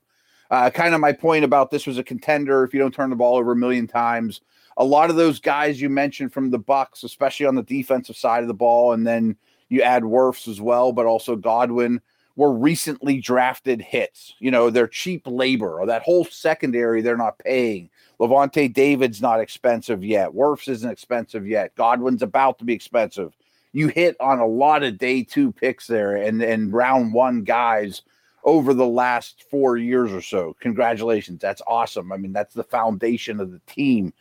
Uh, 0.49 0.71
kind 0.71 0.95
of 0.95 1.01
my 1.01 1.13
point 1.13 1.45
about 1.45 1.73
this 1.73 1.89
was 1.89 1.99
a 1.99 2.05
contender 2.05 2.63
if 2.63 2.73
you 2.73 2.79
don't 2.79 2.95
turn 2.95 3.11
the 3.11 3.17
ball 3.17 3.37
over 3.37 3.51
a 3.51 3.57
million 3.57 3.89
times. 3.89 4.41
A 4.77 4.85
lot 4.85 5.11
of 5.11 5.17
those 5.17 5.41
guys 5.41 5.81
you 5.81 5.91
mentioned 5.91 6.33
from 6.33 6.51
the 6.53 6.59
Bucks, 6.59 7.03
especially 7.03 7.47
on 7.47 7.57
the 7.57 7.65
defensive 7.65 8.17
side 8.17 8.43
of 8.43 8.49
the 8.49 8.55
ball, 8.55 8.93
and 8.93 9.05
then 9.05 9.35
you 9.71 9.83
add 9.83 10.05
Wirfs 10.05 10.47
as 10.47 10.61
well, 10.61 10.93
but 10.93 11.07
also 11.07 11.35
Godwin 11.35 12.01
were 12.37 12.53
recently 12.53 13.21
drafted 13.21 13.81
hits. 13.81 14.35
You 14.39 14.53
know, 14.53 14.71
they're 14.71 14.87
cheap 14.87 15.23
labor 15.27 15.81
or 15.81 15.87
that 15.87 16.03
whole 16.03 16.25
secondary 16.25 17.03
they're 17.03 17.17
not 17.17 17.41
paying. 17.41 17.91
Lavonte 18.21 18.73
David's 18.73 19.21
not 19.21 19.41
expensive 19.41 20.03
yet. 20.03 20.31
Wirfs 20.31 20.69
isn't 20.69 20.91
expensive 20.91 21.47
yet. 21.47 21.75
Godwin's 21.75 22.23
about 22.23 22.59
to 22.59 22.65
be 22.65 22.73
expensive. 22.73 23.37
You 23.73 23.89
hit 23.89 24.17
on 24.21 24.39
a 24.39 24.47
lot 24.47 24.83
of 24.83 24.99
day 24.99 25.23
two 25.23 25.53
picks 25.53 25.87
there 25.87 26.17
and, 26.17 26.43
and 26.43 26.73
round 26.73 27.13
one 27.13 27.43
guys 27.43 28.03
over 28.45 28.73
the 28.73 28.87
last 28.87 29.45
four 29.51 29.77
years 29.77 30.13
or 30.13 30.23
so. 30.23 30.57
Congratulations. 30.61 31.41
That's 31.41 31.61
awesome. 31.67 32.13
I 32.13 32.17
mean, 32.17 32.33
that's 32.33 32.55
the 32.55 32.65
foundation 32.65 33.41
of 33.41 33.51
the 33.51 33.61
team. 33.67 34.15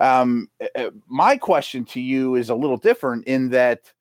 Um, 0.00 0.48
eh, 0.60 0.68
eh, 0.76 0.90
my 1.08 1.36
question 1.36 1.84
to 1.86 2.00
you 2.00 2.36
is 2.36 2.48
a 2.48 2.54
little 2.54 2.76
different 2.76 3.26
in 3.26 3.50
that 3.50 3.92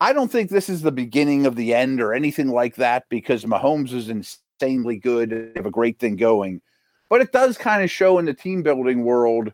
I 0.00 0.12
don't 0.12 0.32
think 0.32 0.50
this 0.50 0.68
is 0.68 0.82
the 0.82 0.92
beginning 0.92 1.46
of 1.46 1.56
the 1.56 1.74
end 1.74 2.00
or 2.00 2.14
anything 2.14 2.48
like 2.48 2.76
that 2.76 3.08
because 3.08 3.44
Mahomes 3.44 3.92
is 3.92 4.08
insanely 4.08 4.96
good. 4.96 5.30
They 5.30 5.58
have 5.58 5.66
a 5.66 5.70
great 5.70 5.98
thing 5.98 6.16
going. 6.16 6.62
But 7.10 7.20
it 7.20 7.32
does 7.32 7.58
kind 7.58 7.82
of 7.82 7.90
show 7.90 8.18
in 8.18 8.24
the 8.24 8.32
team 8.32 8.62
building 8.62 9.04
world 9.04 9.52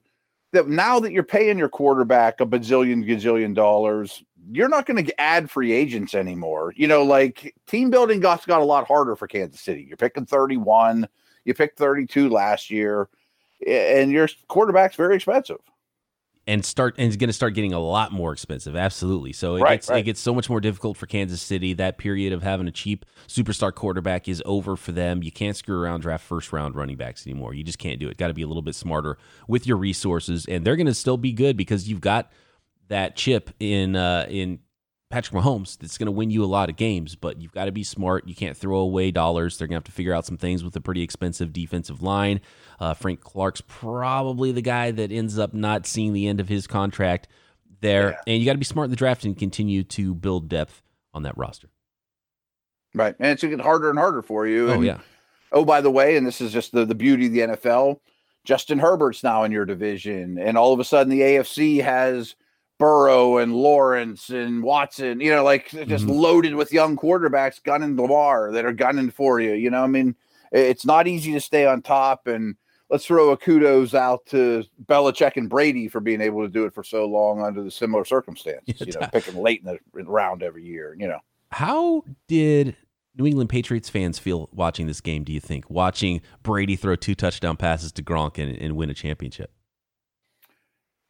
that 0.53 0.69
now 0.69 1.01
that 1.01 1.11
you're 1.11 1.25
paying 1.25 1.59
your 1.59 1.69
quarterback 1.69 2.41
a 2.41 2.47
bazillion 2.47 3.05
gazillion 3.05 3.55
dollars, 3.55 4.23
you're 4.53 4.69
not 4.69 4.87
going 4.87 5.05
to 5.05 5.21
add 5.21 5.51
free 5.51 5.73
agents 5.73 6.15
anymore. 6.15 6.73
You 6.77 6.87
know, 6.87 7.03
like 7.03 7.55
team 7.67 7.91
building 7.91 8.21
got 8.21 8.47
got 8.47 8.61
a 8.61 8.65
lot 8.65 8.87
harder 8.87 9.17
for 9.17 9.27
Kansas 9.27 9.61
City. 9.61 9.85
You're 9.89 9.97
picking 9.97 10.27
31, 10.27 11.09
you 11.45 11.55
picked 11.55 11.79
32 11.79 12.29
last 12.29 12.71
year, 12.71 13.09
and 13.67 14.13
your 14.13 14.29
quarterback's 14.47 14.95
very 14.95 15.17
expensive 15.17 15.59
and 16.47 16.65
start 16.65 16.95
and 16.97 17.09
it's 17.09 17.17
going 17.17 17.29
to 17.29 17.33
start 17.33 17.55
getting 17.55 17.73
a 17.73 17.81
lot 17.81 18.13
more 18.13 18.33
expensive. 18.33 18.77
Absolutely. 18.77 19.33
So 19.33 19.57
it 19.57 19.63
right, 19.63 19.75
gets 19.75 19.89
right. 19.89 19.99
it 19.99 20.03
gets 20.03 20.21
so 20.21 20.35
much 20.35 20.49
more 20.49 20.61
difficult 20.61 20.97
for 20.97 21.07
Kansas 21.07 21.43
City. 21.43 21.73
That 21.73 21.99
period 21.99 22.33
of 22.33 22.43
having 22.43 22.69
a 22.69 22.71
cheap 22.71 23.05
superstar 23.27 23.75
quarterback 23.75 24.29
is 24.29 24.43
over 24.47 24.77
for 24.77 24.93
them. 24.93 25.23
You 25.23 25.33
can't 25.33 25.57
screw 25.57 25.81
around 25.81 26.01
draft 26.01 26.25
first 26.25 26.53
round 26.53 26.77
running 26.77 26.97
backs 26.97 27.27
anymore. 27.27 27.55
You 27.55 27.65
just 27.65 27.79
can't 27.79 27.99
do 27.99 28.09
it. 28.09 28.17
Got 28.17 28.29
to 28.29 28.35
be 28.35 28.43
a 28.43 28.47
little 28.47 28.63
bit 28.63 28.75
smarter 28.75 29.19
with 29.49 29.67
your 29.67 29.77
resources, 29.77 30.47
and 30.47 30.65
they're 30.65 30.77
going 30.77 30.87
to 30.87 30.95
still 30.95 31.17
be 31.17 31.33
good 31.33 31.57
because 31.57 31.89
you've 31.89 32.01
got 32.01 32.31
that 32.89 33.17
chip 33.17 33.51
in 33.59 33.97
uh, 33.97 34.27
in 34.29 34.61
Patrick 35.09 35.41
Mahomes 35.41 35.79
that's 35.79 35.99
going 35.99 36.07
to 36.07 36.13
win 36.13 36.31
you 36.31 36.43
a 36.43 36.47
lot 36.47 36.69
of 36.69 36.77
games, 36.77 37.15
but 37.15 37.41
you've 37.41 37.53
got 37.53 37.67
to 37.67 37.73
be 37.73 37.85
smart. 37.85 38.27
You 38.27 38.35
can't 38.35 38.57
throw 38.57 38.79
away 38.79 39.11
dollars. 39.11 39.57
They're 39.57 39.69
going 39.69 39.75
to 39.75 39.79
have 39.79 39.85
to 39.85 39.93
figure 39.93 40.13
out 40.13 40.27
some 40.27 40.37
things 40.37 40.65
with 40.65 40.75
a 40.75 40.81
pretty 40.81 41.03
expensive 41.03 41.53
defensive 41.53 42.03
line. 42.03 42.41
Uh, 42.81 42.93
Frank 42.93 43.21
Clark's 43.21 43.61
probably 43.61 44.51
the 44.51 44.63
guy 44.63 44.91
that 44.91 45.13
ends 45.13 45.39
up 45.39 45.55
not 45.55 45.87
seeing 45.87 46.13
the 46.13 46.27
end 46.27 46.41
of 46.41 46.49
his 46.49 46.67
contract 46.67 47.29
there. 47.81 48.11
Yeah. 48.11 48.19
And 48.27 48.41
you 48.41 48.47
got 48.47 48.53
to 48.53 48.59
be 48.59 48.65
smart 48.65 48.87
in 48.87 48.91
the 48.91 48.97
draft 48.97 49.25
and 49.25 49.39
continue 49.39 49.85
to 49.85 50.15
build 50.15 50.49
depth 50.49 50.83
on 51.15 51.23
that 51.23 51.39
roster. 51.39 51.69
Right. 52.93 53.15
And 53.21 53.29
it's 53.29 53.43
going 53.43 53.53
to 53.53 53.57
get 53.59 53.65
harder 53.65 53.91
and 53.91 53.99
harder 53.99 54.23
for 54.23 54.47
you. 54.47 54.71
Oh, 54.71 54.75
and, 54.75 54.85
yeah. 54.85 54.99
Oh, 55.53 55.65
by 55.65 55.81
the 55.81 55.91
way, 55.91 56.17
and 56.17 56.27
this 56.27 56.41
is 56.41 56.53
just 56.53 56.73
the, 56.73 56.85
the 56.85 56.95
beauty 56.95 57.27
of 57.27 57.33
the 57.33 57.41
NFL 57.41 58.01
Justin 58.47 58.79
Herbert's 58.79 59.25
now 59.25 59.43
in 59.43 59.53
your 59.53 59.67
division. 59.67 60.39
And 60.39 60.57
all 60.57 60.73
of 60.73 60.81
a 60.81 60.85
sudden, 60.85 61.11
the 61.11 61.21
AFC 61.21 61.83
has 61.83 62.37
Burrow 62.79 63.39
and 63.39 63.55
Lawrence 63.55 64.29
and 64.29 64.63
Watson, 64.63 65.21
you 65.21 65.31
know, 65.31 65.43
like 65.43 65.71
just 65.71 66.05
mm-hmm. 66.05 66.11
loaded 66.11 66.55
with 66.55 66.73
young 66.73 66.97
quarterbacks 66.97 67.63
gunning 67.63 67.97
Lamar 67.97 68.53
that 68.53 68.65
are 68.65 68.73
gunning 68.73 69.11
for 69.11 69.41
you. 69.41 69.55
You 69.55 69.71
know, 69.71 69.83
I 69.83 69.87
mean, 69.87 70.15
it's 70.53 70.85
not 70.85 71.07
easy 71.07 71.33
to 71.33 71.41
stay 71.41 71.67
on 71.67 71.83
top. 71.83 72.27
And 72.27 72.57
let's 72.91 73.07
throw 73.07 73.31
a 73.31 73.37
kudos 73.37 73.95
out 73.95 74.27
to 74.27 74.65
Belichick 74.85 75.37
and 75.37 75.49
Brady 75.49 75.89
for 75.89 76.01
being 76.01 76.21
able 76.21 76.43
to 76.43 76.49
do 76.49 76.65
it 76.65 76.75
for 76.75 76.85
so 76.85 77.07
long 77.07 77.43
under 77.43 77.63
the 77.63 77.71
similar 77.71 78.05
circumstances, 78.07 78.81
you 78.81 78.93
know, 78.93 79.09
picking 79.13 79.37
late 79.37 79.63
in 79.65 79.79
the 79.95 80.05
round 80.05 80.43
every 80.43 80.65
year, 80.65 80.95
you 80.99 81.09
know. 81.09 81.21
How 81.53 82.05
did 82.29 82.77
New 83.17 83.27
England 83.27 83.49
Patriots 83.49 83.89
fans 83.89 84.19
feel 84.19 84.49
watching 84.53 84.87
this 84.87 85.01
game, 85.01 85.25
do 85.25 85.33
you 85.33 85.41
think? 85.41 85.71
Watching 85.71 86.21
Brady 86.43 86.77
throw 86.77 86.97
two 86.97 87.15
touchdown 87.15 87.57
passes 87.57 87.93
to 87.93 88.03
Gronk 88.03 88.39
and, 88.39 88.57
and 88.59 88.77
win 88.77 88.91
a 88.91 88.95
championship? 88.95 89.53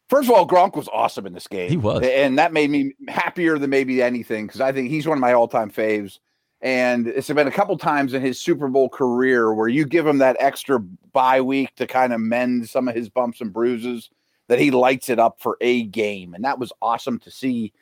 First 0.09 0.29
of 0.29 0.37
all, 0.37 0.47
Gronk 0.47 0.77
was 0.77 0.89
awesome 0.93 1.27
in 1.27 1.33
this 1.33 1.49
game. 1.49 1.69
He 1.69 1.77
was. 1.77 2.03
And 2.05 2.39
that 2.39 2.53
made 2.53 2.71
me 2.71 2.95
happier 3.09 3.59
than 3.59 3.71
maybe 3.71 4.03
anything 4.03 4.47
because 4.47 4.61
I 4.61 4.71
think 4.73 4.89
he's 4.89 5.07
one 5.07 5.19
of 5.19 5.21
my 5.21 5.33
all 5.33 5.49
time 5.49 5.71
faves. 5.71 6.19
And 6.61 7.07
it's 7.09 7.29
been 7.29 7.49
a 7.49 7.53
couple 7.53 7.77
times 7.77 8.15
in 8.15 8.23
his 8.23 8.41
Super 8.41 8.69
Bowl 8.69 8.89
career 8.89 9.53
where 9.53 9.69
you 9.69 9.85
give 9.85 10.07
him 10.07 10.19
that 10.19 10.37
extra 10.41 10.79
bye 11.13 11.41
week 11.41 11.75
to 11.77 11.87
kind 11.87 12.13
of 12.13 12.21
mend 12.21 12.69
some 12.69 12.89
of 12.89 12.95
his 12.95 13.09
bumps 13.09 13.41
and 13.41 13.53
bruises 13.53 14.11
that 14.49 14.59
he 14.59 14.71
lights 14.71 15.09
it 15.09 15.19
up 15.19 15.41
for 15.41 15.57
a 15.61 15.85
game. 15.85 16.35
And 16.35 16.45
that 16.45 16.59
was 16.59 16.73
awesome 16.81 17.19
to 17.21 17.31
see. 17.31 17.73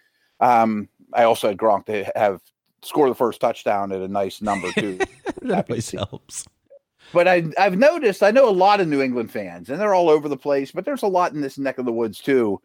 Um, 0.40 0.88
I 1.12 1.24
also 1.24 1.48
had 1.48 1.56
Gronk 1.58 1.86
to 1.86 2.10
have 2.16 2.40
score 2.82 3.08
the 3.08 3.14
first 3.14 3.40
touchdown 3.40 3.92
at 3.92 4.00
a 4.00 4.08
nice 4.08 4.42
number, 4.42 4.72
too. 4.72 4.98
that 5.42 5.70
always 5.70 5.90
helps. 5.90 6.46
But 7.12 7.28
I, 7.28 7.44
I've 7.58 7.78
noticed, 7.78 8.22
I 8.22 8.30
know 8.30 8.48
a 8.48 8.50
lot 8.50 8.80
of 8.80 8.88
New 8.88 9.00
England 9.00 9.30
fans, 9.30 9.70
and 9.70 9.80
they're 9.80 9.94
all 9.94 10.10
over 10.10 10.28
the 10.28 10.36
place, 10.36 10.72
but 10.72 10.84
there's 10.84 11.02
a 11.02 11.08
lot 11.08 11.32
in 11.32 11.40
this 11.40 11.58
neck 11.58 11.78
of 11.78 11.84
the 11.84 11.92
woods 11.92 12.18
too. 12.20 12.60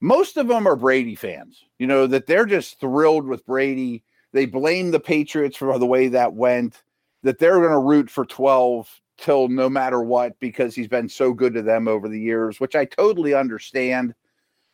Most 0.00 0.36
of 0.36 0.48
them 0.48 0.66
are 0.66 0.76
Brady 0.76 1.14
fans, 1.14 1.64
you 1.78 1.86
know, 1.86 2.06
that 2.08 2.26
they're 2.26 2.46
just 2.46 2.80
thrilled 2.80 3.26
with 3.26 3.46
Brady. 3.46 4.02
They 4.32 4.46
blame 4.46 4.90
the 4.90 4.98
Patriots 4.98 5.56
for 5.56 5.78
the 5.78 5.86
way 5.86 6.08
that 6.08 6.32
went, 6.32 6.82
that 7.22 7.38
they're 7.38 7.60
going 7.60 7.70
to 7.70 7.78
root 7.78 8.10
for 8.10 8.24
12 8.24 9.00
till 9.18 9.46
no 9.48 9.68
matter 9.68 10.02
what 10.02 10.38
because 10.40 10.74
he's 10.74 10.88
been 10.88 11.08
so 11.08 11.32
good 11.32 11.54
to 11.54 11.62
them 11.62 11.86
over 11.86 12.08
the 12.08 12.18
years, 12.18 12.58
which 12.58 12.74
I 12.74 12.84
totally 12.84 13.34
understand. 13.34 14.14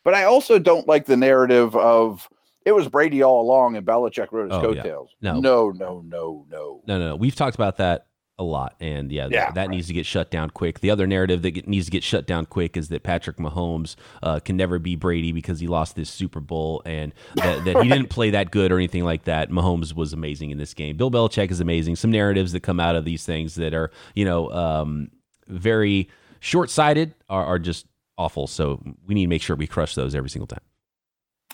But 0.03 0.15
I 0.15 0.23
also 0.23 0.57
don't 0.57 0.87
like 0.87 1.05
the 1.05 1.17
narrative 1.17 1.75
of 1.75 2.27
it 2.65 2.71
was 2.71 2.87
Brady 2.87 3.21
all 3.21 3.41
along 3.41 3.75
and 3.75 3.85
Belichick 3.85 4.31
wrote 4.31 4.51
his 4.51 4.57
oh, 4.57 4.61
coattails. 4.61 5.15
Yeah. 5.21 5.33
No. 5.33 5.39
no, 5.39 5.69
no, 5.69 6.01
no, 6.05 6.45
no. 6.49 6.81
No, 6.87 6.97
no, 6.97 7.07
no. 7.09 7.15
We've 7.15 7.35
talked 7.35 7.55
about 7.55 7.77
that 7.77 8.07
a 8.39 8.43
lot. 8.43 8.75
And 8.79 9.11
yeah, 9.11 9.27
yeah 9.29 9.45
that, 9.45 9.55
that 9.55 9.61
right. 9.61 9.69
needs 9.69 9.87
to 9.87 9.93
get 9.93 10.05
shut 10.05 10.31
down 10.31 10.49
quick. 10.49 10.79
The 10.79 10.89
other 10.89 11.05
narrative 11.05 11.41
that 11.43 11.67
needs 11.67 11.85
to 11.85 11.91
get 11.91 12.03
shut 12.03 12.25
down 12.25 12.45
quick 12.45 12.77
is 12.77 12.87
that 12.87 13.03
Patrick 13.03 13.37
Mahomes 13.37 13.95
uh, 14.23 14.39
can 14.39 14.57
never 14.57 14.79
be 14.79 14.95
Brady 14.95 15.31
because 15.31 15.59
he 15.59 15.67
lost 15.67 15.95
this 15.95 16.09
Super 16.09 16.39
Bowl 16.39 16.81
and 16.85 17.13
that, 17.35 17.63
that 17.65 17.75
right. 17.75 17.83
he 17.83 17.89
didn't 17.89 18.09
play 18.09 18.31
that 18.31 18.49
good 18.49 18.71
or 18.71 18.77
anything 18.77 19.03
like 19.03 19.25
that. 19.25 19.51
Mahomes 19.51 19.93
was 19.93 20.13
amazing 20.13 20.51
in 20.51 20.57
this 20.57 20.73
game. 20.73 20.97
Bill 20.97 21.11
Belichick 21.11 21.51
is 21.51 21.59
amazing. 21.59 21.97
Some 21.97 22.11
narratives 22.11 22.53
that 22.53 22.61
come 22.61 22.79
out 22.79 22.95
of 22.95 23.05
these 23.05 23.25
things 23.25 23.55
that 23.55 23.73
are, 23.73 23.91
you 24.15 24.25
know, 24.25 24.49
um, 24.51 25.11
very 25.47 26.09
short 26.39 26.69
sighted 26.69 27.13
are, 27.27 27.43
are 27.43 27.59
just 27.59 27.85
awful. 28.17 28.47
So 28.47 28.81
we 29.05 29.15
need 29.15 29.25
to 29.25 29.29
make 29.29 29.41
sure 29.41 29.55
we 29.55 29.67
crush 29.67 29.95
those 29.95 30.15
every 30.15 30.29
single 30.29 30.47
time. 30.47 30.61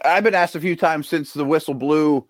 I've 0.03 0.23
been 0.23 0.35
asked 0.35 0.55
a 0.55 0.59
few 0.59 0.75
times 0.75 1.07
since 1.07 1.33
the 1.33 1.45
whistle 1.45 1.73
blew 1.73 2.27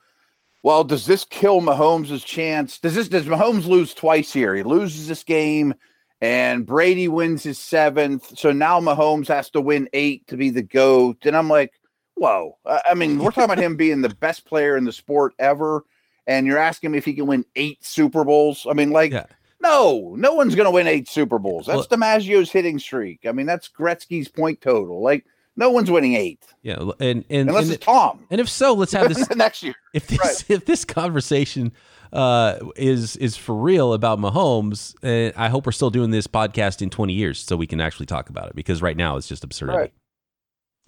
well, 0.66 0.84
does 0.84 1.06
this 1.06 1.26
kill 1.26 1.62
Mahomes' 1.62 2.26
chance? 2.26 2.80
Does 2.80 2.96
this 2.96 3.08
does 3.08 3.28
Mahomes 3.28 3.68
lose 3.68 3.94
twice 3.94 4.34
here? 4.34 4.56
He 4.56 4.64
loses 4.64 5.08
this 5.08 5.24
game 5.24 5.76
and 6.22 6.66
Brady 6.66 7.08
wins 7.08 7.44
his 7.44 7.60
seventh. 7.60 8.36
So 8.36 8.52
now 8.52 8.80
Mahomes 8.80 9.28
has 9.28 9.52
to 9.52 9.62
win 9.62 9.88
eight 9.94 10.26
to 10.26 10.38
be 10.38 10.50
the 10.50 10.64
GOAT. 10.64 11.24
And 11.28 11.38
I'm 11.38 11.50
like, 11.50 11.74
whoa. 12.16 12.58
I 12.66 12.96
mean, 12.96 13.20
we're 13.20 13.30
talking 13.30 13.44
about 13.44 13.60
him 13.60 13.76
being 13.78 14.02
the 14.02 14.10
best 14.10 14.46
player 14.46 14.76
in 14.76 14.86
the 14.86 14.92
sport 14.92 15.36
ever. 15.38 15.86
And 16.26 16.48
you're 16.48 16.58
asking 16.58 16.94
me 16.94 16.98
if 16.98 17.06
he 17.06 17.14
can 17.14 17.28
win 17.28 17.46
eight 17.56 17.86
Super 17.86 18.24
Bowls. 18.24 18.66
I 18.68 18.74
mean, 18.74 18.90
like, 18.90 19.12
yeah. 19.12 19.28
no, 19.62 20.16
no 20.18 20.34
one's 20.34 20.56
going 20.56 20.66
to 20.66 20.72
win 20.72 20.88
eight 20.88 21.08
Super 21.08 21.38
Bowls. 21.38 21.68
That's 21.68 21.88
well, 21.88 22.00
DiMaggio's 22.00 22.52
hitting 22.52 22.80
streak. 22.80 23.28
I 23.28 23.34
mean, 23.34 23.46
that's 23.46 23.70
Gretzky's 23.70 24.30
point 24.30 24.62
total. 24.62 25.00
Like, 25.04 25.28
no 25.56 25.70
one's 25.70 25.90
winning 25.90 26.14
eight. 26.16 26.44
Yeah, 26.62 26.92
and 27.00 27.24
and 27.30 27.50
unless 27.50 27.66
and, 27.66 27.74
it's 27.74 27.86
Tom. 27.86 28.26
And 28.30 28.42
if 28.42 28.50
so, 28.50 28.74
let's 28.74 28.92
have 28.92 29.08
this 29.14 29.30
next 29.36 29.64
year. 29.64 29.76
If 29.94 30.08
this 30.08 30.20
right. 30.20 30.46
if 30.50 30.66
this 30.66 30.86
conversation 30.86 31.72
uh, 32.14 32.60
is 32.76 33.16
is 33.18 33.36
for 33.36 33.56
real 33.56 33.94
about 33.94 34.20
Mahomes, 34.20 34.96
uh, 35.04 35.34
I 35.38 35.50
hope 35.50 35.66
we're 35.66 35.72
still 35.72 35.90
doing 35.90 36.12
this 36.12 36.28
podcast 36.28 36.82
in 36.82 36.90
20 36.90 37.14
years 37.14 37.40
so 37.40 37.56
we 37.56 37.68
can 37.68 37.82
actually 37.82 38.06
talk 38.06 38.30
about 38.30 38.50
it 38.50 38.56
because 38.56 38.82
right 38.82 38.98
now 38.98 39.18
it's 39.18 39.28
just 39.28 39.44
absurd. 39.44 39.70
Right. 39.70 39.94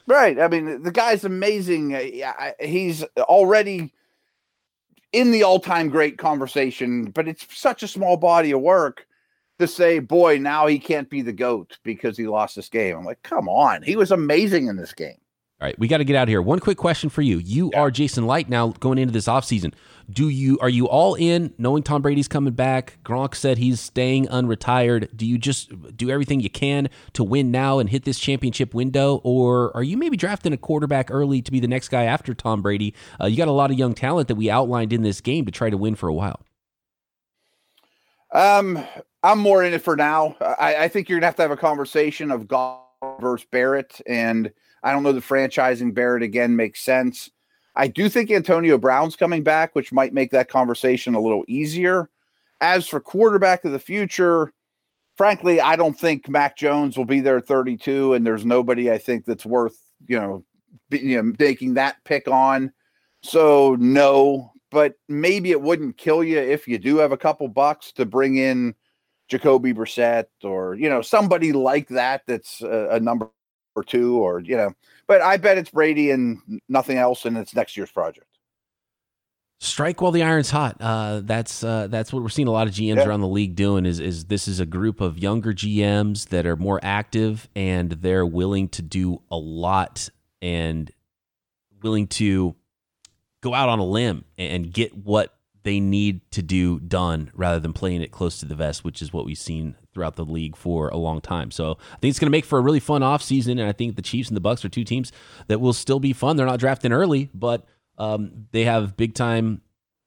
Right. 0.05 0.39
I 0.39 0.47
mean, 0.47 0.83
the 0.83 0.91
guy's 0.91 1.25
amazing. 1.25 1.93
Uh, 1.93 2.51
he's 2.61 3.03
already 3.17 3.93
in 5.11 5.31
the 5.31 5.43
all-time 5.43 5.89
great 5.89 6.17
conversation, 6.17 7.11
but 7.11 7.27
it's 7.27 7.45
such 7.57 7.83
a 7.83 7.87
small 7.87 8.15
body 8.15 8.51
of 8.51 8.61
work 8.61 9.05
to 9.59 9.67
say, 9.67 9.99
boy, 9.99 10.37
now 10.37 10.67
he 10.67 10.79
can't 10.79 11.09
be 11.09 11.21
the 11.21 11.33
GOAT 11.33 11.79
because 11.83 12.17
he 12.17 12.27
lost 12.27 12.55
this 12.55 12.69
game. 12.69 12.97
I'm 12.97 13.05
like, 13.05 13.21
come 13.23 13.49
on. 13.49 13.81
He 13.81 13.95
was 13.95 14.11
amazing 14.11 14.67
in 14.67 14.77
this 14.77 14.93
game. 14.93 15.17
All 15.59 15.65
right, 15.65 15.79
we 15.79 15.87
got 15.87 15.97
to 15.97 16.05
get 16.05 16.15
out 16.15 16.23
of 16.23 16.29
here. 16.29 16.41
One 16.41 16.59
quick 16.59 16.77
question 16.77 17.09
for 17.09 17.23
you. 17.23 17.39
You 17.39 17.71
yeah. 17.73 17.79
are 17.79 17.89
Jason 17.89 18.27
Licht 18.27 18.47
now 18.47 18.69
going 18.79 18.99
into 18.99 19.11
this 19.11 19.25
offseason. 19.25 19.73
Do 20.07 20.29
you 20.29 20.59
are 20.61 20.69
you 20.69 20.87
all 20.87 21.15
in 21.15 21.51
knowing 21.57 21.81
Tom 21.81 22.03
Brady's 22.03 22.27
coming 22.27 22.53
back? 22.53 22.99
Gronk 23.03 23.33
said 23.33 23.57
he's 23.57 23.81
staying 23.81 24.27
unretired. 24.27 25.09
Do 25.17 25.25
you 25.25 25.39
just 25.39 25.97
do 25.97 26.11
everything 26.11 26.41
you 26.41 26.51
can 26.51 26.89
to 27.13 27.23
win 27.23 27.49
now 27.49 27.79
and 27.79 27.89
hit 27.89 28.05
this 28.05 28.19
championship 28.19 28.75
window 28.75 29.19
or 29.23 29.75
are 29.75 29.81
you 29.81 29.97
maybe 29.97 30.15
drafting 30.15 30.53
a 30.53 30.57
quarterback 30.57 31.09
early 31.09 31.41
to 31.41 31.51
be 31.51 31.59
the 31.59 31.67
next 31.67 31.89
guy 31.89 32.03
after 32.03 32.35
Tom 32.35 32.61
Brady? 32.61 32.93
Uh, 33.19 33.25
you 33.25 33.35
got 33.35 33.47
a 33.47 33.51
lot 33.51 33.71
of 33.71 33.79
young 33.79 33.95
talent 33.95 34.27
that 34.27 34.35
we 34.35 34.51
outlined 34.51 34.93
in 34.93 35.01
this 35.01 35.21
game 35.21 35.43
to 35.45 35.51
try 35.51 35.71
to 35.71 35.77
win 35.77 35.95
for 35.95 36.07
a 36.07 36.13
while. 36.13 36.45
Um, 38.31 38.85
I'm 39.23 39.39
more 39.39 39.63
in 39.63 39.73
it 39.73 39.81
for 39.81 39.95
now. 39.95 40.35
I, 40.41 40.75
I 40.75 40.87
think 40.87 41.09
you're 41.09 41.19
gonna 41.19 41.27
have 41.27 41.35
to 41.37 41.41
have 41.41 41.51
a 41.51 41.57
conversation 41.57 42.31
of 42.31 42.47
Goff 42.47 42.81
versus 43.19 43.47
Barrett, 43.51 43.99
and 44.07 44.51
I 44.83 44.91
don't 44.91 45.03
know 45.03 45.11
the 45.11 45.21
franchising 45.21 45.93
Barrett 45.93 46.23
again 46.23 46.55
makes 46.55 46.81
sense. 46.81 47.29
I 47.75 47.87
do 47.87 48.09
think 48.09 48.31
Antonio 48.31 48.77
Brown's 48.77 49.15
coming 49.15 49.43
back, 49.43 49.75
which 49.75 49.91
might 49.91 50.13
make 50.13 50.31
that 50.31 50.49
conversation 50.49 51.13
a 51.13 51.21
little 51.21 51.43
easier. 51.47 52.09
As 52.59 52.87
for 52.87 52.99
quarterback 52.99 53.65
of 53.65 53.71
the 53.71 53.79
future, 53.79 54.51
frankly, 55.15 55.61
I 55.61 55.75
don't 55.75 55.97
think 55.97 56.27
Mac 56.27 56.57
Jones 56.57 56.97
will 56.97 57.05
be 57.05 57.19
there 57.19 57.39
32, 57.39 58.13
and 58.13 58.25
there's 58.25 58.45
nobody 58.45 58.91
I 58.91 58.97
think 58.97 59.25
that's 59.25 59.45
worth 59.45 59.77
you 60.05 60.19
know, 60.19 60.43
be, 60.89 60.99
you 60.99 61.21
know 61.21 61.33
making 61.39 61.75
that 61.75 61.97
pick 62.03 62.27
on. 62.27 62.71
So 63.23 63.75
no, 63.79 64.53
but 64.71 64.95
maybe 65.07 65.51
it 65.51 65.61
wouldn't 65.61 65.97
kill 65.97 66.23
you 66.23 66.39
if 66.39 66.67
you 66.67 66.77
do 66.77 66.97
have 66.97 67.11
a 67.11 67.17
couple 67.17 67.47
bucks 67.47 67.91
to 67.93 68.05
bring 68.05 68.37
in 68.37 68.75
Jacoby 69.27 69.73
Brissett 69.73 70.25
or 70.43 70.75
you 70.75 70.89
know 70.89 71.01
somebody 71.01 71.51
like 71.51 71.89
that 71.89 72.23
that's 72.27 72.61
a, 72.61 72.89
a 72.91 72.99
number 72.99 73.29
or 73.75 73.83
two 73.83 74.17
or 74.17 74.39
you 74.39 74.57
know. 74.57 74.73
But 75.07 75.21
I 75.21 75.37
bet 75.37 75.57
it's 75.57 75.69
Brady 75.69 76.11
and 76.11 76.61
nothing 76.67 76.97
else, 76.97 77.25
and 77.25 77.37
it's 77.37 77.55
next 77.55 77.77
year's 77.77 77.91
project. 77.91 78.27
Strike 79.59 80.01
while 80.01 80.11
the 80.11 80.21
iron's 80.21 80.51
hot. 80.51 80.77
Uh, 80.79 81.21
that's 81.23 81.63
uh, 81.63 81.87
that's 81.87 82.13
what 82.13 82.21
we're 82.21 82.29
seeing 82.29 82.47
a 82.47 82.51
lot 82.51 82.67
of 82.67 82.73
GMs 82.73 82.97
yeah. 82.97 83.05
around 83.05 83.21
the 83.21 83.27
league 83.27 83.55
doing. 83.55 83.85
Is 83.85 83.99
is 83.99 84.25
this 84.25 84.47
is 84.47 84.59
a 84.59 84.65
group 84.65 85.01
of 85.01 85.17
younger 85.17 85.53
GMs 85.53 86.27
that 86.29 86.45
are 86.45 86.55
more 86.55 86.79
active 86.83 87.49
and 87.55 87.91
they're 87.91 88.25
willing 88.25 88.69
to 88.69 88.81
do 88.81 89.21
a 89.31 89.37
lot 89.37 90.09
and 90.41 90.91
willing 91.81 92.07
to 92.07 92.55
go 93.41 93.53
out 93.53 93.69
on 93.69 93.79
a 93.79 93.85
limb 93.85 94.25
and 94.37 94.71
get 94.71 94.95
what 94.95 95.36
they 95.67 95.81
need 95.81 96.21
to 96.31 96.41
do 96.41 96.79
done 96.79 97.29
rather 97.33 97.59
than 97.59 97.73
playing 97.73 98.01
it 98.01 98.09
close 98.09 98.39
to 98.39 98.45
the 98.45 98.55
vest, 98.55 98.85
which 98.85 99.01
is 99.01 99.11
what 99.11 99.25
we've 99.25 99.37
seen 99.37 99.75
throughout 99.93 100.15
the 100.15 100.23
league 100.23 100.55
for 100.55 100.87
a 100.87 100.95
long 100.95 101.19
time. 101.19 101.51
So 101.51 101.71
I 101.71 101.97
think 101.97 102.11
it's 102.11 102.19
going 102.19 102.27
to 102.27 102.31
make 102.31 102.45
for 102.45 102.57
a 102.57 102.61
really 102.61 102.79
fun 102.79 103.01
offseason. 103.01 103.51
And 103.51 103.63
I 103.63 103.73
think 103.73 103.97
the 103.97 104.01
Chiefs 104.01 104.29
and 104.29 104.37
the 104.37 104.41
Bucs 104.41 104.63
are 104.63 104.69
two 104.69 104.85
teams 104.85 105.11
that 105.47 105.59
will 105.59 105.73
still 105.73 105.99
be 105.99 106.13
fun. 106.13 106.37
They're 106.37 106.45
not 106.45 106.61
drafting 106.61 106.93
early, 106.93 107.29
but 107.33 107.65
um, 107.97 108.45
they 108.53 108.63
have 108.63 108.95
big 108.95 109.13
time 109.13 109.61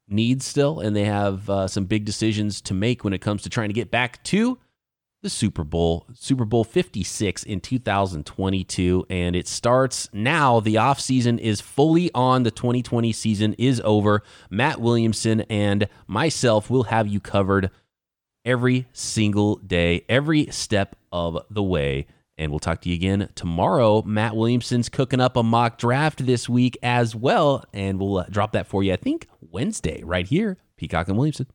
needs 0.08 0.46
still, 0.46 0.80
and 0.80 0.96
they 0.96 1.04
have 1.04 1.50
uh, 1.50 1.68
some 1.68 1.84
big 1.84 2.06
decisions 2.06 2.62
to 2.62 2.72
make 2.72 3.04
when 3.04 3.12
it 3.12 3.20
comes 3.20 3.42
to 3.42 3.50
trying 3.50 3.68
to 3.68 3.74
get 3.74 3.90
back 3.90 4.24
to 4.24 4.58
the 5.23 5.31
Super 5.31 5.64
Bowl, 5.64 6.07
Super 6.14 6.45
Bowl 6.45 6.64
56 6.64 7.43
in 7.45 7.61
2022. 7.61 9.07
And 9.11 9.37
it 9.37 9.47
starts 9.47 10.09
now. 10.12 10.61
The 10.61 10.77
offseason 10.77 11.39
is 11.39 11.61
fully 11.61 12.11
on. 12.14 12.43
The 12.43 12.51
2020 12.51 13.12
season 13.12 13.55
is 13.55 13.81
over. 13.85 14.23
Matt 14.49 14.81
Williamson 14.81 15.43
and 15.43 15.89
myself 16.07 16.71
will 16.71 16.85
have 16.85 17.07
you 17.07 17.21
covered 17.21 17.71
every 18.45 18.87
single 18.93 19.57
day, 19.57 20.05
every 20.09 20.47
step 20.47 20.97
of 21.12 21.39
the 21.51 21.62
way. 21.62 22.07
And 22.39 22.51
we'll 22.51 22.59
talk 22.59 22.81
to 22.83 22.89
you 22.89 22.95
again 22.95 23.29
tomorrow. 23.35 24.01
Matt 24.03 24.35
Williamson's 24.35 24.89
cooking 24.89 25.21
up 25.21 25.37
a 25.37 25.43
mock 25.43 25.77
draft 25.77 26.25
this 26.25 26.49
week 26.49 26.79
as 26.83 27.14
well. 27.14 27.64
And 27.75 28.01
we'll 28.01 28.18
uh, 28.18 28.27
drop 28.31 28.53
that 28.53 28.66
for 28.66 28.83
you, 28.83 28.95
I 28.95 28.97
think, 28.97 29.29
Wednesday, 29.43 30.03
right 30.03 30.27
here. 30.27 30.57
Peacock 30.79 31.09
and 31.09 31.18
Williamson. 31.18 31.49